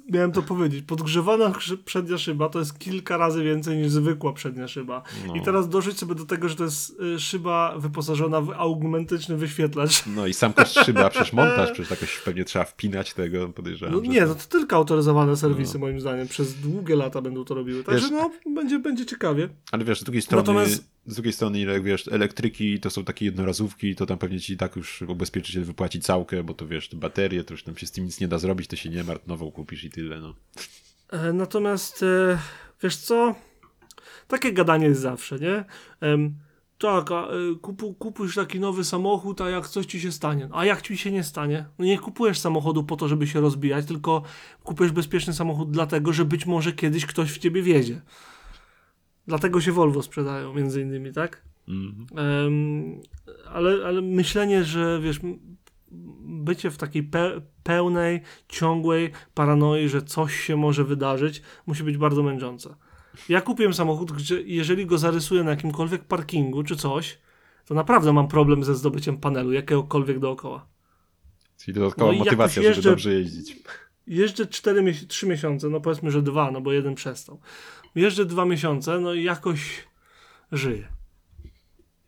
miałem 0.09 0.31
to 0.31 0.41
powiedzieć. 0.41 0.85
Podgrzewana 0.85 1.53
przednia 1.85 2.17
szyba 2.17 2.49
to 2.49 2.59
jest 2.59 2.79
kilka 2.79 3.17
razy 3.17 3.43
więcej 3.43 3.77
niż 3.77 3.91
zwykła 3.91 4.33
przednia 4.33 4.67
szyba. 4.67 5.01
No. 5.27 5.35
I 5.35 5.41
teraz 5.41 5.69
dożyć 5.69 5.97
sobie 5.97 6.15
do 6.15 6.25
tego, 6.25 6.49
że 6.49 6.55
to 6.55 6.63
jest 6.63 6.99
y, 6.99 7.19
szyba 7.19 7.75
wyposażona 7.77 8.41
w 8.41 8.51
augmentyczny 8.51 9.37
wyświetlacz. 9.37 10.03
No 10.15 10.27
i 10.27 10.33
sam 10.33 10.53
koszt 10.53 10.73
szyba, 10.85 11.09
przecież 11.09 11.33
montaż, 11.33 11.71
przecież 11.71 11.91
jakoś 11.91 12.19
pewnie 12.19 12.45
trzeba 12.45 12.65
wpinać 12.65 13.13
tego, 13.13 13.49
podejrzewam. 13.49 13.95
No 13.95 14.01
nie, 14.01 14.21
to... 14.21 14.27
no 14.27 14.35
to 14.35 14.41
tylko 14.49 14.75
autoryzowane 14.75 15.37
serwisy 15.37 15.73
no. 15.73 15.79
moim 15.79 16.01
zdaniem. 16.01 16.27
Przez 16.27 16.53
długie 16.53 16.95
lata 16.95 17.21
będą 17.21 17.45
to 17.45 17.55
robiły. 17.55 17.83
Także 17.83 18.09
wiesz, 18.09 18.11
no, 18.11 18.53
będzie, 18.53 18.79
będzie 18.79 19.05
ciekawie. 19.05 19.49
Ale 19.71 19.85
wiesz, 19.85 20.01
z 20.01 20.03
drugiej 20.03 20.21
strony... 20.21 20.41
Natomiast 20.41 20.94
z 21.07 21.13
drugiej 21.13 21.33
strony, 21.33 21.59
jak 21.59 21.83
wiesz, 21.83 22.07
elektryki 22.07 22.79
to 22.79 22.89
są 22.89 23.03
takie 23.03 23.25
jednorazówki, 23.25 23.95
to 23.95 24.05
tam 24.05 24.17
pewnie 24.17 24.39
ci 24.39 24.57
tak 24.57 24.75
już 24.75 25.01
ubezpieczyciel 25.01 25.63
wypłaci 25.63 26.01
całkę, 26.01 26.43
bo 26.43 26.53
to 26.53 26.67
wiesz, 26.67 26.89
te 26.89 26.97
baterie, 26.97 27.43
to 27.43 27.53
już 27.53 27.63
tam 27.63 27.77
się 27.77 27.87
z 27.87 27.91
tym 27.91 28.05
nic 28.05 28.19
nie 28.19 28.27
da 28.27 28.37
zrobić, 28.37 28.67
to 28.67 28.75
się 28.75 28.89
nie 28.89 29.03
martw, 29.03 29.27
nową 29.27 29.51
kupisz 29.51 29.83
i 29.83 29.89
tyle, 29.89 30.19
no. 30.19 30.35
E, 31.11 31.33
natomiast, 31.33 32.03
e, 32.03 32.37
wiesz 32.83 32.97
co, 32.97 33.35
takie 34.27 34.53
gadanie 34.53 34.85
jest 34.85 35.01
zawsze, 35.01 35.39
nie? 35.39 35.65
tak, 36.77 37.11
a, 37.11 37.27
e, 37.27 37.55
kupu, 37.61 37.93
kupujesz 37.93 38.35
taki 38.35 38.59
nowy 38.59 38.83
samochód, 38.83 39.41
a 39.41 39.49
jak 39.49 39.67
coś 39.67 39.85
ci 39.85 39.99
się 40.01 40.11
stanie? 40.11 40.49
A 40.53 40.65
jak 40.65 40.81
ci 40.81 40.97
się 40.97 41.11
nie 41.11 41.23
stanie? 41.23 41.65
No 41.79 41.85
nie 41.85 41.97
kupujesz 41.97 42.39
samochodu 42.39 42.83
po 42.83 42.95
to, 42.95 43.07
żeby 43.07 43.27
się 43.27 43.41
rozbijać, 43.41 43.85
tylko 43.85 44.23
kupujesz 44.63 44.91
bezpieczny 44.91 45.33
samochód 45.33 45.71
dlatego, 45.71 46.13
że 46.13 46.25
być 46.25 46.45
może 46.45 46.73
kiedyś 46.73 47.05
ktoś 47.05 47.31
w 47.31 47.37
ciebie 47.37 47.61
wiedzie. 47.61 48.01
Dlatego 49.27 49.61
się 49.61 49.71
Volvo 49.71 50.03
sprzedają, 50.03 50.53
między 50.53 50.81
innymi, 50.81 51.13
tak? 51.13 51.41
Um, 52.11 53.01
ale, 53.49 53.87
ale 53.87 54.01
myślenie, 54.01 54.63
że 54.63 54.99
wiesz, 55.01 55.19
bycie 56.21 56.71
w 56.71 56.77
takiej 56.77 57.03
pe 57.03 57.41
pełnej, 57.63 58.21
ciągłej 58.47 59.11
paranoi, 59.33 59.89
że 59.89 60.01
coś 60.01 60.39
się 60.39 60.55
może 60.55 60.83
wydarzyć, 60.83 61.41
musi 61.65 61.83
być 61.83 61.97
bardzo 61.97 62.23
męczące. 62.23 62.75
Ja 63.29 63.41
kupiłem 63.41 63.73
samochód, 63.73 64.11
gdzie 64.11 64.41
jeżeli 64.41 64.85
go 64.85 64.97
zarysuję 64.97 65.43
na 65.43 65.49
jakimkolwiek 65.51 66.03
parkingu 66.03 66.63
czy 66.63 66.75
coś, 66.75 67.17
to 67.65 67.73
naprawdę 67.73 68.13
mam 68.13 68.27
problem 68.27 68.63
ze 68.63 68.75
zdobyciem 68.75 69.17
panelu 69.17 69.51
jakiegokolwiek 69.51 70.19
dookoła. 70.19 70.67
Czyli 71.57 71.75
dodatkowa 71.75 72.11
no 72.11 72.17
motywacja, 72.17 72.63
jeżdżę, 72.63 72.81
żeby 72.81 72.91
dobrze 72.91 73.13
jeździć. 73.13 73.57
Jeżdżę 74.07 74.47
4 74.47 74.93
3 75.07 75.27
miesiące, 75.27 75.69
no 75.69 75.81
powiedzmy, 75.81 76.11
że 76.11 76.21
dwa, 76.21 76.51
no 76.51 76.61
bo 76.61 76.71
jeden 76.71 76.95
przestał. 76.95 77.39
Jeżdżę 77.95 78.25
dwa 78.25 78.45
miesiące, 78.45 78.99
no 78.99 79.13
i 79.13 79.23
jakoś 79.23 79.87
żyję. 80.51 80.87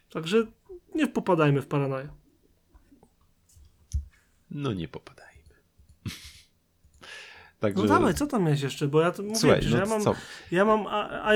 Także 0.10 0.46
nie 0.96 1.08
popadajmy 1.08 1.62
w 1.62 1.68
paranoję. 1.68 2.10
No 4.52 4.74
nie 4.74 4.88
popadajmy. 4.88 5.28
Także... 7.60 7.84
No 7.84 7.90
dawaj, 7.90 8.14
co 8.14 8.28
tam 8.28 8.48
jest 8.48 8.64
jeszcze? 8.64 8.88
Bo 8.88 9.02
ja 9.02 9.12
to 9.12 9.24
mówię, 9.24 9.36
Słuchaj, 9.36 9.62
że 9.64 9.78
no 9.78 9.84
ja 9.84 9.86
mam, 9.90 10.02
co? 10.02 10.16
ja 10.52 10.66
mam 10.66 10.86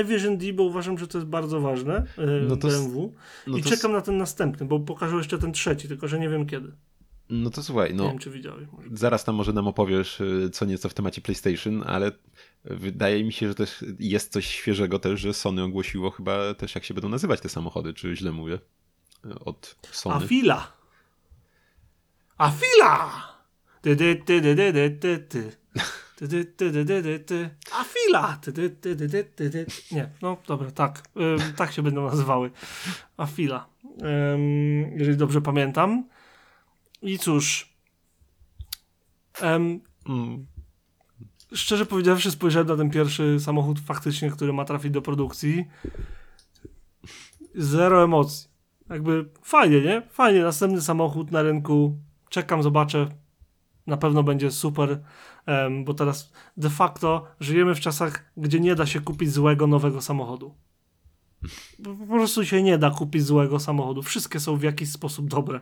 iVision 0.00 0.38
D, 0.38 0.52
bo 0.52 0.62
uważam, 0.62 0.98
że 0.98 1.08
to 1.08 1.18
jest 1.18 1.28
bardzo 1.28 1.60
ważne 1.60 2.06
yy, 2.18 2.46
no 2.48 2.56
to, 2.56 2.68
BMW 2.68 3.14
no 3.46 3.58
i 3.58 3.62
czekam 3.62 3.92
na 3.92 4.00
ten 4.00 4.16
następny, 4.16 4.66
bo 4.66 4.80
pokażę 4.80 5.16
jeszcze 5.16 5.38
ten 5.38 5.52
trzeci, 5.52 5.88
tylko 5.88 6.08
że 6.08 6.18
nie 6.18 6.28
wiem 6.28 6.46
kiedy. 6.46 6.72
No 7.30 7.50
to 7.50 7.62
słuchaj, 7.62 7.94
no. 7.94 8.04
Nie 8.04 8.10
wiem, 8.10 8.18
czy 8.18 8.30
widziałeś. 8.30 8.68
Zaraz 8.92 9.24
tam 9.24 9.34
może 9.34 9.52
nam 9.52 9.68
opowiesz 9.68 10.20
y, 10.20 10.50
co 10.52 10.64
nieco 10.64 10.88
w 10.88 10.94
temacie 10.94 11.20
PlayStation, 11.20 11.82
ale 11.86 12.12
wydaje 12.64 13.24
mi 13.24 13.32
się, 13.32 13.48
że 13.48 13.54
też 13.54 13.84
jest 13.98 14.32
coś 14.32 14.46
świeżego 14.46 14.98
też, 14.98 15.20
że 15.20 15.34
Sony 15.34 15.62
ogłosiło 15.62 16.10
chyba 16.10 16.54
też 16.54 16.74
jak 16.74 16.84
się 16.84 16.94
będą 16.94 17.08
nazywać 17.08 17.40
te 17.40 17.48
samochody, 17.48 17.94
czy 17.94 18.16
źle 18.16 18.32
mówię? 18.32 18.58
Od 19.44 19.76
Sony. 19.90 20.14
Afila! 20.14 20.72
Afila! 22.38 23.28
Ty, 23.80 23.96
ty, 23.96 24.22
ty, 24.24 24.40
ty, 24.42 24.54
ty, 24.56 24.98
ty, 24.98 25.18
ty. 27.20 27.50
Afila! 27.72 28.40
Nie, 29.92 30.10
no 30.22 30.36
dobra, 30.46 30.70
tak. 30.70 31.02
Tak 31.56 31.72
się 31.72 31.82
będą 31.82 32.06
nazywały. 32.06 32.50
Afila. 33.16 33.68
Jeżeli 34.96 35.16
dobrze 35.16 35.40
pamiętam. 35.40 36.08
I 37.02 37.18
cóż. 37.18 37.72
Mm. 39.40 40.46
Szczerze 41.54 41.86
powiedziawszy, 41.86 42.30
spojrzałem 42.30 42.68
na 42.68 42.76
ten 42.76 42.90
pierwszy 42.90 43.40
samochód 43.40 43.80
faktycznie, 43.80 44.30
który 44.30 44.52
ma 44.52 44.64
trafić 44.64 44.92
do 44.92 45.02
produkcji. 45.02 45.64
Zero 47.54 48.04
emocji. 48.04 48.48
Jakby 48.90 49.28
fajnie, 49.42 49.80
nie? 49.80 50.02
Fajnie, 50.10 50.42
następny 50.42 50.82
samochód 50.82 51.30
na 51.30 51.42
rynku. 51.42 51.96
Czekam, 52.28 52.62
zobaczę. 52.62 53.08
Na 53.86 53.96
pewno 53.96 54.22
będzie 54.22 54.50
super, 54.50 55.02
um, 55.46 55.84
bo 55.84 55.94
teraz 55.94 56.32
de 56.56 56.70
facto 56.70 57.26
żyjemy 57.40 57.74
w 57.74 57.80
czasach, 57.80 58.32
gdzie 58.36 58.60
nie 58.60 58.74
da 58.74 58.86
się 58.86 59.00
kupić 59.00 59.30
złego 59.32 59.66
nowego 59.66 60.00
samochodu. 60.00 60.54
Po 61.84 62.06
prostu 62.06 62.44
się 62.44 62.62
nie 62.62 62.78
da 62.78 62.90
kupić 62.90 63.24
złego 63.24 63.60
samochodu. 63.60 64.02
Wszystkie 64.02 64.40
są 64.40 64.56
w 64.56 64.62
jakiś 64.62 64.92
sposób 64.92 65.28
dobre 65.28 65.60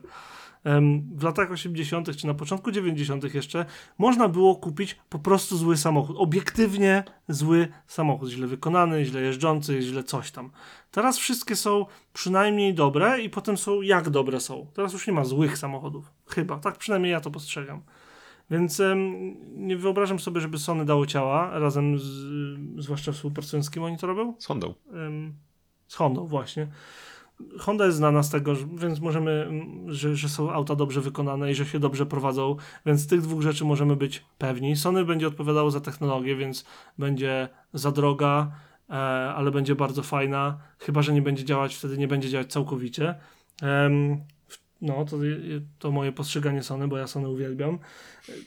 w 1.15 1.23
latach 1.23 1.51
80., 1.51 2.17
czy 2.17 2.27
na 2.27 2.35
początku 2.35 2.71
90. 2.71 3.35
jeszcze, 3.35 3.65
można 3.99 4.29
było 4.29 4.57
kupić 4.57 4.97
po 5.09 5.19
prostu 5.19 5.57
zły 5.57 5.77
samochód. 5.77 6.17
Obiektywnie 6.19 7.05
zły 7.29 7.69
samochód, 7.87 8.29
źle 8.29 8.47
wykonany, 8.47 9.05
źle 9.05 9.21
jeżdżący, 9.21 9.83
źle 9.83 10.05
coś 10.05 10.31
tam. 10.31 10.51
Teraz 10.91 11.19
wszystkie 11.19 11.57
są 11.57 11.87
przynajmniej 12.13 12.75
dobre 12.75 13.21
i 13.21 13.31
potem 13.31 13.57
są 13.57 13.83
jak 13.83 14.11
dobre 14.11 14.41
są. 14.41 14.67
Teraz 14.75 14.93
już 14.93 15.07
nie 15.07 15.13
ma 15.13 15.25
złych 15.25 15.59
samochodów. 15.59 16.13
Chyba, 16.27 16.59
tak 16.59 16.79
przynajmniej 16.79 17.13
ja 17.13 17.21
to 17.21 17.31
postrzegam. 17.31 17.83
Więc 18.51 18.83
nie 19.57 19.77
wyobrażam 19.77 20.19
sobie, 20.19 20.41
żeby 20.41 20.59
Sony 20.59 20.85
dało 20.85 21.07
ciała 21.07 21.59
razem 21.59 21.99
z, 21.99 22.05
zwłaszcza 22.79 23.13
współpracując 23.13 23.67
z 23.67 23.71
kim 23.71 23.83
oni 23.83 23.99
to 23.99 24.07
robią? 24.07 24.35
Z 24.39 24.47
Hondą. 24.47 24.75
z 25.89 25.95
Hondą, 25.95 26.27
właśnie. 26.27 26.69
Honda 27.59 27.87
jest 27.87 27.97
znana 27.97 28.23
z 28.23 28.31
tego, 28.31 28.55
więc 28.75 29.01
możemy, 29.01 29.51
że, 29.87 30.17
że, 30.17 30.29
są 30.29 30.53
auta 30.53 30.75
dobrze 30.77 31.01
wykonane 31.01 31.51
i 31.51 31.55
że 31.55 31.67
się 31.67 31.79
dobrze 31.79 32.07
prowadzą, 32.07 32.57
więc 32.87 33.01
z 33.01 33.07
tych 33.07 33.21
dwóch 33.21 33.43
rzeczy 33.43 33.65
możemy 33.65 33.97
być 33.97 34.25
pewni. 34.39 34.77
Sony 34.77 35.05
będzie 35.05 35.29
odpowiadało 35.29 35.71
za 35.71 35.81
technologię, 35.81 36.37
więc 36.37 36.65
będzie 36.99 37.49
za 37.75 37.93
droga, 37.93 38.53
e, 38.91 38.95
ale 39.35 39.51
będzie 39.51 39.75
bardzo 39.75 40.03
fajna, 40.03 40.59
chyba 40.79 41.03
że 41.03 41.13
nie 41.13 41.23
będzie 41.23 41.45
działać, 41.45 41.75
wtedy 41.75 41.99
nie 41.99 42.09
będzie 42.09 42.29
działać 42.29 42.53
całkowicie. 42.53 43.15
E, 43.63 43.91
no, 44.83 45.05
to, 45.05 45.17
to 45.79 45.91
moje 45.91 46.13
postrzeganie 46.13 46.63
Sony, 46.63 46.89
bo 46.89 46.99
ja 46.99 47.07
Sony 47.07 47.29
uwielbiam. 47.29 47.79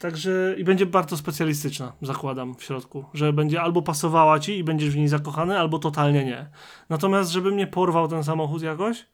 Także 0.00 0.54
i 0.58 0.64
będzie 0.64 0.86
bardzo 0.86 1.16
specjalistyczna, 1.16 1.92
zakładam 2.02 2.54
w 2.54 2.62
środku, 2.62 3.04
że 3.14 3.32
będzie 3.32 3.62
albo 3.62 3.82
pasowała 3.82 4.40
ci 4.40 4.58
i 4.58 4.64
będziesz 4.64 4.90
w 4.90 4.96
niej 4.96 5.08
zakochany, 5.08 5.58
albo 5.58 5.78
totalnie 5.78 6.24
nie. 6.24 6.46
Natomiast, 6.88 7.30
żeby 7.30 7.50
mnie 7.50 7.66
porwał 7.66 8.08
ten 8.08 8.24
samochód 8.24 8.62
jakoś, 8.62 9.06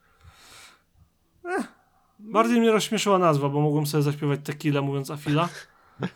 eh, 1.45 1.69
bardziej 2.19 2.61
mnie 2.61 2.73
rozśmieszyła 2.73 3.19
nazwa, 3.19 3.49
bo 3.49 3.61
mogłem 3.61 3.87
sobie 3.87 4.03
zaśpiewać 4.03 4.41
tequila 4.45 4.83
mówiąc 4.83 5.11
Afila. 5.11 5.49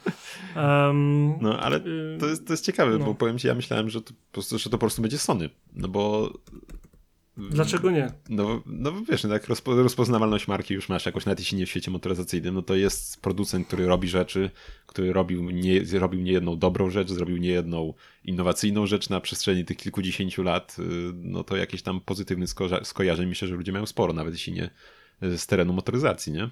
Um, 0.57 1.35
no, 1.41 1.61
ale 1.61 1.81
to 2.21 2.27
jest, 2.27 2.47
to 2.47 2.53
jest 2.53 2.65
ciekawe, 2.65 2.99
no. 2.99 3.05
bo 3.05 3.15
powiem 3.15 3.39
ci, 3.39 3.47
ja 3.47 3.55
myślałem, 3.55 3.91
że 3.91 4.03
to, 4.03 4.13
po 4.13 4.33
prostu, 4.33 4.59
że 4.59 4.65
to 4.65 4.71
po 4.71 4.79
prostu 4.79 5.03
będzie 5.03 5.19
Sony, 5.19 5.51
no 5.73 5.89
bo 5.89 6.33
Dlaczego 7.37 7.91
nie? 7.91 8.13
No, 8.29 8.63
no 8.67 8.93
wiesz, 9.09 9.25
jak 9.25 9.49
rozpo, 9.49 9.75
rozpoznawalność 9.83 10.49
marki 10.49 10.75
już 10.75 10.89
masz 10.89 11.07
jakoś, 11.07 11.27
nawet 11.27 11.39
jeśli 11.39 11.59
nie 11.59 11.67
w 11.67 11.71
świecie 11.71 11.91
motoryzacyjnym, 11.91 12.55
no 12.55 12.63
to 12.63 12.75
jest 12.75 13.21
producent, 13.23 13.67
który 13.67 13.87
robi 13.87 14.09
rzeczy, 14.09 14.51
który 14.87 15.13
robił 15.13 15.51
nie, 15.51 15.85
zrobił 15.85 16.21
nie 16.21 16.33
jedną 16.33 16.59
dobrą 16.59 16.91
rzecz, 16.91 17.11
zrobił 17.11 17.37
nie 17.37 17.49
jedną 17.49 17.95
innowacyjną 18.25 18.87
rzecz 18.87 19.11
na 19.11 19.21
przestrzeni 19.21 19.65
tych 19.65 19.77
kilkudziesięciu 19.77 20.43
lat, 20.43 20.77
y, 20.79 20.83
no 21.15 21.45
to 21.45 21.57
jakieś 21.57 21.83
tam 21.83 22.01
pozytywnych 22.01 22.49
sko 22.49 22.85
skojarzeń 22.85 23.29
myślę, 23.29 23.49
że 23.49 23.55
ludzie 23.55 23.73
mają 23.73 23.87
sporo, 23.87 24.13
nawet 24.13 24.35
jeśli 24.35 24.53
nie 24.53 24.71
z 25.23 25.47
terenu 25.47 25.73
motoryzacji, 25.73 26.33
nie? 26.33 26.45
Y, 26.45 26.51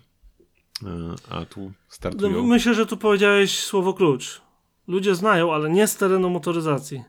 a 1.30 1.44
tu 1.44 1.72
startują... 1.88 2.32
No, 2.32 2.42
myślę, 2.42 2.74
że 2.74 2.86
tu 2.86 2.96
powiedziałeś 2.96 3.58
słowo 3.58 3.94
klucz. 3.94 4.40
Ludzie 4.88 5.14
znają, 5.14 5.54
ale 5.54 5.70
nie 5.70 5.86
z 5.86 5.96
terenu 5.96 6.30
motoryzacji. 6.30 7.02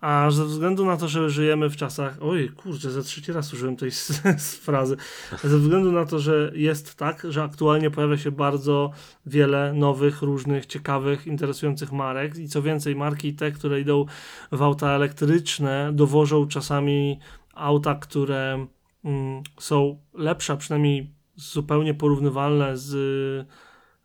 A 0.00 0.30
ze 0.30 0.44
względu 0.44 0.86
na 0.86 0.96
to, 0.96 1.08
że 1.08 1.30
żyjemy 1.30 1.70
w 1.70 1.76
czasach. 1.76 2.18
Oj, 2.20 2.48
kurczę, 2.48 2.90
za 2.90 3.02
trzeci 3.02 3.32
raz 3.32 3.52
użyłem 3.52 3.76
tej 3.76 3.90
z, 3.90 4.22
z 4.48 4.54
frazy. 4.54 4.96
Ze 5.44 5.58
względu 5.58 5.92
na 5.92 6.04
to, 6.04 6.18
że 6.18 6.52
jest 6.54 6.94
tak, 6.94 7.26
że 7.28 7.42
aktualnie 7.42 7.90
pojawia 7.90 8.16
się 8.18 8.30
bardzo 8.30 8.90
wiele 9.26 9.72
nowych, 9.72 10.22
różnych, 10.22 10.66
ciekawych, 10.66 11.26
interesujących 11.26 11.92
marek. 11.92 12.36
I 12.36 12.48
co 12.48 12.62
więcej, 12.62 12.96
marki 12.96 13.34
te, 13.34 13.52
które 13.52 13.80
idą 13.80 14.04
w 14.52 14.62
auta 14.62 14.90
elektryczne, 14.90 15.90
dowożą 15.92 16.48
czasami 16.48 17.20
auta, 17.54 17.94
które 17.94 18.66
mm, 19.04 19.42
są 19.60 19.98
lepsze, 20.14 20.56
przynajmniej 20.56 21.14
zupełnie 21.34 21.94
porównywalne 21.94 22.76
z 22.76 23.48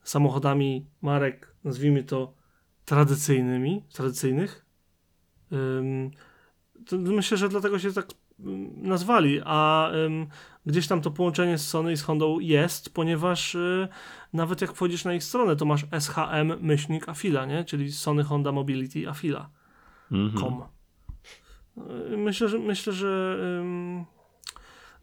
samochodami 0.03 0.87
marek, 1.01 1.55
nazwijmy 1.63 2.03
to 2.03 2.33
tradycyjnymi, 2.85 3.83
tradycyjnych 3.93 4.63
myślę, 6.91 7.37
że 7.37 7.49
dlatego 7.49 7.79
się 7.79 7.93
tak 7.93 8.05
nazwali, 8.75 9.41
a 9.45 9.91
gdzieś 10.65 10.87
tam 10.87 11.01
to 11.01 11.11
połączenie 11.11 11.57
z 11.57 11.67
Sony 11.67 11.91
i 11.91 11.97
z 11.97 12.01
Hondą 12.01 12.39
jest, 12.39 12.93
ponieważ 12.93 13.55
y, 13.55 13.87
nawet 14.33 14.61
jak 14.61 14.73
wchodzisz 14.73 15.05
na 15.05 15.13
ich 15.13 15.23
stronę, 15.23 15.55
to 15.55 15.65
masz 15.65 15.85
SHM 15.99 16.53
myślnik 16.61 17.09
Afila, 17.09 17.45
nie? 17.45 17.63
czyli 17.63 17.91
Sony 17.91 18.23
Honda 18.23 18.51
Mobility 18.51 19.09
Afila. 19.09 19.49
Mhm. 20.11 20.61
Y, 22.13 22.17
myślę, 22.17 22.49
że 22.49 22.59
myślę, 22.59 22.93
że 22.93 23.39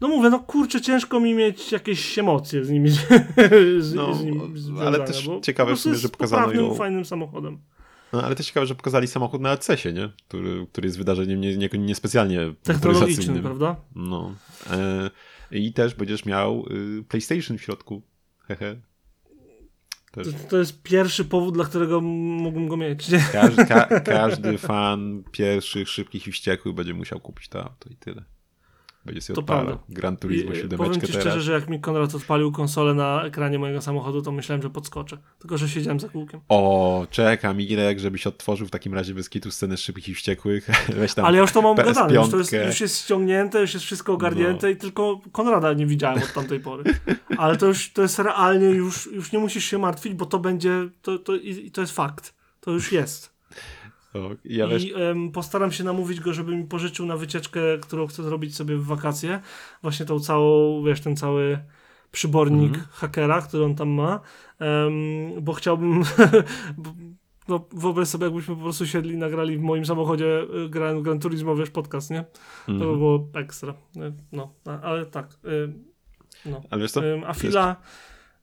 no 0.01 0.09
mówię, 0.09 0.31
no 0.31 0.39
kurczę, 0.39 0.81
ciężko 0.81 1.21
mi 1.21 1.35
mieć 1.35 1.73
jakieś 1.73 2.19
emocje 2.19 2.65
z 2.65 2.71
nimi, 2.71 2.91
z, 3.79 3.95
no, 3.95 4.15
z 4.15 4.25
nim 4.25 4.41
ale 4.81 5.05
też 5.05 5.29
ciekawe 5.43 5.77
w 5.77 5.81
sumie, 5.81 5.95
że 5.95 6.09
pokazano 6.09 6.53
ją... 6.53 6.75
fajnym 6.75 7.05
samochodem. 7.05 7.59
No, 8.13 8.23
ale 8.23 8.35
też 8.35 8.47
ciekawe, 8.47 8.67
że 8.67 8.75
pokazali 8.75 9.07
samochód 9.07 9.41
na 9.41 9.53
LCS-ie, 9.53 9.95
nie? 9.95 10.09
Który, 10.29 10.67
który 10.73 10.87
jest 10.87 10.99
wydarzeniem 10.99 11.41
niespecjalnie 11.41 11.79
nie, 11.79 11.87
nie, 11.87 11.95
specjalnie 11.95 12.55
technologicznym, 12.63 13.43
prawda? 13.43 13.77
No. 13.95 14.35
E, 14.71 15.11
I 15.51 15.73
też 15.73 15.95
będziesz 15.95 16.25
miał 16.25 16.67
y, 16.71 17.05
PlayStation 17.09 17.59
w 17.59 17.63
środku. 17.63 18.03
Hehe. 18.39 18.77
To, 20.13 20.21
to, 20.49 20.59
jest 20.59 20.83
pierwszy 20.83 21.25
powód, 21.25 21.55
dla 21.55 21.65
którego 21.65 22.01
mógłbym 22.01 22.69
go 22.69 22.77
mieć. 22.77 23.09
Nie? 23.09 23.25
Każdy, 23.33 23.67
ka 23.67 23.87
każdy 24.01 24.59
fan 24.59 25.23
pierwszych, 25.33 25.89
szybkich 25.89 26.27
i 26.27 26.33
wściekłych 26.33 26.75
będzie 26.75 26.95
musiał 26.95 27.21
kupić 27.21 27.49
to 27.49 27.65
auto 27.65 27.91
i 27.91 27.97
tyle. 27.97 28.25
Będzie 29.05 29.21
sobie 29.21 29.35
to 29.35 29.41
odpalał. 29.41 29.65
Prawda. 29.65 29.85
Gran 29.89 30.17
Turismo 30.17 30.55
7 30.55 30.79
Powiem 30.79 30.95
ci 30.95 31.01
teraz. 31.01 31.17
szczerze, 31.17 31.41
że 31.41 31.53
jak 31.53 31.69
mi 31.69 31.81
Konrad 31.81 32.15
odpalił 32.15 32.53
konsolę 32.53 32.95
na 32.95 33.25
ekranie 33.25 33.59
mojego 33.59 33.83
samochodu, 33.83 34.23
to 34.23 34.33
myślałem, 34.33 34.63
że 34.63 34.71
podskoczę. 34.71 35.19
Tylko, 35.39 35.59
że 35.59 35.69
siedziałem 35.69 36.01
za 36.01 36.09
kółkiem. 36.09 36.41
O, 36.49 37.07
czekam 37.11 37.61
Irek, 37.61 37.99
żebyś 37.99 38.27
otworzył 38.27 38.67
w 38.67 38.71
takim 38.71 38.95
razie 38.95 39.15
bez 39.15 39.31
kitu 39.31 39.51
scenę 39.51 39.77
szybkich 39.77 40.09
i 40.09 40.15
wściekłych. 40.15 40.71
Weź 40.97 41.15
tam 41.15 41.25
Ale 41.25 41.37
ja 41.37 41.43
już 41.43 41.53
to 41.53 41.63
mam 41.63 41.77
gadane, 41.77 42.15
już, 42.15 42.31
to 42.31 42.39
jest, 42.39 42.53
już 42.53 42.81
jest 42.81 43.03
ściągnięte, 43.03 43.61
już 43.61 43.75
jest 43.75 43.87
wszystko 43.87 44.13
ogarnięte 44.13 44.67
no. 44.67 44.73
i 44.73 44.77
tylko 44.77 45.21
Konrada 45.33 45.73
nie 45.73 45.87
widziałem 45.87 46.23
od 46.23 46.33
tamtej 46.33 46.61
pory. 46.61 46.85
Ale 47.37 47.57
to 47.57 47.67
już 47.67 47.93
to 47.93 48.03
jest 48.03 48.19
realnie, 48.19 48.67
już, 48.67 49.07
już 49.07 49.33
nie 49.33 49.39
musisz 49.39 49.65
się 49.65 49.79
martwić, 49.79 50.15
bo 50.15 50.27
to 50.27 50.39
będzie, 50.39 50.89
to, 51.03 51.19
to, 51.19 51.37
i, 51.37 51.71
to 51.71 51.81
jest 51.81 51.93
fakt. 51.93 52.35
To 52.61 52.71
już 52.71 52.93
jest. 52.93 53.30
Ja 54.45 54.67
I 54.67 54.93
postaram 55.33 55.73
się 55.73 55.85
namówić 55.85 56.21
go, 56.21 56.33
żeby 56.33 56.57
mi 56.57 56.65
pożyczył 56.65 57.07
na 57.07 57.17
wycieczkę, 57.17 57.61
którą 57.83 58.07
chcę 58.07 58.23
zrobić 58.23 58.57
sobie 58.57 58.77
w 58.77 58.85
wakacje. 58.85 59.41
Właśnie 59.83 60.07
tą 60.07 60.21
całą, 60.21 60.83
wiesz, 60.85 61.01
ten 61.01 61.17
cały 61.17 61.59
przybornik 62.13 62.75
mm 62.75 62.81
-hmm. 62.81 62.89
hakera, 62.91 63.43
który 63.43 63.65
on 63.65 63.75
tam 63.75 63.89
ma, 63.89 64.21
bo 65.41 65.53
chciałbym. 65.53 66.03
no, 67.49 67.65
wyobraź 67.73 68.09
sobie, 68.09 68.25
jakbyśmy 68.25 68.57
po 68.57 68.63
prostu 68.63 68.87
siedli 68.87 69.15
i 69.15 69.17
nagrali 69.17 69.59
w 69.59 69.61
moim 69.61 69.87
samochodzie 69.87 70.43
y, 70.65 70.69
Gran, 70.69 71.03
Gran 71.03 71.19
Turismo, 71.19 71.57
wiesz, 71.57 71.71
podcast, 71.71 72.11
nie? 72.11 72.19
Mm 72.19 72.29
-hmm. 72.29 72.67
To 72.67 72.73
by 72.73 72.85
mhm. 72.85 72.99
było 72.99 73.29
ekstra. 73.35 73.75
Y, 73.97 74.13
no, 74.33 74.55
ale 74.83 75.07
tak. 75.07 75.27
Y, 75.45 75.73
no. 76.47 76.61
Ale 76.71 76.83
wiesz 76.83 76.93
co? 76.93 77.03
Afila. 77.27 77.77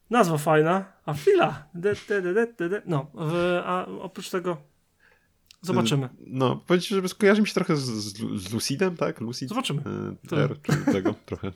Nazwa 0.10 0.38
fajna. 0.38 0.86
Afila. 1.06 1.68
De, 1.74 1.94
de, 2.08 2.22
de, 2.22 2.34
de, 2.58 2.70
de. 2.70 2.82
No, 2.86 3.12
a 3.66 3.86
oprócz 3.86 4.30
tego 4.30 4.58
Zobaczymy. 5.62 6.10
No, 6.20 6.56
powiedzieć, 6.56 6.90
że 6.90 7.10
skojarzy 7.10 7.42
mi 7.42 7.48
się 7.48 7.54
trochę 7.54 7.76
z, 7.78 7.82
z, 7.84 8.54
Lucidem, 8.54 8.98
tak? 8.98 9.22
Lucid. 9.22 9.50
Zobaczymy. 9.50 9.82
E, 10.32 10.38
R, 10.38 10.62
czyli 10.62 10.86
tego 10.86 11.16
trochę 11.26 11.52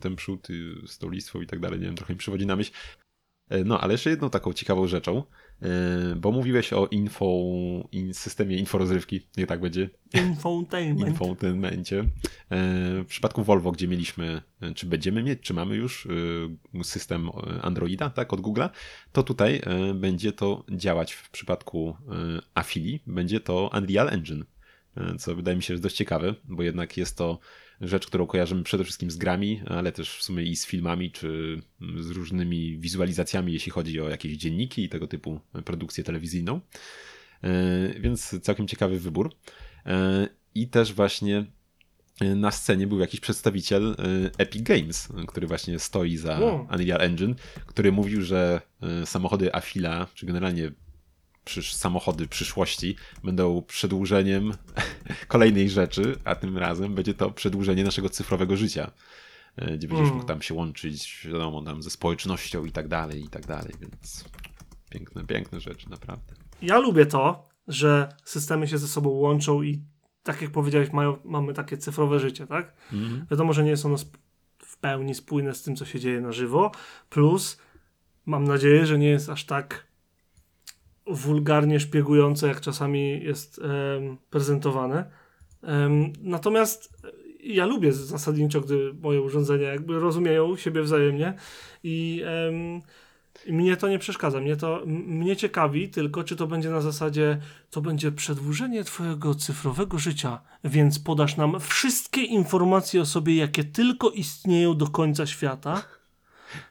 ten 0.00 0.16
przód, 0.16 0.48
z 0.86 0.98
tą 0.98 1.10
listwą 1.10 1.40
i 1.40 1.46
tak 1.46 1.60
dalej, 1.60 1.80
nie 1.80 1.86
wiem, 1.86 1.96
trochę 1.96 2.12
mi 2.12 2.18
przywodzi 2.18 2.46
na 2.46 2.56
myśl. 2.56 2.72
E, 3.50 3.64
no, 3.64 3.80
ale 3.80 3.94
jeszcze 3.94 4.10
jedną 4.10 4.30
taką 4.30 4.52
ciekawą 4.52 4.86
rzeczą, 4.86 5.22
bo 6.16 6.32
mówiłeś 6.32 6.72
o 6.72 6.86
info, 6.86 7.26
in, 7.92 8.14
systemie 8.14 8.56
inforozrywki, 8.56 9.20
nie 9.36 9.46
tak 9.46 9.60
będzie? 9.60 9.90
Infotainment. 10.14 11.08
Infotainmencie. 11.08 11.98
E, 12.00 12.04
w 13.02 13.06
przypadku 13.06 13.44
Volvo, 13.44 13.72
gdzie 13.72 13.88
mieliśmy, 13.88 14.42
czy 14.74 14.86
będziemy 14.86 15.22
mieć, 15.22 15.40
czy 15.40 15.54
mamy 15.54 15.76
już 15.76 16.08
system 16.82 17.30
Androida, 17.62 18.10
tak, 18.10 18.32
od 18.32 18.40
Google'a, 18.40 18.68
to 19.12 19.22
tutaj 19.22 19.60
będzie 19.94 20.32
to 20.32 20.64
działać 20.70 21.12
w 21.12 21.30
przypadku 21.30 21.96
Afili, 22.54 23.00
będzie 23.06 23.40
to 23.40 23.70
Unreal 23.78 24.08
Engine, 24.08 24.44
co 25.18 25.36
wydaje 25.36 25.56
mi 25.56 25.62
się, 25.62 25.76
że 25.76 25.82
dość 25.82 25.96
ciekawe, 25.96 26.34
bo 26.44 26.62
jednak 26.62 26.96
jest 26.96 27.16
to 27.16 27.38
rzecz, 27.80 28.06
którą 28.06 28.26
kojarzymy 28.26 28.62
przede 28.62 28.84
wszystkim 28.84 29.10
z 29.10 29.16
grami, 29.16 29.62
ale 29.66 29.92
też 29.92 30.16
w 30.16 30.22
sumie 30.22 30.42
i 30.42 30.56
z 30.56 30.66
filmami, 30.66 31.10
czy 31.10 31.60
z 31.98 32.10
różnymi 32.10 32.78
wizualizacjami, 32.78 33.52
jeśli 33.52 33.72
chodzi 33.72 34.00
o 34.00 34.08
jakieś 34.08 34.36
dzienniki 34.36 34.84
i 34.84 34.88
tego 34.88 35.06
typu 35.06 35.40
produkcję 35.64 36.04
telewizyjną. 36.04 36.60
E, 37.44 38.00
więc 38.00 38.40
całkiem 38.42 38.68
ciekawy 38.68 38.98
wybór. 38.98 39.34
E, 39.86 40.28
I 40.54 40.68
też 40.68 40.92
właśnie 40.92 41.44
e, 42.20 42.34
na 42.34 42.50
scenie 42.50 42.86
był 42.86 43.00
jakiś 43.00 43.20
przedstawiciel 43.20 43.96
Epic 44.38 44.62
Games, 44.62 45.08
który 45.28 45.46
właśnie 45.46 45.78
stoi 45.78 46.16
za 46.16 46.38
Unreal 46.72 47.00
Engine, 47.00 47.34
który 47.66 47.92
mówił, 47.92 48.22
że 48.22 48.60
samochody 49.04 49.54
Afila, 49.54 50.06
czy 50.14 50.26
generalnie 50.26 50.72
przysz, 51.44 51.74
samochody 51.74 52.28
przyszłości 52.28 52.96
będą 53.24 53.62
przedłużeniem 53.62 54.52
kolejnej 55.28 55.70
rzeczy, 55.70 56.18
a 56.24 56.34
tym 56.34 56.58
razem 56.58 56.94
będzie 56.94 57.14
to 57.14 57.30
przedłużenie 57.30 57.84
naszego 57.84 58.08
cyfrowego 58.08 58.56
życia. 58.56 58.90
E, 59.56 59.78
gdzie 59.78 59.88
będziesz 59.88 60.06
mm. 60.06 60.14
mógł 60.14 60.28
tam 60.28 60.42
się 60.42 60.54
łączyć, 60.54 61.26
wiadomo, 61.32 61.62
tam 61.62 61.82
ze 61.82 61.90
społecznością 61.90 62.64
i 62.64 62.72
tak 62.72 62.88
dalej, 62.88 63.24
i 63.24 63.28
tak 63.28 63.46
dalej, 63.46 63.74
więc 63.80 64.24
piękne, 64.90 65.24
piękne 65.24 65.60
rzeczy, 65.60 65.90
naprawdę. 65.90 66.34
Ja 66.62 66.78
lubię 66.78 67.06
to, 67.06 67.48
że 67.68 68.08
systemy 68.24 68.68
się 68.68 68.78
ze 68.78 68.88
sobą 68.88 69.10
łączą 69.10 69.62
i 69.62 69.82
tak 70.22 70.42
jak 70.42 70.50
powiedziałeś, 70.50 70.92
mają, 70.92 71.16
mamy 71.24 71.54
takie 71.54 71.78
cyfrowe 71.78 72.20
życie, 72.20 72.46
tak? 72.46 72.72
Mm. 72.92 73.26
Wiadomo, 73.30 73.52
że 73.52 73.64
nie 73.64 73.70
jest 73.70 73.86
ono 73.86 73.96
w 74.58 74.76
pełni 74.76 75.14
spójne 75.14 75.54
z 75.54 75.62
tym, 75.62 75.76
co 75.76 75.84
się 75.84 76.00
dzieje 76.00 76.20
na 76.20 76.32
żywo, 76.32 76.72
plus 77.10 77.58
mam 78.26 78.44
nadzieję, 78.44 78.86
że 78.86 78.98
nie 78.98 79.08
jest 79.08 79.28
aż 79.28 79.44
tak 79.44 79.86
wulgarnie 81.06 81.80
szpiegujące, 81.80 82.48
jak 82.48 82.60
czasami 82.60 83.24
jest 83.24 83.60
prezentowane. 84.30 85.10
Natomiast 86.22 87.02
ja 87.42 87.66
lubię 87.66 87.92
zasadniczo, 87.92 88.60
gdy 88.60 88.94
moje 89.02 89.22
urządzenia 89.22 89.68
jakby 89.68 90.00
rozumieją 90.00 90.56
siebie 90.56 90.82
wzajemnie 90.82 91.34
i 91.82 92.24
mnie 93.48 93.76
to 93.76 93.88
nie 93.88 93.98
przeszkadza. 93.98 94.40
Mnie 94.40 94.56
to 94.56 94.82
mnie 94.86 95.36
ciekawi 95.36 95.88
tylko, 95.88 96.24
czy 96.24 96.36
to 96.36 96.46
będzie 96.46 96.70
na 96.70 96.80
zasadzie 96.80 97.38
to 97.70 97.80
będzie 97.80 98.12
przedłużenie 98.12 98.84
twojego 98.84 99.34
cyfrowego 99.34 99.98
życia, 99.98 100.40
więc 100.64 100.98
podasz 100.98 101.36
nam 101.36 101.60
wszystkie 101.60 102.22
informacje 102.22 103.00
o 103.00 103.06
sobie, 103.06 103.36
jakie 103.36 103.64
tylko 103.64 104.10
istnieją 104.10 104.76
do 104.76 104.86
końca 104.86 105.26
świata. 105.26 105.82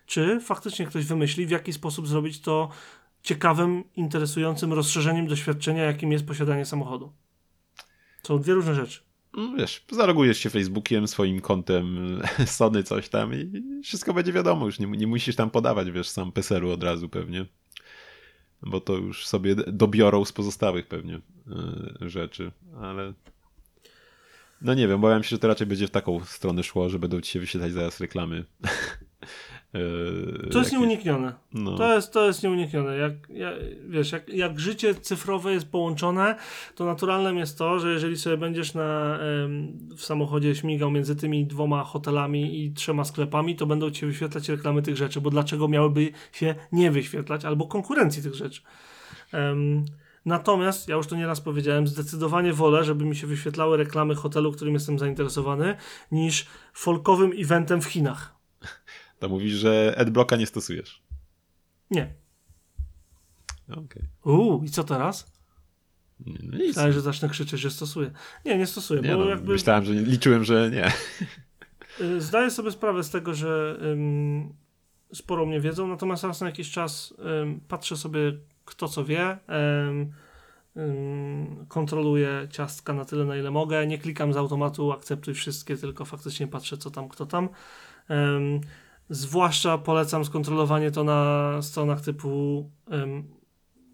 Czy 0.05 0.39
faktycznie 0.39 0.85
ktoś 0.85 1.05
wymyśli, 1.05 1.45
w 1.45 1.51
jaki 1.51 1.73
sposób 1.73 2.07
zrobić 2.07 2.41
to 2.41 2.69
ciekawym, 3.23 3.83
interesującym 3.95 4.73
rozszerzeniem 4.73 5.27
doświadczenia, 5.27 5.83
jakim 5.83 6.11
jest 6.11 6.25
posiadanie 6.25 6.65
samochodu. 6.65 7.13
Są 8.23 8.39
dwie 8.39 8.53
różne 8.53 8.75
rzeczy. 8.75 8.99
No, 9.33 9.53
wiesz, 9.57 9.85
zalogujesz 9.91 10.37
się 10.37 10.49
Facebookiem, 10.49 11.07
swoim 11.07 11.41
kontem 11.41 11.97
Sony, 12.45 12.83
coś 12.83 13.09
tam 13.09 13.33
i 13.33 13.63
wszystko 13.83 14.13
będzie 14.13 14.33
wiadomo. 14.33 14.65
Już 14.65 14.79
nie, 14.79 14.87
nie 14.87 15.07
musisz 15.07 15.35
tam 15.35 15.49
podawać, 15.49 15.91
wiesz, 15.91 16.09
sam 16.09 16.31
PESEL-u 16.31 16.71
od 16.71 16.83
razu 16.83 17.09
pewnie. 17.09 17.45
Bo 18.61 18.81
to 18.81 18.93
już 18.93 19.27
sobie 19.27 19.55
dobiorą 19.55 20.25
z 20.25 20.31
pozostałych 20.31 20.87
pewnie 20.87 21.21
yy, 22.01 22.09
rzeczy, 22.09 22.51
ale 22.81 23.13
No 24.61 24.73
nie 24.73 24.87
wiem, 24.87 24.95
obawiam 24.95 25.23
się, 25.23 25.29
że 25.29 25.39
to 25.39 25.47
raczej 25.47 25.67
będzie 25.67 25.87
w 25.87 25.91
taką 25.91 26.25
stronę 26.25 26.63
szło, 26.63 26.89
że 26.89 26.99
będą 26.99 27.21
ci 27.21 27.31
się 27.31 27.39
wyświetlać 27.39 27.71
zaraz 27.71 27.99
reklamy. 27.99 28.45
Yy, 29.73 30.49
to 30.51 30.59
jest 30.59 30.71
nieuniknione. 30.71 31.33
No. 31.53 31.77
To, 31.77 31.95
jest, 31.95 32.13
to 32.13 32.25
jest 32.25 32.43
nieuniknione. 32.43 32.97
Jak, 32.97 33.13
jak, 33.29 33.53
wiesz, 33.89 34.11
jak, 34.11 34.29
jak 34.29 34.59
życie 34.59 34.95
cyfrowe 34.95 35.53
jest 35.53 35.71
połączone, 35.71 36.35
to 36.75 36.85
naturalnym 36.85 37.37
jest 37.37 37.57
to, 37.57 37.79
że 37.79 37.93
jeżeli 37.93 38.17
sobie 38.17 38.37
będziesz 38.37 38.73
na, 38.73 39.19
w 39.97 40.01
samochodzie 40.01 40.55
śmigał 40.55 40.91
między 40.91 41.15
tymi 41.15 41.45
dwoma 41.45 41.83
hotelami 41.83 42.63
i 42.63 42.73
trzema 42.73 43.03
sklepami, 43.03 43.55
to 43.55 43.65
będą 43.65 43.91
ci 43.91 44.05
wyświetlać 44.05 44.49
reklamy 44.49 44.81
tych 44.81 44.97
rzeczy, 44.97 45.21
bo 45.21 45.29
dlaczego 45.29 45.67
miałyby 45.67 46.11
się 46.31 46.55
nie 46.71 46.91
wyświetlać, 46.91 47.45
albo 47.45 47.67
konkurencji 47.67 48.23
tych 48.23 48.35
rzeczy. 48.35 48.61
Um, 49.33 49.85
Natomiast, 50.25 50.87
ja 50.87 50.95
już 50.95 51.07
to 51.07 51.15
nieraz 51.15 51.41
powiedziałem, 51.41 51.87
zdecydowanie 51.87 52.53
wolę, 52.53 52.83
żeby 52.83 53.05
mi 53.05 53.15
się 53.15 53.27
wyświetlały 53.27 53.77
reklamy 53.77 54.15
hotelu, 54.15 54.51
którym 54.51 54.73
jestem 54.73 54.99
zainteresowany, 54.99 55.75
niż 56.11 56.45
folkowym 56.73 57.31
eventem 57.37 57.81
w 57.81 57.85
Chinach. 57.85 58.35
To 59.23 59.29
mówisz, 59.29 59.53
że 59.53 59.95
adblocka 59.97 60.35
nie 60.35 60.47
stosujesz. 60.47 61.01
Nie. 61.91 62.13
Okej. 63.69 63.83
Okay. 63.83 64.33
Uuu, 64.33 64.63
i 64.63 64.69
co 64.69 64.83
teraz? 64.83 65.31
Nie, 66.19 66.37
no 66.43 66.57
Myślałem, 66.57 66.93
że 66.93 67.01
zacznę 67.01 67.29
krzyczeć, 67.29 67.59
że 67.59 67.71
stosuję. 67.71 68.11
Nie, 68.45 68.57
nie 68.57 68.67
stosuję. 68.67 69.01
Nie, 69.01 69.15
bo 69.15 69.17
no, 69.17 69.29
jakby... 69.29 69.53
Myślałem, 69.53 69.85
że 69.85 69.93
liczyłem, 69.93 70.43
że 70.43 70.71
nie. 70.71 70.91
Y, 72.01 72.21
zdaję 72.21 72.51
sobie 72.51 72.71
sprawę 72.71 73.03
z 73.03 73.09
tego, 73.09 73.33
że 73.33 73.79
ym, 73.81 74.53
sporo 75.13 75.45
mnie 75.45 75.59
wiedzą, 75.61 75.87
natomiast 75.87 76.23
raz 76.23 76.41
na 76.41 76.47
jakiś 76.47 76.71
czas 76.71 77.13
ym, 77.41 77.61
patrzę 77.67 77.97
sobie, 77.97 78.19
kto 78.65 78.87
co 78.87 79.05
wie. 79.05 79.37
Ym, 80.77 81.65
kontroluję 81.67 82.47
ciastka 82.51 82.93
na 82.93 83.05
tyle, 83.05 83.25
na 83.25 83.37
ile 83.37 83.51
mogę. 83.51 83.87
Nie 83.87 83.97
klikam 83.97 84.33
z 84.33 84.37
automatu, 84.37 84.91
akceptuj 84.91 85.33
wszystkie, 85.33 85.77
tylko 85.77 86.05
faktycznie 86.05 86.47
patrzę, 86.47 86.77
co 86.77 86.91
tam, 86.91 87.09
kto 87.09 87.25
tam. 87.25 87.49
Zwłaszcza 89.09 89.77
polecam 89.77 90.25
skontrolowanie 90.25 90.91
to 90.91 91.03
na 91.03 91.61
stronach 91.61 92.01
typu 92.01 92.29
um, 92.91 93.23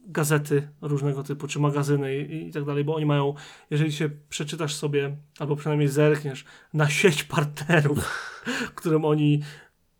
gazety 0.05 0.67
różnego 0.81 1.23
typu, 1.23 1.47
czy 1.47 1.59
magazyny 1.59 2.17
i, 2.17 2.47
i, 2.47 2.51
tak 2.51 2.63
dalej, 2.63 2.83
bo 2.83 2.95
oni 2.95 3.05
mają, 3.05 3.33
jeżeli 3.69 3.91
się 3.91 4.09
przeczytasz 4.29 4.75
sobie, 4.75 5.17
albo 5.39 5.55
przynajmniej 5.55 5.87
zerkniesz 5.87 6.45
na 6.73 6.89
sieć 6.89 7.23
partnerów, 7.23 8.33
którym 8.75 9.05
oni 9.05 9.41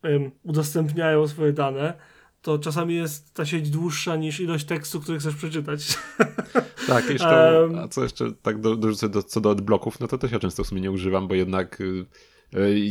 um, 0.04 0.30
udostępniają 0.42 1.28
swoje 1.28 1.52
dane, 1.52 1.94
to 2.42 2.58
czasami 2.58 2.94
jest 2.94 3.34
ta 3.34 3.46
sieć 3.46 3.70
dłuższa 3.70 4.16
niż 4.16 4.40
ilość 4.40 4.64
tekstu, 4.64 5.00
który 5.00 5.18
chcesz 5.18 5.34
przeczytać. 5.34 5.80
Tak, 6.86 7.10
jeszcze, 7.10 7.62
um, 7.62 7.78
a 7.78 7.88
co 7.88 8.02
jeszcze 8.02 8.32
tak 8.32 8.60
do, 8.60 8.76
dorzucę 8.76 9.08
do, 9.08 9.22
co 9.22 9.40
do 9.40 9.50
adblocków, 9.50 10.00
no 10.00 10.08
to 10.08 10.18
też 10.18 10.32
ja 10.32 10.38
często 10.38 10.64
w 10.64 10.66
sumie 10.66 10.80
nie 10.80 10.90
używam, 10.90 11.28
bo 11.28 11.34
jednak 11.34 11.80
y, 11.80 12.06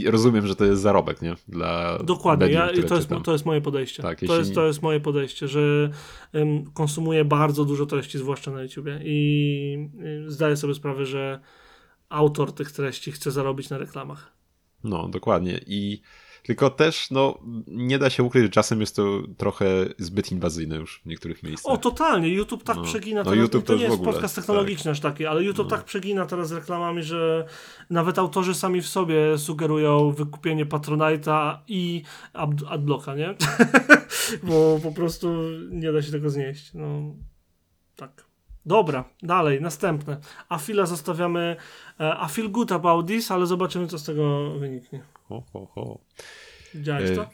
rozumiem, 0.05 0.47
że 0.47 0.55
to 0.55 0.65
jest 0.65 0.81
zarobek, 0.81 1.21
nie? 1.21 1.35
Dla 1.47 1.97
Dokładnie, 2.03 2.45
medium, 2.45 2.83
ja, 2.83 2.89
to, 2.89 2.95
jest, 2.95 3.09
to 3.23 3.31
jest 3.31 3.45
moje 3.45 3.61
podejście. 3.61 4.03
Tak, 4.03 4.19
to, 4.27 4.37
jest, 4.37 4.55
to 4.55 4.67
jest 4.67 4.81
moje 4.81 4.99
podejście, 4.99 5.47
że 5.47 5.89
um, 6.33 6.71
konsumuję 6.71 7.25
bardzo 7.25 7.65
dużo 7.65 7.85
treści, 7.85 8.17
zwłaszcza 8.17 8.51
na 8.51 8.63
YouTubie 8.63 8.99
i 9.03 9.89
y, 10.27 10.31
zdaję 10.31 10.57
sobie 10.57 10.73
sprawę, 10.73 11.05
że 11.05 11.39
autor 12.09 12.51
tych 12.51 12.71
treści 12.71 13.11
chce 13.11 13.31
zarobić 13.31 13.69
na 13.69 13.77
reklamach. 13.77 14.31
No, 14.83 15.07
dokładnie 15.07 15.59
i 15.67 16.01
tylko 16.43 16.69
też, 16.69 17.11
no, 17.11 17.39
nie 17.67 17.99
da 17.99 18.09
się 18.09 18.23
ukryć, 18.23 18.43
że 18.43 18.49
czasem 18.49 18.79
jest 18.79 18.95
to 18.95 19.21
trochę 19.37 19.65
zbyt 19.97 20.31
inwazyjne 20.31 20.75
już 20.75 21.01
w 21.05 21.05
niektórych 21.05 21.43
miejscach. 21.43 21.73
O, 21.73 21.77
totalnie. 21.77 22.29
YouTube 22.29 22.63
tak 22.63 22.77
no. 22.77 22.83
przegina 22.83 23.19
no, 23.23 23.31
teraz. 23.31 23.39
YouTube 23.39 23.65
to 23.65 23.75
nie 23.75 23.81
jest 23.81 23.93
ogóle, 23.93 24.11
podcast 24.11 24.35
technologiczny 24.35 24.83
tak. 24.83 24.91
aż 24.91 24.99
taki, 24.99 25.25
ale 25.25 25.43
YouTube 25.43 25.69
no. 25.71 25.77
tak 25.77 25.85
przegina 25.85 26.25
teraz 26.25 26.51
reklamami, 26.51 27.03
że 27.03 27.45
nawet 27.89 28.19
autorzy 28.19 28.55
sami 28.55 28.81
w 28.81 28.87
sobie 28.87 29.37
sugerują 29.37 30.11
wykupienie 30.11 30.65
Patronite'a 30.65 31.57
i 31.67 32.03
adblocka, 32.69 33.15
nie? 33.15 33.35
Bo 34.43 34.79
po 34.83 34.91
prostu 34.91 35.41
nie 35.69 35.91
da 35.91 36.01
się 36.01 36.11
tego 36.11 36.29
znieść. 36.29 36.73
No, 36.73 37.15
tak. 37.95 38.29
Dobra, 38.65 39.03
dalej, 39.23 39.61
następne. 39.61 40.17
A 40.49 40.57
Fila 40.57 40.85
zostawiamy. 40.85 41.55
A 41.97 42.25
e, 42.25 42.29
feel 42.29 42.51
good 42.51 42.71
about 42.71 43.07
this, 43.07 43.31
ale 43.31 43.45
zobaczymy, 43.45 43.87
co 43.87 43.99
z 43.99 44.03
tego 44.03 44.51
wyniknie. 44.59 45.03
Ho, 45.29 45.43
ho, 45.53 45.65
ho. 45.65 45.99
Widziałeś 46.73 47.15
to? 47.15 47.29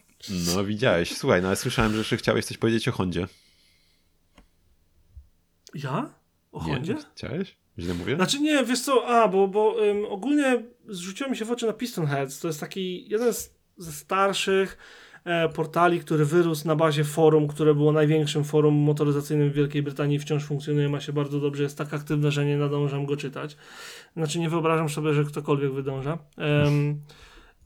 No, 0.55 0.63
widziałeś. 0.63 1.17
Słuchaj, 1.17 1.41
no 1.41 1.47
ale 1.47 1.55
słyszałem, 1.55 1.91
że 1.91 1.97
jeszcze 1.97 2.17
chciałeś 2.17 2.45
coś 2.45 2.57
powiedzieć 2.57 2.87
o 2.87 2.91
Hondzie. 2.91 3.27
Ja? 5.73 6.09
O 6.51 6.59
Hondzie? 6.59 6.93
Nie, 6.93 6.99
chciałeś? 7.15 7.55
Źle 7.79 7.93
mówię? 7.93 8.15
Znaczy 8.15 8.39
nie, 8.39 8.65
wiesz 8.65 8.81
co, 8.81 9.07
a, 9.07 9.27
bo, 9.27 9.47
bo 9.47 9.71
um, 9.71 10.05
ogólnie 10.05 10.63
zrzuciło 10.87 11.29
mi 11.29 11.37
się 11.37 11.45
w 11.45 11.51
oczy 11.51 11.65
na 11.65 11.73
Piston 11.73 12.05
Heads. 12.07 12.39
To 12.39 12.47
jest 12.47 12.59
taki 12.59 13.09
jeden 13.09 13.33
z, 13.33 13.55
ze 13.77 13.91
starszych 13.91 14.77
e, 15.23 15.49
portali, 15.49 15.99
który 15.99 16.25
wyrósł 16.25 16.67
na 16.67 16.75
bazie 16.75 17.03
forum, 17.03 17.47
które 17.47 17.75
było 17.75 17.91
największym 17.91 18.43
forum 18.43 18.75
motoryzacyjnym 18.75 19.49
w 19.49 19.53
Wielkiej 19.53 19.83
Brytanii. 19.83 20.19
Wciąż 20.19 20.43
funkcjonuje, 20.43 20.89
ma 20.89 20.99
się 20.99 21.13
bardzo 21.13 21.39
dobrze, 21.39 21.63
jest 21.63 21.77
tak 21.77 21.93
aktywne, 21.93 22.31
że 22.31 22.45
nie 22.45 22.57
nadążam 22.57 23.05
go 23.05 23.17
czytać. 23.17 23.57
Znaczy 24.15 24.39
nie 24.39 24.49
wyobrażam 24.49 24.89
sobie, 24.89 25.13
że 25.13 25.23
ktokolwiek 25.23 25.73
wydąża. 25.73 26.17
Um, 26.37 27.01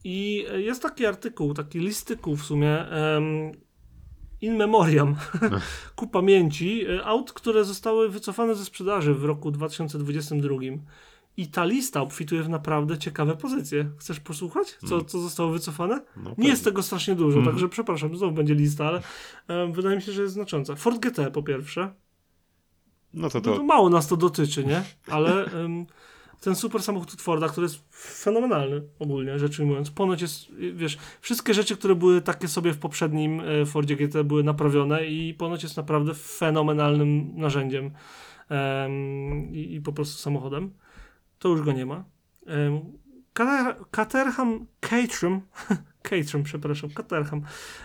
I 0.03 0.45
jest 0.57 0.81
taki 0.81 1.05
artykuł, 1.05 1.53
taki 1.53 1.79
listykuł 1.79 2.35
w 2.35 2.45
sumie, 2.45 2.85
um, 3.13 3.51
in 4.41 4.57
memoriam, 4.57 5.15
ku 5.95 6.07
pamięci, 6.07 6.85
e, 6.85 7.05
aut, 7.05 7.33
które 7.33 7.65
zostały 7.65 8.09
wycofane 8.09 8.55
ze 8.55 8.65
sprzedaży 8.65 9.13
w 9.13 9.25
roku 9.25 9.51
2022. 9.51 10.55
I 11.37 11.47
ta 11.47 11.65
lista 11.65 12.01
obfituje 12.01 12.43
w 12.43 12.49
naprawdę 12.49 12.97
ciekawe 12.97 13.35
pozycje. 13.35 13.89
Chcesz 13.97 14.19
posłuchać, 14.19 14.77
co, 14.87 14.95
mm. 14.95 15.05
co 15.05 15.19
zostało 15.19 15.51
wycofane? 15.51 16.01
No, 16.17 16.35
nie 16.37 16.49
jest 16.49 16.63
tego 16.63 16.83
strasznie 16.83 17.15
dużo, 17.15 17.39
mm. 17.39 17.51
także 17.51 17.69
przepraszam, 17.69 18.17
znowu 18.17 18.33
będzie 18.33 18.55
lista, 18.55 18.87
ale 18.87 19.01
um, 19.47 19.73
wydaje 19.73 19.95
mi 19.95 20.01
się, 20.01 20.11
że 20.11 20.21
jest 20.21 20.33
znacząca. 20.33 20.75
Ford 20.75 20.99
GT 20.99 21.31
po 21.31 21.43
pierwsze. 21.43 21.93
No 23.13 23.29
to 23.29 23.41
to... 23.41 23.55
No, 23.55 23.63
mało 23.63 23.89
nas 23.89 24.07
to 24.07 24.17
dotyczy, 24.17 24.65
nie? 24.65 24.83
Ale 25.07 25.45
um, 25.45 25.85
ten 26.39 26.55
super 26.55 26.83
samochód 26.83 27.21
Forda, 27.21 27.47
który 27.49 27.65
jest 27.65 27.83
fenomenalny 28.23 28.81
ogólnie, 28.99 29.39
rzecz 29.39 29.59
ujmując. 29.59 29.91
Ponoć 29.91 30.21
jest, 30.21 30.51
wiesz, 30.73 30.97
wszystkie 31.21 31.53
rzeczy, 31.53 31.77
które 31.77 31.95
były 31.95 32.21
takie 32.21 32.47
sobie 32.47 32.73
w 32.73 32.77
poprzednim 32.77 33.41
e, 33.41 33.65
Fordzie 33.65 33.95
GT 33.95 34.23
były 34.23 34.43
naprawione 34.43 35.05
i 35.05 35.33
ponoć 35.33 35.63
jest 35.63 35.77
naprawdę 35.77 36.13
fenomenalnym 36.13 37.31
narzędziem 37.35 37.91
um, 38.49 39.53
i, 39.53 39.73
i, 39.73 39.81
po 39.81 39.93
prostu 39.93 40.21
samochodem. 40.21 40.73
To 41.39 41.49
już 41.49 41.61
go 41.61 41.71
nie 41.71 41.85
ma. 41.85 42.03
Um, 42.47 42.81
Caterham 43.33 44.65
Caterham 44.81 45.45
Caterham, 46.03 46.43
przepraszam, 46.43 46.89
Caterham 46.89 47.41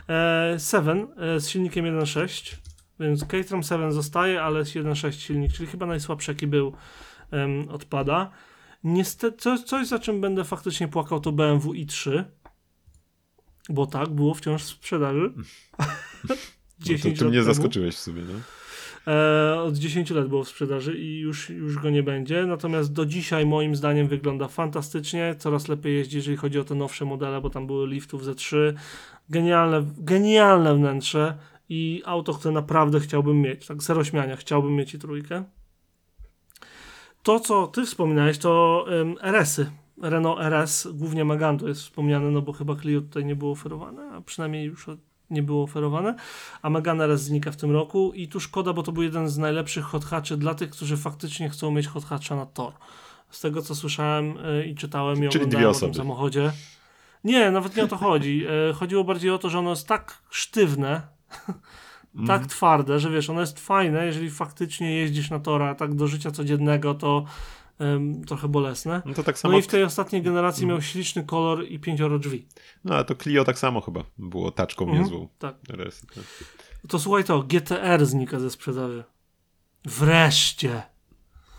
e, 0.09 0.57
7 0.59 1.07
e, 1.16 1.40
z 1.40 1.48
silnikiem 1.48 1.84
1.6 1.84 2.57
więc 3.00 3.20
Caterham 3.20 3.62
7 3.62 3.92
zostaje, 3.92 4.42
ale 4.42 4.64
z 4.64 4.68
1.6 4.68 5.12
silnik, 5.12 5.52
czyli 5.52 5.66
chyba 5.66 5.86
najsłabszy 5.86 6.30
jaki 6.30 6.46
był 6.46 6.72
um, 7.43 7.68
odpada. 7.68 8.30
Niestety, 8.85 9.39
coś, 9.39 9.61
coś 9.61 9.87
za 9.87 9.99
czym 9.99 10.20
będę 10.20 10.45
faktycznie 10.45 10.89
płakał 10.89 11.20
to 11.20 11.32
BMW 11.32 11.72
i3, 11.72 12.24
bo 13.68 13.87
tak, 13.87 14.09
było 14.09 14.35
wciąż 14.35 14.62
w 14.62 14.66
sprzedaży. 14.66 15.32
10 16.78 17.05
no 17.05 17.11
to, 17.11 17.18
to 17.18 17.24
mnie 17.24 17.39
temu. 17.39 17.55
zaskoczyłeś 17.55 17.95
w 17.95 17.99
sumie, 17.99 18.22
no? 18.22 18.41
E, 19.07 19.61
od 19.61 19.76
10 19.76 20.11
lat 20.11 20.28
było 20.28 20.45
w 20.45 20.49
sprzedaży 20.49 20.99
i 20.99 21.18
już, 21.18 21.51
już 21.51 21.78
go 21.78 21.91
nie 21.91 22.03
będzie. 22.03 22.47
Natomiast 22.47 22.93
do 22.93 23.07
dzisiaj 23.07 23.47
moim 23.47 23.76
zdaniem 23.76 24.09
wygląda 24.09 24.49
fantastycznie. 24.49 25.35
Coraz 25.39 25.68
lepiej 25.68 25.95
jeździ, 25.95 26.16
jeżeli 26.16 26.37
chodzi 26.37 26.59
o 26.59 26.64
te 26.64 26.74
nowsze 26.74 27.05
modele, 27.05 27.41
bo 27.41 27.51
tam 27.51 27.66
były 27.66 27.89
liftów 27.89 28.24
Z3. 28.24 28.57
Genialne, 29.28 29.87
genialne 29.99 30.74
wnętrze 30.74 31.39
i 31.68 32.03
auto, 32.05 32.35
które 32.35 32.55
naprawdę 32.55 33.01
chciałbym 33.01 33.41
mieć. 33.41 33.66
Tak 33.66 33.82
zero 33.82 34.05
śmiania, 34.05 34.37
chciałbym 34.37 34.74
mieć 34.74 34.95
i 34.95 34.99
trójkę. 34.99 35.45
To, 37.25 37.41
co 37.41 37.66
ty 37.66 37.85
wspominałeś, 37.85 38.39
to 38.39 38.85
um, 38.89 39.16
RS-y. 39.22 39.70
Renault 40.03 40.41
RS, 40.41 40.89
głównie 40.93 41.25
Megane 41.25 41.68
jest 41.68 41.81
wspomniane, 41.81 42.31
no 42.31 42.43
bo 42.43 42.53
chyba 42.53 42.77
Clio 42.77 43.01
tutaj 43.01 43.25
nie 43.25 43.37
było 43.37 43.53
oferowane, 43.53 44.11
a 44.12 44.20
przynajmniej 44.20 44.64
już 44.64 44.87
nie 45.31 45.43
było 45.43 45.62
oferowane, 45.62 46.14
a 46.62 46.70
Megane 46.70 47.05
RS 47.05 47.22
znika 47.22 47.53
w 47.53 47.57
tym 47.57 47.70
roku 47.70 48.12
i 48.12 48.29
tu 48.29 48.41
szkoda, 48.41 48.72
bo 48.72 48.83
to 48.83 48.93
był 48.93 49.03
jeden 49.03 49.29
z 49.29 49.39
najlepszych 49.39 49.85
hot 49.85 50.05
hatchy 50.05 50.37
dla 50.37 50.55
tych, 50.55 50.70
którzy 50.70 50.97
faktycznie 50.97 51.49
chcą 51.49 51.70
mieć 51.70 51.87
hot 51.87 52.05
hatcha 52.05 52.37
na 52.37 52.47
tor. 52.47 52.72
Z 53.31 53.41
tego, 53.41 53.62
co 53.62 53.75
słyszałem 53.75 54.39
y, 54.39 54.66
i 54.66 54.75
czytałem 54.75 55.25
i 55.25 55.29
Czyli 55.29 55.45
oglądałem 55.45 55.77
o 55.77 55.81
tym 55.81 55.95
samochodzie. 55.95 56.53
Nie, 57.25 57.51
nawet 57.51 57.77
nie 57.77 57.85
o 57.85 57.89
to 57.89 57.97
chodzi. 57.97 58.47
Y, 58.70 58.75
chodziło 58.75 59.05
bardziej 59.05 59.31
o 59.31 59.39
to, 59.39 59.51
że 59.51 59.59
ono 59.59 59.70
jest 59.70 59.89
tak 59.89 60.22
sztywne, 60.31 61.03
mm. 62.14 62.26
tak 62.26 62.46
twarde, 62.46 63.00
że 63.00 63.10
wiesz, 63.10 63.30
ono 63.30 63.40
jest 63.40 63.60
fajne, 63.60 64.06
jeżeli 64.06 64.30
faktycznie 64.30 64.94
jeździsz 64.94 65.30
na 65.30 65.40
tora 65.40 65.74
tak 65.74 65.94
do 65.94 66.06
życia 66.06 66.30
codziennego, 66.30 66.94
to 66.94 67.24
um, 67.78 68.24
trochę 68.24 68.48
bolesne. 68.48 69.02
No, 69.06 69.14
to 69.14 69.22
tak 69.22 69.38
samo... 69.38 69.52
no 69.52 69.58
i 69.58 69.62
w 69.62 69.66
tej 69.66 69.82
ostatniej 69.82 70.22
generacji 70.22 70.64
mm. 70.64 70.74
miał 70.74 70.82
śliczny 70.82 71.24
kolor 71.24 71.64
i 71.68 71.78
pięcioro 71.78 72.18
drzwi. 72.18 72.46
No 72.84 72.94
ale 72.94 73.04
to 73.04 73.14
Clio 73.14 73.44
tak 73.44 73.58
samo 73.58 73.80
chyba 73.80 74.04
było 74.18 74.50
taczką 74.50 74.84
mm. 74.84 75.02
niezłą. 75.02 75.28
Tak. 75.38 75.56
Res, 75.68 76.00
tak. 76.14 76.24
To 76.88 76.98
słuchaj 76.98 77.24
to, 77.24 77.42
GTR 77.42 78.06
znika 78.06 78.40
ze 78.40 78.50
sprzedaży. 78.50 79.04
Wreszcie. 79.84 80.82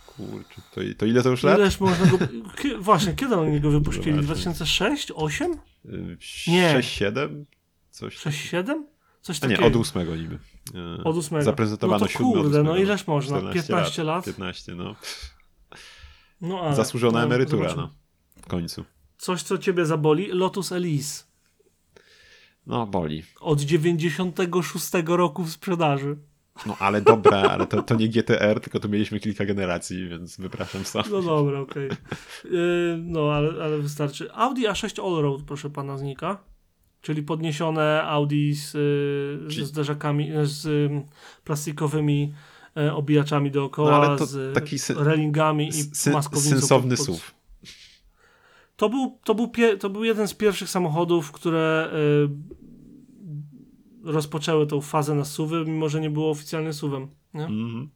Kurczę, 0.06 0.62
to, 0.72 0.82
to 0.98 1.06
ile 1.06 1.24
to 1.24 1.30
już 1.30 1.44
lat? 1.44 1.58
Ileż 1.58 1.80
można 1.80 2.06
go... 2.06 2.18
Właśnie, 2.80 3.14
kiedy 3.14 3.36
oni 3.36 3.62
go 3.62 3.72
wypuścili? 3.72 4.12
Zobaczmy. 4.12 4.24
2006? 4.24 5.12
8? 5.16 5.54
Y, 5.86 6.18
Nie. 6.48 6.72
6, 6.72 6.98
7? 6.98 7.46
Coś 7.90 8.18
6, 8.18 8.50
7? 8.50 8.95
Coś 9.26 9.44
A 9.44 9.48
nie, 9.48 9.56
takiego. 9.56 9.68
od 9.68 9.76
ósmego 9.82 10.16
niby. 10.16 10.40
E, 11.00 11.04
Od 11.04 11.16
ósmego. 11.18 11.46
Zaprezentowano 11.46 12.06
No 12.06 12.12
to 12.12 12.18
kurde, 12.20 12.64
no 12.64 12.78
ileż 12.78 13.08
można? 13.08 13.38
14 13.38 13.64
15 13.68 14.04
lat? 14.04 14.26
15, 14.26 14.76
no. 14.76 14.96
No, 16.42 16.62
ale, 16.62 16.76
Zasłużona 16.76 17.20
no, 17.20 17.26
emerytura, 17.26 17.70
zobaczymy. 17.70 17.82
no. 18.38 18.42
W 18.44 18.48
końcu. 18.48 18.86
Coś, 19.18 19.44
co 19.44 19.58
ciebie 19.58 19.86
zaboli? 19.86 20.28
Lotus 20.32 20.72
Elise. 20.72 21.24
No, 22.68 22.88
boli. 22.88 23.24
Od 23.42 23.62
96 23.62 24.92
roku 25.08 25.44
w 25.44 25.52
sprzedaży. 25.52 26.18
No, 26.66 26.76
ale 26.80 27.02
dobra, 27.02 27.38
ale 27.42 27.68
to, 27.68 27.84
to 27.84 27.96
nie 27.96 28.10
GTR, 28.10 28.60
tylko 28.60 28.80
to 28.80 28.88
mieliśmy 28.88 29.20
kilka 29.20 29.46
generacji, 29.46 30.08
więc 30.10 30.38
wypraszam 30.38 30.86
sam. 30.86 31.04
No 31.12 31.22
dobra, 31.22 31.60
okej. 31.60 31.90
Yy, 32.44 32.98
No, 33.04 33.32
ale, 33.34 33.64
ale 33.64 33.78
wystarczy. 33.78 34.34
Audi 34.34 34.62
A6 34.68 35.06
Allroad, 35.06 35.42
proszę 35.42 35.70
pana, 35.70 35.98
znika. 35.98 36.44
Czyli 37.06 37.24
podniesione 37.24 38.04
Audi 38.04 38.54
z, 38.54 38.72
Czyli- 39.52 39.62
ze 39.62 39.66
zderzakami, 39.66 40.28
yy, 40.28 40.46
z 40.46 40.66
ym, 40.66 41.04
plastikowymi 41.44 42.34
yy, 42.76 42.94
obijaczami 42.94 43.52
dookoła, 43.52 44.16
No, 44.20 44.26
z 44.26 44.56
taki 44.56 44.76
sy- 44.78 45.04
relingami 45.04 45.68
i 45.68 45.72
Sy- 45.72 46.12
maskownicą. 46.14 46.50
sensowny 46.50 46.98
pod- 46.98 47.06
SUV. 47.06 47.20
To 48.76 48.90
był, 48.90 49.20
to, 49.24 49.36
był 49.36 49.52
to 49.80 49.90
był 49.90 50.04
jeden 50.04 50.28
z 50.28 50.34
pierwszych 50.34 50.70
samochodów, 50.70 51.32
które 51.32 51.90
y, 54.04 54.12
rozpoczęły 54.12 54.68
tą 54.68 54.82
fazę 54.82 55.16
na 55.16 55.26
SUVy, 55.26 55.64
mimo 55.68 55.90
że 55.90 56.02
nie 56.02 56.10
było 56.10 56.30
oficjalnym 56.30 56.74
SUVem. 56.74 57.08
Nie? 57.34 57.46
Mhm. 57.46 57.90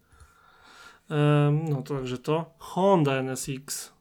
Em, 1.09 1.69
no 1.69 1.81
to 1.81 1.95
także 1.95 2.17
to. 2.17 2.53
Honda 2.57 3.13
NSX. 3.13 3.93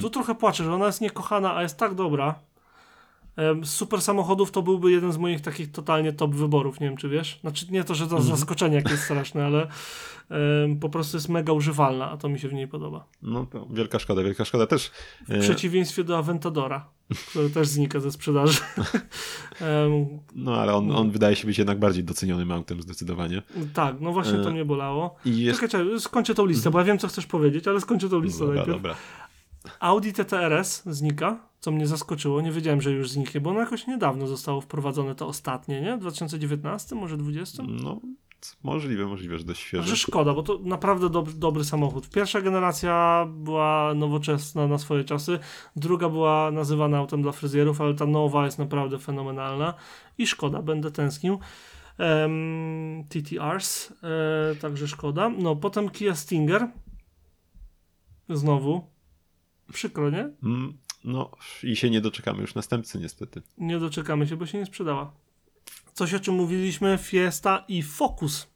Tu 0.00 0.10
trochę 0.10 0.34
płaczę, 0.34 0.64
że 0.64 0.74
ona 0.74 0.86
jest 0.86 1.00
niekochana, 1.00 1.54
a 1.56 1.62
jest 1.62 1.76
tak 1.76 1.94
dobra. 1.94 2.34
Super 3.64 4.02
samochodów 4.02 4.50
to 4.50 4.62
byłby 4.62 4.90
jeden 4.90 5.12
z 5.12 5.16
moich 5.18 5.40
takich 5.40 5.70
totalnie 5.72 6.12
top 6.12 6.34
wyborów, 6.34 6.80
nie 6.80 6.86
wiem 6.88 6.96
czy 6.96 7.08
wiesz. 7.08 7.38
Znaczy 7.40 7.66
nie 7.70 7.84
to, 7.84 7.94
że 7.94 8.06
to 8.06 8.16
Mhm. 8.16 8.36
zaskoczenie 8.36 8.76
jakieś 8.76 9.00
straszne, 9.00 9.44
ale 9.46 9.66
em, 10.64 10.78
po 10.80 10.88
prostu 10.88 11.16
jest 11.16 11.28
mega 11.28 11.52
używalna, 11.52 12.10
a 12.10 12.16
to 12.16 12.28
mi 12.28 12.38
się 12.38 12.48
w 12.48 12.52
niej 12.52 12.68
podoba. 12.68 13.04
No 13.22 13.46
to 13.46 13.66
wielka 13.70 13.98
szkoda, 13.98 14.22
wielka 14.22 14.44
szkoda 14.44 14.66
też. 14.66 14.90
W 15.28 15.32
e, 15.32 15.38
przeciwieństwie 15.40 16.04
do 16.04 16.18
Aventadora, 16.18 16.88
który 17.30 17.50
też 17.50 17.68
znika 17.68 18.00
ze 18.00 18.12
sprzedaży. 18.12 18.60
Em, 19.60 20.06
No 20.34 20.54
ale 20.54 20.74
on, 20.74 20.90
on 20.90 21.10
wydaje 21.10 21.36
się 21.36 21.46
być 21.46 21.58
jednak 21.58 21.78
bardziej 21.78 22.04
docenionym 22.04 22.52
autem 22.52 22.82
zdecydowanie. 22.82 23.42
tak, 23.74 23.96
no 24.00 24.12
właśnie 24.12 24.38
to 24.38 24.48
E, 24.48 24.52
mnie 24.52 24.64
bolało. 24.64 25.16
I 25.24 25.38
jest... 25.40 25.60
Czekaj, 25.60 25.80
czekaj, 25.80 26.00
skończę 26.00 26.34
tą 26.34 26.46
listę, 26.46 26.70
bo 26.70 26.78
ja 26.78 26.84
wiem, 26.84 26.98
co 26.98 27.08
chcesz 27.08 27.26
powiedzieć, 27.26 27.68
ale 27.68 27.80
skończę 27.80 28.08
tą 28.08 28.20
listę 28.20 28.38
Dobra, 28.40 28.54
najpierw. 28.56 28.76
dobra. 28.78 28.94
Audi 29.80 30.12
TTRS 30.12 30.82
znika, 30.86 31.48
co 31.60 31.70
mnie 31.70 31.86
zaskoczyło. 31.86 32.40
Nie 32.40 32.52
wiedziałem, 32.52 32.80
że 32.80 32.90
już 32.90 33.10
zniknie, 33.10 33.40
bo 33.40 33.50
ono 33.50 33.60
jakoś 33.60 33.86
niedawno 33.86 34.26
zostało 34.26 34.60
wprowadzone, 34.60 35.14
to 35.14 35.26
ostatnie, 35.26 35.80
nie? 35.80 35.96
W 35.96 36.00
2019, 36.00 36.94
może 36.94 37.16
20? 37.16 37.62
No, 37.66 38.00
możliwe, 38.62 39.06
możliwe, 39.06 39.38
że 39.38 39.44
dość 39.44 39.60
świeże. 39.60 39.88
Że 39.88 39.96
szkoda, 39.96 40.34
bo 40.34 40.42
to 40.42 40.58
naprawdę 40.62 41.10
dobry, 41.10 41.34
dobry 41.34 41.64
samochód. 41.64 42.08
Pierwsza 42.08 42.40
generacja 42.40 43.26
była 43.30 43.94
nowoczesna 43.94 44.66
na 44.66 44.78
swoje 44.78 45.04
czasy, 45.04 45.38
druga 45.76 46.08
była 46.08 46.50
nazywana 46.50 46.98
autem 46.98 47.22
dla 47.22 47.32
fryzjerów, 47.32 47.80
ale 47.80 47.94
ta 47.94 48.06
nowa 48.06 48.44
jest 48.44 48.58
naprawdę 48.58 48.98
fenomenalna 48.98 49.74
i 50.18 50.26
szkoda, 50.26 50.62
będę 50.62 50.90
tęsknił. 50.90 51.38
Em, 51.98 53.04
TTRs, 53.08 53.92
e, 54.02 54.56
także 54.56 54.88
szkoda. 54.88 55.28
No, 55.28 55.56
potem 55.56 55.90
Kia 55.90 56.14
Stinger. 56.14 56.68
Znowu. 58.28 58.99
Przykro, 59.72 60.10
nie? 60.10 60.30
Mm, 60.42 60.76
No 61.04 61.30
i 61.62 61.76
się 61.76 61.90
nie 61.90 62.00
doczekamy 62.00 62.40
już 62.40 62.54
następcy 62.54 62.98
niestety. 62.98 63.42
Nie 63.58 63.78
doczekamy 63.78 64.26
się, 64.26 64.36
bo 64.36 64.46
się 64.46 64.58
nie 64.58 64.66
sprzedała. 64.66 65.12
Coś 65.94 66.14
o 66.14 66.20
czym 66.20 66.34
mówiliśmy, 66.34 66.98
Fiesta 67.02 67.64
i 67.68 67.82
Focus. 67.82 68.46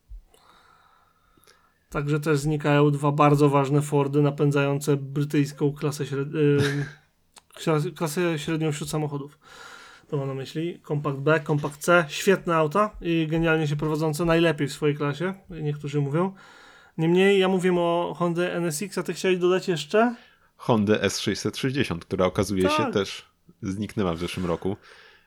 Także 1.91 2.21
też 2.21 2.39
znikają 2.39 2.91
dwa 2.91 3.13
bardzo 3.13 3.49
ważne 3.49 3.83
Fordy 3.83 4.23
napędzające 4.23 4.97
brytyjską 4.97 5.73
klasę, 5.73 6.07
śred... 6.07 6.29
klas- 7.55 7.95
klasę 7.95 8.39
średnią 8.39 8.73
wśród 8.73 8.91
samochodów. 8.91 9.39
To 10.09 10.17
mam 10.17 10.29
na 10.29 10.35
myśli. 10.35 10.81
Compact 10.89 11.19
B, 11.19 11.41
Compact 11.47 11.81
C, 11.81 12.05
świetne 12.09 12.57
auta 12.57 12.91
i 13.01 13.27
genialnie 13.31 13.69
się 13.69 13.77
prowadzące, 13.77 14.25
najlepiej 14.25 14.69
w 14.69 14.73
swojej 14.73 14.97
klasie, 14.97 15.35
niektórzy 15.51 16.01
mówią. 16.01 16.33
Niemniej 16.99 17.39
ja 17.39 17.49
mówię 17.49 17.75
o 17.79 18.15
Honda 18.19 18.43
NSX, 18.43 18.99
a 18.99 19.03
ty 19.03 19.15
chciałeś 19.15 19.39
dodać 19.39 19.69
jeszcze? 19.69 20.15
Honda 20.65 20.95
S660, 20.95 21.99
która 21.99 22.27
okazuje 22.27 22.63
się 22.63 22.77
Tak. 22.77 22.93
też 22.95 23.25
zniknęła 23.63 24.15
w 24.15 24.19
zeszłym 24.19 24.47
roku. 24.47 24.77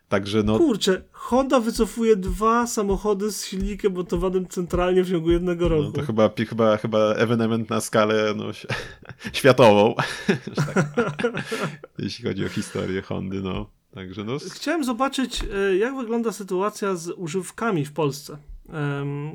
Także 0.09 0.43
no, 0.43 0.57
Kurczę, 0.57 1.01
Honda 1.11 1.59
wycofuje 1.59 2.15
dwa 2.15 2.67
samochody 2.67 3.31
z 3.31 3.45
silnikiem 3.45 3.93
montowanym 3.93 4.47
centralnie 4.47 5.03
w 5.03 5.09
ciągu 5.09 5.31
jednego 5.31 5.69
roku. 5.69 5.83
no 5.83 5.91
to 5.91 6.01
chyba, 6.01 6.29
chyba, 6.49 6.77
chyba 6.77 6.99
ewenement 6.99 7.69
na 7.69 7.81
skalę 7.81 8.33
no, 8.35 8.45
światową. 9.33 9.95
tak. 10.55 11.21
Jeśli 11.99 12.25
chodzi 12.25 12.45
o 12.45 12.49
historię 12.49 13.01
Hondy, 13.01 13.41
no. 13.41 13.69
Także 13.93 14.23
no. 14.23 14.37
Chciałem 14.53 14.83
zobaczyć, 14.83 15.43
e, 15.43 15.77
jak 15.77 15.97
wygląda 15.97 16.31
sytuacja 16.31 16.95
z 16.95 17.09
używkami 17.09 17.85
w 17.85 17.91
Polsce. 17.93 18.37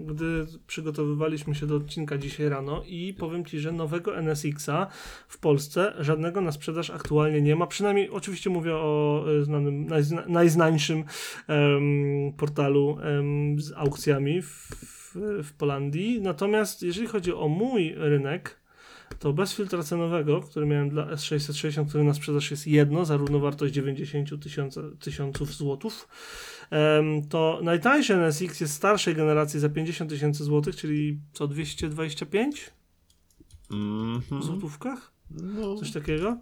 Gdy 0.07 0.47
przygotowywaliśmy 0.67 1.55
się 1.55 1.67
do 1.67 1.77
odcinka 1.77 2.19
dzisiaj 2.19 2.49
rano 2.49 2.83
i 2.87 3.15
powiem 3.15 3.45
Ci, 3.45 3.59
że 3.59 3.73
nowego 3.73 4.19
NSX-a 4.19 4.87
w 5.29 5.39
Polsce 5.39 5.95
żadnego 5.99 6.41
na 6.41 6.53
sprzedaż 6.53 6.91
aktualnie 6.91 7.43
nie 7.43 7.57
ma. 7.57 7.67
Przynajmniej 7.67 8.11
oczywiście 8.11 8.51
mówię 8.51 8.75
o 8.75 9.25
e, 9.41 9.45
znanym, 9.45 9.87
najzna, 9.87 10.25
najznańszym 10.29 11.05
em, 11.49 12.33
portalu 12.37 12.99
em, 13.03 13.61
z 13.61 13.73
aukcjami 13.73 14.43
w, 14.43 14.69
w, 15.43 15.53
Polandii. 15.53 16.21
Natomiast 16.21 16.83
jeżeli 16.83 17.07
chodzi 17.07 17.35
o 17.35 17.49
mój 17.49 17.95
rynek, 17.97 18.63
to 19.19 19.33
bez 19.33 19.55
filtra 19.55 19.83
cenowego, 19.83 20.41
który 20.41 20.67
miałem 20.67 20.91
dla 20.91 21.07
S660, 21.07 21.89
który 21.89 22.05
na 22.05 22.15
sprzedaż 22.15 22.51
jest 22.51 22.67
jedno, 22.67 23.05
za 23.05 23.17
równowartość 23.17 23.75
90 23.75 24.31
tysiąca- 24.31 24.97
tysiąców 25.01 25.55
złotów, 25.55 26.09
to 27.29 27.61
najtańszy 27.63 28.15
NSX 28.15 28.61
jest 28.61 28.75
starszej 28.75 29.15
generacji 29.15 29.61
za 29.61 29.69
50 29.69 30.11
tysięcy 30.11 30.45
złotych, 30.45 30.77
czyli 30.77 31.19
co 31.33 31.49
225 31.49 32.71
Mhm. 33.73 34.41
w 34.43 34.45
złotówkach? 34.45 35.13
No, 35.31 35.77
Coś 35.77 35.93
takiego. 35.93 36.37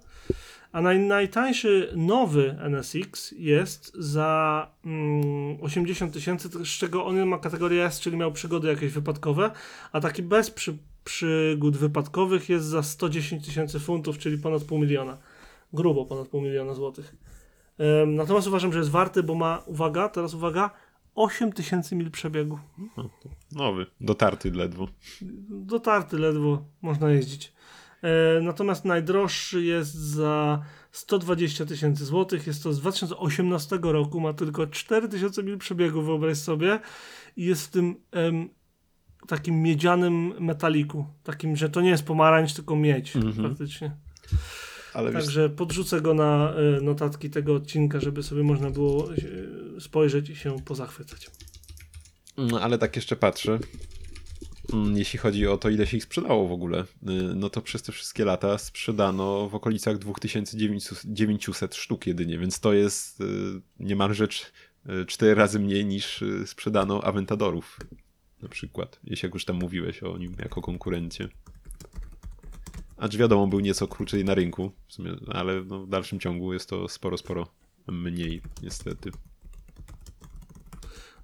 A 0.72 0.80
naj, 0.80 0.98
najtańszy 0.98 1.92
nowy 1.96 2.56
NSX 2.60 3.34
jest 3.38 3.92
za 3.94 4.70
mm, 4.84 5.62
80 5.62 6.12
tysięcy, 6.12 6.48
z 6.48 6.68
czego 6.68 7.06
on 7.06 7.26
ma 7.26 7.38
kategorię 7.38 7.84
S, 7.84 8.00
czyli 8.00 8.16
miał 8.16 8.32
przygody 8.32 8.68
jakieś 8.68 8.92
wypadkowe, 8.92 9.50
a 9.92 10.00
taki 10.00 10.22
bez 10.22 10.50
przy, 10.50 10.76
przygód 11.04 11.76
wypadkowych 11.76 12.48
jest 12.48 12.66
za 12.66 12.82
110 12.82 13.46
tysięcy 13.46 13.80
funtów, 13.80 14.18
czyli 14.18 14.38
ponad 14.38 14.64
pół 14.64 14.78
miliona. 14.78 15.18
Grubo 15.72 16.04
ponad 16.06 16.28
pół 16.28 16.40
miliona 16.40 16.74
złotych. 16.74 17.16
Natomiast 18.06 18.46
uważam, 18.46 18.72
że 18.72 18.78
jest 18.78 18.90
warty, 18.90 19.22
bo 19.22 19.34
ma, 19.34 19.62
uwaga, 19.66 20.08
teraz 20.08 20.34
uwaga, 20.34 20.70
8 21.14 21.52
tysięcy 21.52 21.96
mil 21.96 22.10
przebiegu. 22.10 22.58
nowy, 23.52 23.86
dotarty 24.00 24.50
ledwo. 24.50 24.88
dotarty 25.50 26.18
ledwo 26.18 26.64
można 26.82 27.10
jeździć. 27.10 27.52
E, 28.02 28.40
natomiast 28.40 28.84
najdroższy 28.84 29.64
jest 29.64 29.94
za 29.94 30.62
120 30.92 31.66
tysięcy 31.66 32.04
złotych. 32.04 32.46
Jest 32.46 32.62
to 32.62 32.72
z 32.72 32.80
2018 32.80 33.78
roku, 33.82 34.20
ma 34.20 34.32
tylko 34.32 34.66
4000 34.66 35.42
mil 35.42 35.58
przebiegu, 35.58 36.02
wyobraź 36.02 36.38
sobie. 36.38 36.80
I 37.36 37.44
jest 37.44 37.66
w 37.66 37.70
tym 37.70 37.96
em, 38.12 38.48
takim 39.28 39.62
miedzianym 39.62 40.34
metaliku. 40.40 41.06
Takim, 41.22 41.56
że 41.56 41.68
to 41.70 41.80
nie 41.80 41.90
jest 41.90 42.02
pomarańcz, 42.06 42.54
tylko 42.54 42.76
miedź 42.76 43.16
Mhm. 43.16 43.34
praktycznie. 43.48 43.96
Ale 44.94 45.12
wiesz, 45.12 45.24
Także 45.24 45.50
podrzucę 45.50 46.00
go 46.00 46.14
na 46.14 46.54
e, 46.54 46.80
notatki 46.80 47.30
tego 47.30 47.54
odcinka, 47.54 48.00
żeby 48.00 48.22
sobie 48.22 48.42
można 48.42 48.70
było 48.70 49.12
e, 49.12 49.80
spojrzeć 49.80 50.30
i 50.30 50.36
się 50.36 50.56
pozachwycać. 50.64 51.30
Mm, 52.38 52.54
Ale 52.54 52.78
tak 52.78 52.96
jeszcze 52.96 53.16
patrzę. 53.16 53.58
Mm, 54.72 54.96
Jeśli 54.96 55.18
chodzi 55.18 55.46
o 55.46 55.56
to, 55.58 55.70
ile 55.70 55.86
się 55.86 55.96
ich 55.96 56.02
sprzedało 56.04 56.48
w 56.48 56.52
ogóle, 56.52 56.80
y, 56.82 56.86
no 57.34 57.50
to 57.50 57.62
przez 57.62 57.82
te 57.82 57.92
wszystkie 57.92 58.24
lata 58.24 58.58
sprzedano 58.58 59.48
w 59.48 59.54
okolicach 59.54 59.98
2900 59.98 61.74
sztuk 61.74 62.06
jedynie, 62.06 62.38
więc 62.38 62.60
to 62.60 62.72
jest 62.72 63.20
y, 63.20 63.24
niemalże 63.80 64.26
cz- 64.26 64.50
y, 65.02 65.06
cztery 65.06 65.34
razy 65.34 65.58
mniej 65.58 65.84
niż 65.84 66.22
y, 66.22 66.46
sprzedano 66.46 67.04
Aventadorów 67.04 67.78
na 68.42 68.48
przykład, 68.48 69.00
jeśli 69.04 69.26
jak 69.26 69.34
już 69.34 69.44
tam 69.44 69.56
mówiłeś 69.56 70.02
o 70.02 70.18
nim 70.18 70.36
jako 70.38 70.62
konkurencie. 70.62 71.28
Acz 73.00 73.16
wiadomo, 73.16 73.46
był 73.46 73.60
nieco 73.60 73.88
krócej 73.88 74.24
na 74.24 74.34
rynku, 74.34 74.72
sumie, 74.88 75.10
ale 75.32 75.64
no 75.64 75.80
w 75.80 75.88
dalszym 75.88 76.20
ciągu 76.20 76.52
jest 76.52 76.68
to 76.68 76.88
sporo, 76.88 77.16
sporo 77.18 77.46
mniej 77.88 78.42
niestety. 78.62 79.10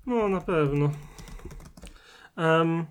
No, 0.06 0.28
na 0.28 0.40
pewno. 0.40 0.90
Em, 2.36 2.86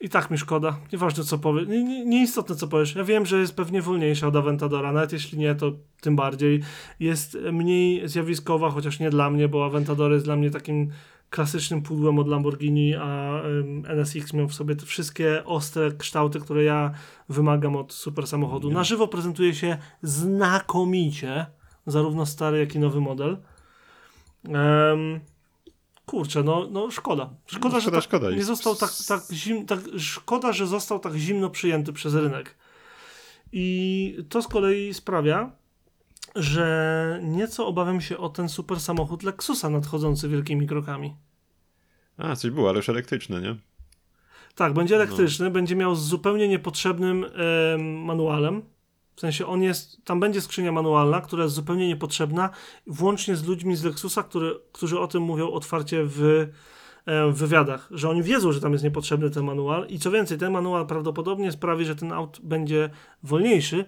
I 0.00 0.08
tak 0.08 0.30
mi 0.30 0.38
szkoda. 0.38 0.78
Nieważne 0.92 1.24
co 1.24 1.38
powiesz. 1.38 1.68
Nie, 1.68 1.84
nie, 1.84 2.04
nieistotne 2.04 2.56
co 2.56 2.68
powiesz. 2.68 2.94
Ja 2.94 3.04
wiem, 3.04 3.26
że 3.26 3.38
jest 3.38 3.56
pewnie 3.56 3.82
wolniejsza 3.82 4.26
od 4.26 4.36
Aventadora. 4.36 4.92
Nawet 4.92 5.12
jeśli 5.12 5.38
nie, 5.38 5.54
to 5.54 5.72
tym 6.00 6.16
bardziej. 6.16 6.62
Jest 7.00 7.38
mniej 7.52 8.08
zjawiskowa, 8.08 8.70
chociaż 8.70 9.00
nie 9.00 9.10
dla 9.10 9.30
mnie, 9.30 9.48
bo 9.48 9.64
Aventador 9.64 10.12
jest 10.12 10.24
dla 10.24 10.36
mnie 10.36 10.50
takim 10.50 10.90
klasycznym 11.36 11.82
pudłem 11.82 12.18
od 12.18 12.28
Lamborghini, 12.28 12.94
a 12.94 13.40
NSX 13.88 14.32
miał 14.32 14.48
w 14.48 14.54
sobie 14.54 14.76
te 14.76 14.86
wszystkie 14.86 15.44
ostre 15.44 15.92
kształty, 15.92 16.40
które 16.40 16.64
ja 16.64 16.92
wymagam 17.28 17.76
od 17.76 17.92
super 17.92 18.26
samochodu. 18.26 18.70
Na 18.70 18.84
żywo 18.84 19.08
prezentuje 19.08 19.54
się 19.54 19.78
znakomicie, 20.02 21.46
zarówno 21.86 22.26
stary, 22.26 22.58
jak 22.58 22.74
i 22.74 22.78
nowy 22.78 23.00
model. 23.00 23.36
Em, 24.44 25.20
kurczę, 26.06 26.42
no, 26.42 26.68
no 26.70 26.90
szkoda. 26.90 27.30
Szkoda, 27.46 27.74
No, 27.74 27.80
że 27.80 27.82
szkoda, 27.82 27.96
tak 27.96 28.04
szkoda. 28.04 28.30
nie 28.30 28.44
został 28.44 28.74
tak, 28.76 28.90
tak, 29.08 29.20
zim, 29.20 29.66
tak, 29.66 29.80
szkoda, 29.98 30.52
że 30.52 30.66
został 30.66 30.98
tak 30.98 31.14
zimno 31.14 31.50
przyjęty 31.50 31.92
przez 31.92 32.14
rynek. 32.14 32.54
I 33.52 34.16
to 34.28 34.42
z 34.42 34.48
kolei 34.48 34.94
sprawia, 34.94 35.50
że 36.34 37.20
nieco 37.22 37.66
obawiam 37.66 38.00
się 38.00 38.18
o 38.18 38.28
ten 38.28 38.48
super 38.48 38.80
samochód 38.80 39.22
Lexusa 39.22 39.70
nadchodzący 39.70 40.28
wielkimi 40.28 40.66
krokami. 40.66 41.25
A, 42.18 42.36
coś 42.36 42.50
było, 42.50 42.68
ale 42.68 42.76
już 42.76 42.88
elektryczne, 42.88 43.40
nie? 43.40 43.56
Tak, 44.54 44.72
będzie 44.72 44.96
elektryczny, 44.96 45.50
będzie 45.50 45.76
miał 45.76 45.94
z 45.94 46.00
zupełnie 46.00 46.48
niepotrzebnym 46.48 47.24
em, 47.24 48.04
manualem. 48.04 48.62
W 49.16 49.20
sensie 49.20 49.46
on 49.46 49.62
jest, 49.62 50.04
tam 50.04 50.20
będzie 50.20 50.40
skrzynia 50.40 50.72
manualna, 50.72 51.20
która 51.20 51.42
jest 51.42 51.54
zupełnie 51.54 51.88
niepotrzebna, 51.88 52.50
włącznie 52.86 53.36
z 53.36 53.44
ludźmi 53.44 53.76
z 53.76 53.84
Lexusa, 53.84 54.22
który, 54.22 54.54
którzy 54.72 55.00
o 55.00 55.06
tym 55.06 55.22
mówią 55.22 55.50
otwarcie 55.50 56.02
w, 56.04 56.22
em, 57.06 57.32
w 57.32 57.38
wywiadach, 57.38 57.88
że 57.90 58.10
oni 58.10 58.22
wiedzą, 58.22 58.52
że 58.52 58.60
tam 58.60 58.72
jest 58.72 58.84
niepotrzebny 58.84 59.30
ten 59.30 59.44
manual 59.44 59.86
i 59.88 59.98
co 59.98 60.10
więcej, 60.10 60.38
ten 60.38 60.52
manual 60.52 60.86
prawdopodobnie 60.86 61.52
sprawi, 61.52 61.84
że 61.84 61.96
ten 61.96 62.12
aut 62.12 62.40
będzie 62.42 62.90
wolniejszy, 63.22 63.84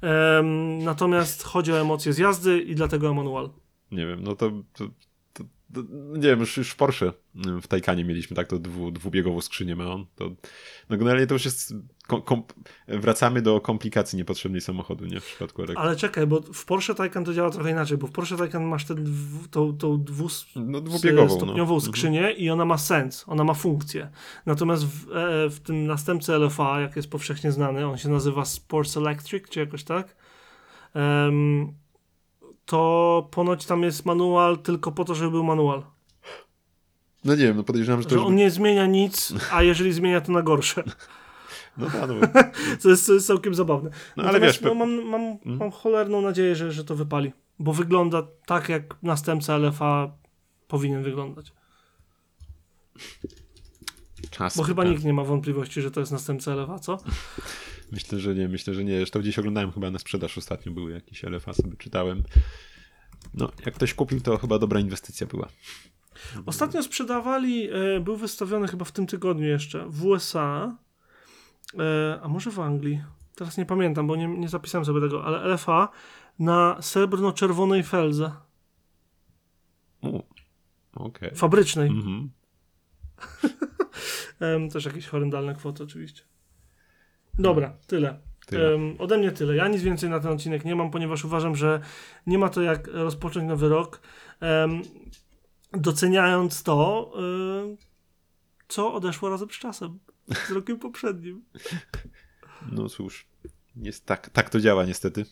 em, 0.00 0.78
natomiast 0.78 1.42
chodzi 1.42 1.72
o 1.72 1.80
emocje 1.80 2.12
z 2.12 2.18
jazdy 2.18 2.60
i 2.60 2.74
dlatego 2.74 3.10
o 3.10 3.14
manual. 3.14 3.50
Nie 3.92 4.06
wiem, 4.06 4.22
no 4.22 4.36
to, 4.36 4.50
to 4.72 4.84
nie 6.12 6.28
wiem, 6.28 6.40
już, 6.40 6.56
już 6.56 6.70
w 6.70 6.76
Porsche 6.76 7.12
mm, 7.46 7.62
w 7.62 7.66
Taycanie 7.68 8.04
mieliśmy 8.04 8.36
tak 8.36 8.48
to 8.48 8.58
dwu, 8.58 8.90
dwubiegową 8.90 9.40
skrzynię 9.40 9.76
ma 9.76 9.92
on. 9.92 10.06
To, 10.16 10.30
no 10.90 10.96
generalnie 10.96 11.26
to 11.26 11.34
już 11.34 11.44
jest, 11.44 11.74
kom, 12.06 12.22
kom, 12.22 12.42
wracamy 12.88 13.42
do 13.42 13.60
komplikacji 13.60 14.16
niepotrzebnej 14.18 14.60
samochodu, 14.60 15.06
nie? 15.06 15.20
W 15.20 15.24
przypadku 15.24 15.62
elektryki. 15.62 15.86
Ale 15.86 15.96
czekaj, 15.96 16.26
bo 16.26 16.40
w 16.40 16.64
Porsche 16.64 16.94
Taycan 16.94 17.24
to 17.24 17.34
działa 17.34 17.50
trochę 17.50 17.70
inaczej, 17.70 17.98
bo 17.98 18.06
w 18.06 18.12
Porsche 18.12 18.36
Taycan 18.36 18.64
masz 18.64 18.84
tę 18.84 18.94
tą, 19.50 19.76
tą 19.76 20.04
dwus, 20.04 20.46
No 20.56 20.80
dwubiegową, 20.80 21.36
stopniową 21.36 21.74
no. 21.74 21.80
skrzynię 21.80 22.32
i 22.32 22.50
ona 22.50 22.64
ma 22.64 22.78
sens, 22.78 23.24
ona 23.26 23.44
ma 23.44 23.54
funkcję. 23.54 24.10
Natomiast 24.46 24.86
w, 24.86 25.16
e, 25.16 25.50
w 25.50 25.60
tym 25.60 25.86
następcy 25.86 26.32
LFA, 26.32 26.80
jak 26.80 26.96
jest 26.96 27.10
powszechnie 27.10 27.52
znany, 27.52 27.86
on 27.86 27.98
się 27.98 28.08
nazywa 28.08 28.44
Sports 28.44 28.96
Electric, 28.96 29.48
czy 29.48 29.60
jakoś 29.60 29.84
tak, 29.84 30.16
em, 30.94 31.72
to 32.66 33.28
ponoć 33.30 33.66
tam 33.66 33.82
jest 33.82 34.04
manual 34.06 34.58
tylko 34.58 34.92
po 34.92 35.04
to, 35.04 35.14
żeby 35.14 35.30
był 35.30 35.44
manual. 35.44 35.82
No 37.24 37.34
nie 37.34 37.42
wiem, 37.44 37.56
no 37.56 37.62
podejrzewam, 37.62 38.02
że 38.02 38.08
to 38.08 38.14
Że 38.14 38.24
on 38.24 38.34
nie 38.34 38.50
zmienia 38.50 38.86
nic, 38.86 39.34
a 39.52 39.62
jeżeli 39.62 39.92
zmienia, 39.92 40.20
to 40.20 40.32
na 40.32 40.42
gorsze. 40.42 40.84
No 41.78 41.90
tak, 41.90 42.10
no, 42.10 42.42
Co 42.78 42.88
jest, 42.90 43.06
co 43.06 43.12
jest 43.12 43.26
całkiem 43.26 43.54
zabawne. 43.54 43.90
No, 44.16 44.24
ale 44.24 44.40
wiesz, 44.40 44.60
no, 44.60 44.74
mam, 44.74 45.02
mam, 45.04 45.20
Mm. 45.22 45.58
mam 45.58 45.70
cholerną 45.70 46.20
nadzieję, 46.22 46.56
że, 46.56 46.72
że 46.72 46.84
to 46.84 46.94
wypali. 46.94 47.32
Bo 47.58 47.72
wygląda 47.72 48.22
tak, 48.46 48.68
jak 48.68 49.02
następca 49.02 49.56
LFA 49.58 50.10
powinien 50.68 51.02
wyglądać. 51.02 51.52
czas. 54.30 54.56
Bo 54.56 54.62
chyba 54.62 54.82
tak. 54.82 54.92
nikt 54.92 55.04
nie 55.04 55.12
ma 55.12 55.24
wątpliwości, 55.24 55.82
że 55.82 55.90
to 55.90 56.00
jest 56.00 56.12
następca 56.12 56.54
LFA, 56.54 56.78
co? 56.78 56.98
Myślę, 57.92 58.18
że 58.18 58.34
nie, 58.34 58.48
myślę, 58.48 58.74
że 58.74 58.84
nie. 58.84 58.96
Zresztą 58.96 59.20
gdzieś 59.20 59.38
oglądałem 59.38 59.72
chyba 59.72 59.90
na 59.90 59.98
sprzedaż 59.98 60.38
ostatnio, 60.38 60.72
były 60.72 60.92
jakieś 60.92 61.22
LFA, 61.22 61.52
sobie 61.52 61.76
czytałem. 61.76 62.22
No, 63.34 63.52
jak 63.66 63.74
ktoś 63.74 63.94
kupił, 63.94 64.20
to 64.20 64.38
chyba 64.38 64.58
dobra 64.58 64.80
inwestycja 64.80 65.26
była. 65.26 65.48
Ostatnio 66.46 66.82
sprzedawali, 66.82 67.68
e, 67.70 68.00
był 68.00 68.16
wystawiony 68.16 68.68
chyba 68.68 68.84
w 68.84 68.92
tym 68.92 69.06
tygodniu 69.06 69.46
jeszcze 69.46 69.86
w 69.88 70.04
USA, 70.04 70.76
e, 71.78 72.20
a 72.22 72.28
może 72.28 72.50
w 72.50 72.60
Anglii. 72.60 73.02
Teraz 73.34 73.58
nie 73.58 73.66
pamiętam, 73.66 74.06
bo 74.06 74.16
nie, 74.16 74.28
nie 74.28 74.48
zapisałem 74.48 74.84
sobie 74.84 75.00
tego, 75.00 75.24
ale 75.24 75.54
LFA 75.54 75.88
na 76.38 76.76
srebrno-czerwonej 76.80 77.82
feldze 77.82 78.32
U, 80.02 80.22
Okej. 80.94 81.30
fabrycznej. 81.34 81.88
Mhm. 81.88 82.30
Em, 84.40 84.70
też 84.70 84.84
jakieś 84.84 85.06
horrendalne 85.06 85.54
kwoty 85.54 85.82
oczywiście. 85.82 86.22
Dobra, 87.38 87.76
tyle. 87.86 88.20
Tyle. 88.46 88.74
Em, 88.74 88.96
ode 88.98 89.18
mnie 89.18 89.32
tyle. 89.32 89.56
Ja 89.56 89.68
nic 89.68 89.82
więcej 89.82 90.10
na 90.10 90.20
ten 90.20 90.30
odcinek 90.32 90.64
nie 90.64 90.76
mam, 90.76 90.90
ponieważ 90.90 91.24
uważam, 91.24 91.56
że 91.56 91.80
nie 92.26 92.38
ma 92.38 92.48
to 92.48 92.62
jak 92.62 92.86
rozpocząć 92.86 93.48
nowy 93.48 93.68
rok, 93.68 94.00
em, 94.40 94.82
doceniając 95.72 96.62
to, 96.62 97.12
em, 97.18 97.76
co 98.68 98.94
odeszło 98.94 99.30
razem 99.30 99.50
z 99.50 99.58
czasem, 99.58 99.98
z 100.46 100.50
rokiem 100.50 100.78
poprzednim. 100.78 101.44
No 102.72 102.88
cóż, 102.88 103.26
jest 103.76 104.06
tak, 104.06 104.30
tak 104.30 104.50
to 104.50 104.60
działa 104.60 104.84
niestety. 104.84 105.24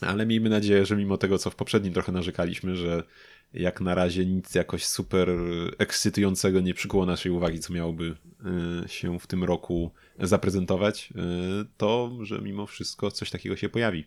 Ale 0.00 0.26
miejmy 0.26 0.48
nadzieję, 0.50 0.86
że 0.86 0.96
mimo 0.96 1.16
tego, 1.16 1.38
co 1.38 1.50
w 1.50 1.54
poprzednim 1.54 1.92
trochę 1.92 2.12
narzekaliśmy, 2.12 2.76
że 2.76 3.02
jak 3.54 3.80
na 3.80 3.94
razie 3.94 4.26
nic 4.26 4.54
jakoś 4.54 4.86
super 4.86 5.28
ekscytującego 5.78 6.60
nie 6.60 6.74
przykuło 6.74 7.06
naszej 7.06 7.32
uwagi, 7.32 7.60
co 7.60 7.72
miałoby 7.72 8.16
y, 8.84 8.88
się 8.88 9.18
w 9.18 9.26
tym 9.26 9.44
roku 9.44 9.90
zaprezentować, 10.18 11.10
y, 11.10 11.66
to 11.76 12.10
że 12.22 12.38
mimo 12.38 12.66
wszystko 12.66 13.10
coś 13.10 13.30
takiego 13.30 13.56
się 13.56 13.68
pojawi. 13.68 14.04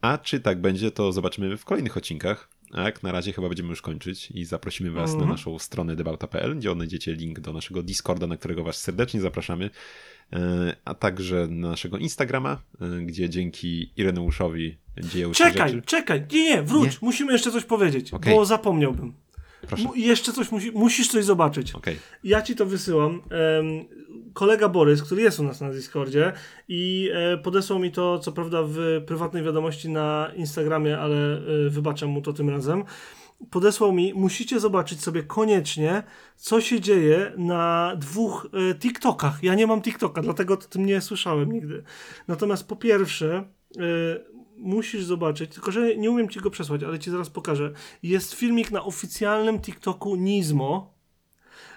A 0.00 0.18
czy 0.18 0.40
tak 0.40 0.60
będzie, 0.60 0.90
to 0.90 1.12
zobaczymy 1.12 1.56
w 1.56 1.64
kolejnych 1.64 1.96
odcinkach. 1.96 2.48
A 2.72 2.82
jak 2.82 3.02
na 3.02 3.12
razie 3.12 3.32
chyba 3.32 3.48
będziemy 3.48 3.68
już 3.68 3.82
kończyć 3.82 4.30
i 4.30 4.44
zaprosimy 4.44 4.90
Was 4.90 5.10
Mhm. 5.10 5.28
na 5.28 5.34
naszą 5.34 5.58
stronę 5.58 5.96
debauta.pl, 5.96 6.58
gdzie 6.58 6.72
znajdziecie 6.72 7.12
link 7.14 7.40
do 7.40 7.52
naszego 7.52 7.82
Discorda, 7.82 8.26
na 8.26 8.36
którego 8.36 8.64
Was 8.64 8.76
serdecznie 8.76 9.20
zapraszamy, 9.20 9.70
e, 10.32 10.76
a 10.84 10.94
także 10.94 11.46
na 11.50 11.68
naszego 11.70 11.98
Instagrama, 11.98 12.62
e, 12.80 13.00
gdzie 13.00 13.30
dzięki 13.30 13.90
Ireneuszowi 13.96 14.76
dzieją 15.12 15.32
się 15.32 15.44
Czekaj, 15.44 15.70
rzeczy. 15.70 15.82
czekaj, 15.86 16.26
nie, 16.32 16.42
nie, 16.42 16.62
wróć, 16.62 16.92
Nie? 16.92 16.98
musimy 17.02 17.32
jeszcze 17.32 17.52
coś 17.52 17.64
powiedzieć, 17.64 18.12
Okej. 18.14 18.34
bo 18.34 18.44
zapomniałbym. 18.44 19.12
Proszę. 19.66 19.88
Jeszcze 19.96 20.32
coś 20.32 20.52
musi, 20.52 20.72
musisz 20.72 21.08
coś 21.08 21.24
zobaczyć. 21.24 21.74
Okej. 21.74 21.98
Ja 22.24 22.42
ci 22.42 22.56
to 22.56 22.66
wysyłam. 22.66 23.22
Kolega 24.32 24.68
Borys, 24.68 25.02
który 25.02 25.22
jest 25.22 25.40
u 25.40 25.42
nas 25.42 25.60
na 25.60 25.70
Discordzie 25.70 26.32
i 26.68 27.10
e, 27.14 27.38
podesłał 27.38 27.78
mi 27.78 27.92
to, 27.92 28.18
co 28.18 28.32
prawda, 28.32 28.62
w 28.66 29.02
prywatnej 29.06 29.42
wiadomości 29.42 29.88
na 29.88 30.30
Instagramie, 30.36 30.98
ale 30.98 31.16
e, 31.16 31.70
wybaczę 31.70 32.06
mu 32.06 32.22
to 32.22 32.32
tym 32.32 32.50
razem. 32.50 32.84
Podesłał 33.50 33.92
mi, 33.92 34.14
musicie 34.14 34.60
zobaczyć 34.60 35.02
sobie 35.02 35.22
koniecznie, 35.22 36.02
co 36.36 36.60
się 36.60 36.80
dzieje 36.80 37.32
na 37.36 37.92
dwóch 37.96 38.48
e, 38.70 38.74
TikTokach. 38.74 39.42
Ja 39.42 39.54
nie 39.54 39.66
mam 39.66 39.82
TikToka, 39.82 40.22
dlatego 40.22 40.54
o 40.54 40.56
tym 40.56 40.86
nie 40.86 41.00
słyszałem 41.00 41.52
nigdy. 41.52 41.82
Natomiast 42.28 42.68
po 42.68 42.76
pierwsze, 42.76 43.44
e, 43.76 44.37
musisz 44.58 45.04
zobaczyć, 45.04 45.54
tylko 45.54 45.70
że 45.70 45.96
nie 45.96 46.10
umiem 46.10 46.28
ci 46.28 46.40
go 46.40 46.50
przesłać, 46.50 46.82
ale 46.82 46.98
ci 46.98 47.10
zaraz 47.10 47.30
pokażę. 47.30 47.72
Jest 48.02 48.34
filmik 48.34 48.70
na 48.70 48.84
oficjalnym 48.84 49.60
TikToku 49.60 50.16
Nizmo, 50.16 50.94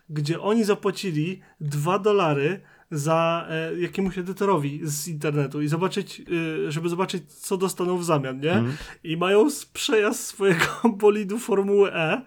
gdzie 0.09 0.41
oni 0.41 0.63
zapłacili 0.63 1.41
2 1.61 1.99
dolary 1.99 2.61
za 2.91 3.47
e, 3.49 3.79
jakiemuś 3.79 4.17
edytorowi 4.17 4.79
z 4.83 5.07
internetu 5.07 5.61
i 5.61 5.67
zobaczyć, 5.67 6.21
e, 6.67 6.71
żeby 6.71 6.89
zobaczyć, 6.89 7.33
co 7.33 7.57
dostaną 7.57 7.97
w 7.97 8.05
zamian, 8.05 8.39
nie? 8.39 8.53
Mhm. 8.53 8.77
I 9.03 9.17
mają 9.17 9.47
przejazd 9.73 10.25
swojego 10.25 10.65
bolidu 10.97 11.39
Formuły 11.39 11.93
E 11.93 12.21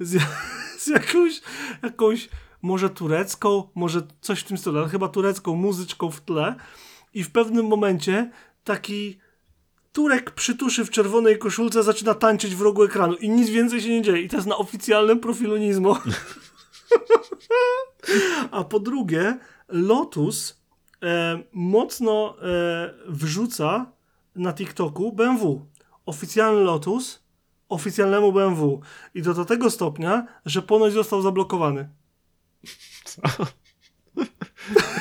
z, 0.00 0.22
z 0.82 0.86
jakąś, 0.86 1.40
jakąś 1.82 2.28
może 2.62 2.90
turecką, 2.90 3.68
może 3.74 4.02
coś 4.20 4.40
w 4.40 4.44
tym 4.44 4.58
stylu, 4.58 4.78
ale 4.78 4.88
chyba 4.88 5.08
turecką 5.08 5.54
muzyczką 5.54 6.10
w 6.10 6.20
tle 6.20 6.54
i 7.14 7.24
w 7.24 7.30
pewnym 7.30 7.66
momencie 7.66 8.30
taki 8.64 9.18
Turek 9.92 10.30
przytuszy 10.30 10.84
w 10.84 10.90
czerwonej 10.90 11.38
koszulce 11.38 11.82
zaczyna 11.82 12.14
tańczyć 12.14 12.56
w 12.56 12.60
rogu 12.60 12.82
ekranu 12.82 13.14
i 13.14 13.28
nic 13.28 13.50
więcej 13.50 13.80
się 13.80 13.88
nie 13.88 14.02
dzieje. 14.02 14.22
I 14.22 14.28
to 14.28 14.36
jest 14.36 14.48
na 14.48 14.56
oficjalnym 14.56 15.20
profilu 15.20 15.56
Nizmo. 15.56 15.98
A 18.50 18.64
po 18.64 18.80
drugie, 18.80 19.38
Lotus 19.68 20.60
e, 21.02 21.42
mocno 21.52 22.36
e, 22.42 22.94
wrzuca 23.08 23.92
na 24.36 24.52
TikToku 24.52 25.12
BMW. 25.12 25.66
Oficjalny 26.06 26.60
Lotus 26.60 27.22
oficjalnemu 27.70 28.32
BMW. 28.32 28.80
I 29.14 29.22
to 29.22 29.34
do 29.34 29.44
tego 29.44 29.70
stopnia, 29.70 30.26
że 30.46 30.62
ponoć 30.62 30.92
został 30.92 31.22
zablokowany. 31.22 31.88
Co? 33.04 33.22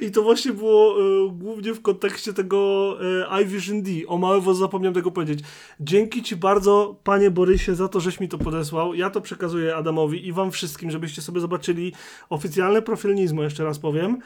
I 0.00 0.10
to 0.10 0.22
właśnie 0.22 0.52
było 0.52 0.96
e, 1.00 1.30
głównie 1.32 1.74
w 1.74 1.82
kontekście 1.82 2.32
tego 2.32 2.96
e, 3.32 3.42
iVision 3.42 3.82
D. 3.82 3.90
O 4.06 4.40
włos 4.40 4.58
zapomniałem 4.58 4.94
tego 4.94 5.10
powiedzieć. 5.10 5.40
Dzięki 5.80 6.22
Ci 6.22 6.36
bardzo, 6.36 6.96
Panie 7.04 7.30
Borysie, 7.30 7.74
za 7.74 7.88
to, 7.88 8.00
żeś 8.00 8.20
mi 8.20 8.28
to 8.28 8.38
podesłał. 8.38 8.94
Ja 8.94 9.10
to 9.10 9.20
przekazuję 9.20 9.76
Adamowi 9.76 10.26
i 10.26 10.32
Wam 10.32 10.50
wszystkim, 10.50 10.90
żebyście 10.90 11.22
sobie 11.22 11.40
zobaczyli 11.40 11.92
oficjalny 12.30 12.82
profil 12.82 13.14
Nizmo, 13.14 13.42
jeszcze 13.42 13.64
raz 13.64 13.78
powiem. 13.78 14.18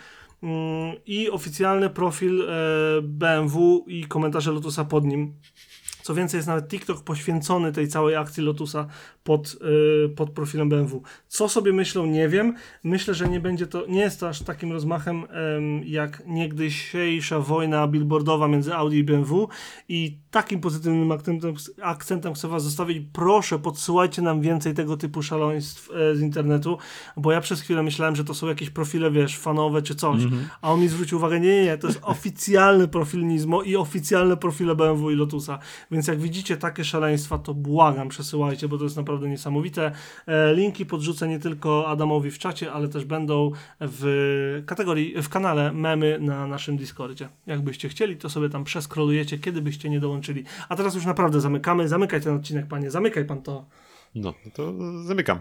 Mm, 0.42 0.94
I 1.06 1.30
oficjalny 1.30 1.90
profil 1.90 2.42
e, 2.42 2.46
BMW 3.02 3.84
i 3.86 4.04
komentarze 4.04 4.52
Lotusa 4.52 4.84
pod 4.84 5.04
nim. 5.04 5.34
Co 6.10 6.14
więcej, 6.14 6.38
jest 6.38 6.48
nawet 6.48 6.68
TikTok 6.68 7.04
poświęcony 7.04 7.72
tej 7.72 7.88
całej 7.88 8.16
akcji 8.16 8.42
Lotusa 8.42 8.86
pod, 9.24 9.56
yy, 9.60 10.08
pod 10.16 10.30
profilem 10.30 10.68
BMW. 10.68 11.02
Co 11.28 11.48
sobie 11.48 11.72
myślą, 11.72 12.06
nie 12.06 12.28
wiem. 12.28 12.54
Myślę, 12.84 13.14
że 13.14 13.28
nie 13.28 13.40
będzie 13.40 13.66
to, 13.66 13.86
nie 13.86 14.00
jest 14.00 14.20
to 14.20 14.28
aż 14.28 14.42
takim 14.42 14.72
rozmachem 14.72 15.26
ym, 15.56 15.82
jak 15.84 16.22
niegdysiejsza 16.26 17.40
wojna 17.40 17.88
billboardowa 17.88 18.48
między 18.48 18.74
Audi 18.74 18.96
i 18.96 19.04
BMW 19.04 19.48
i 19.88 20.18
takim 20.30 20.60
pozytywnym 20.60 21.12
akcentem, 21.12 21.54
akcentem 21.82 22.34
chcę 22.34 22.48
was 22.48 22.64
zostawić. 22.64 23.02
Proszę, 23.12 23.58
podsyłajcie 23.58 24.22
nam 24.22 24.40
więcej 24.40 24.74
tego 24.74 24.96
typu 24.96 25.22
szaleństw 25.22 25.90
e, 25.90 26.16
z 26.16 26.20
internetu, 26.20 26.78
bo 27.16 27.32
ja 27.32 27.40
przez 27.40 27.60
chwilę 27.60 27.82
myślałem, 27.82 28.16
że 28.16 28.24
to 28.24 28.34
są 28.34 28.46
jakieś 28.46 28.70
profile, 28.70 29.10
wiesz, 29.10 29.38
fanowe 29.38 29.82
czy 29.82 29.94
coś, 29.94 30.22
a 30.62 30.72
on 30.72 30.80
mi 30.80 30.88
zwrócił 30.88 31.18
uwagę, 31.18 31.40
nie, 31.40 31.48
nie, 31.48 31.64
nie, 31.64 31.78
to 31.78 31.86
jest 31.86 32.00
oficjalny 32.02 32.88
profil 32.88 33.26
Nizmo 33.26 33.62
i 33.62 33.76
oficjalne 33.76 34.36
profile 34.36 34.74
BMW 34.74 35.10
i 35.10 35.14
Lotusa, 35.14 35.58
więc 35.90 36.06
jak 36.06 36.20
widzicie 36.20 36.56
takie 36.56 36.84
szaleństwa, 36.84 37.38
to 37.38 37.54
błagam, 37.54 38.08
przesyłajcie, 38.08 38.68
bo 38.68 38.78
to 38.78 38.84
jest 38.84 38.96
naprawdę 38.96 39.28
niesamowite. 39.28 39.92
E, 40.26 40.54
linki 40.54 40.86
podrzucę 40.86 41.28
nie 41.28 41.38
tylko 41.38 41.88
Adamowi 41.88 42.30
w 42.30 42.38
czacie, 42.38 42.72
ale 42.72 42.88
też 42.88 43.04
będą 43.04 43.50
w 43.80 44.62
kategorii, 44.66 45.22
w 45.22 45.28
kanale 45.28 45.72
memy 45.72 46.18
na 46.20 46.46
naszym 46.46 46.76
Discordzie. 46.76 47.28
Jakbyście 47.46 47.88
chcieli, 47.88 48.16
to 48.16 48.30
sobie 48.30 48.48
tam 48.48 48.64
przeskrolujecie, 48.64 49.38
kiedy 49.38 49.62
byście 49.62 49.90
nie 49.90 50.00
dołączyli. 50.00 50.19
A 50.68 50.76
teraz 50.76 50.94
już 50.94 51.04
naprawdę 51.04 51.40
zamykamy. 51.40 51.88
Zamykaj 51.88 52.20
ten 52.20 52.36
odcinek, 52.36 52.66
panie, 52.66 52.90
zamykaj 52.90 53.24
pan 53.24 53.42
to. 53.42 53.66
No, 54.14 54.34
no 54.44 54.50
to 54.54 54.74
zamykam. 55.04 55.40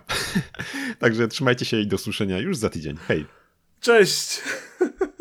Także 1.00 1.28
trzymajcie 1.28 1.66
się 1.66 1.80
i 1.80 1.88
do 1.88 1.98
słyszenia 1.98 2.40
już 2.40 2.58
za 2.58 2.70
tydzień. 2.70 2.98
Hej. 3.08 3.26
Cześć! 3.80 4.42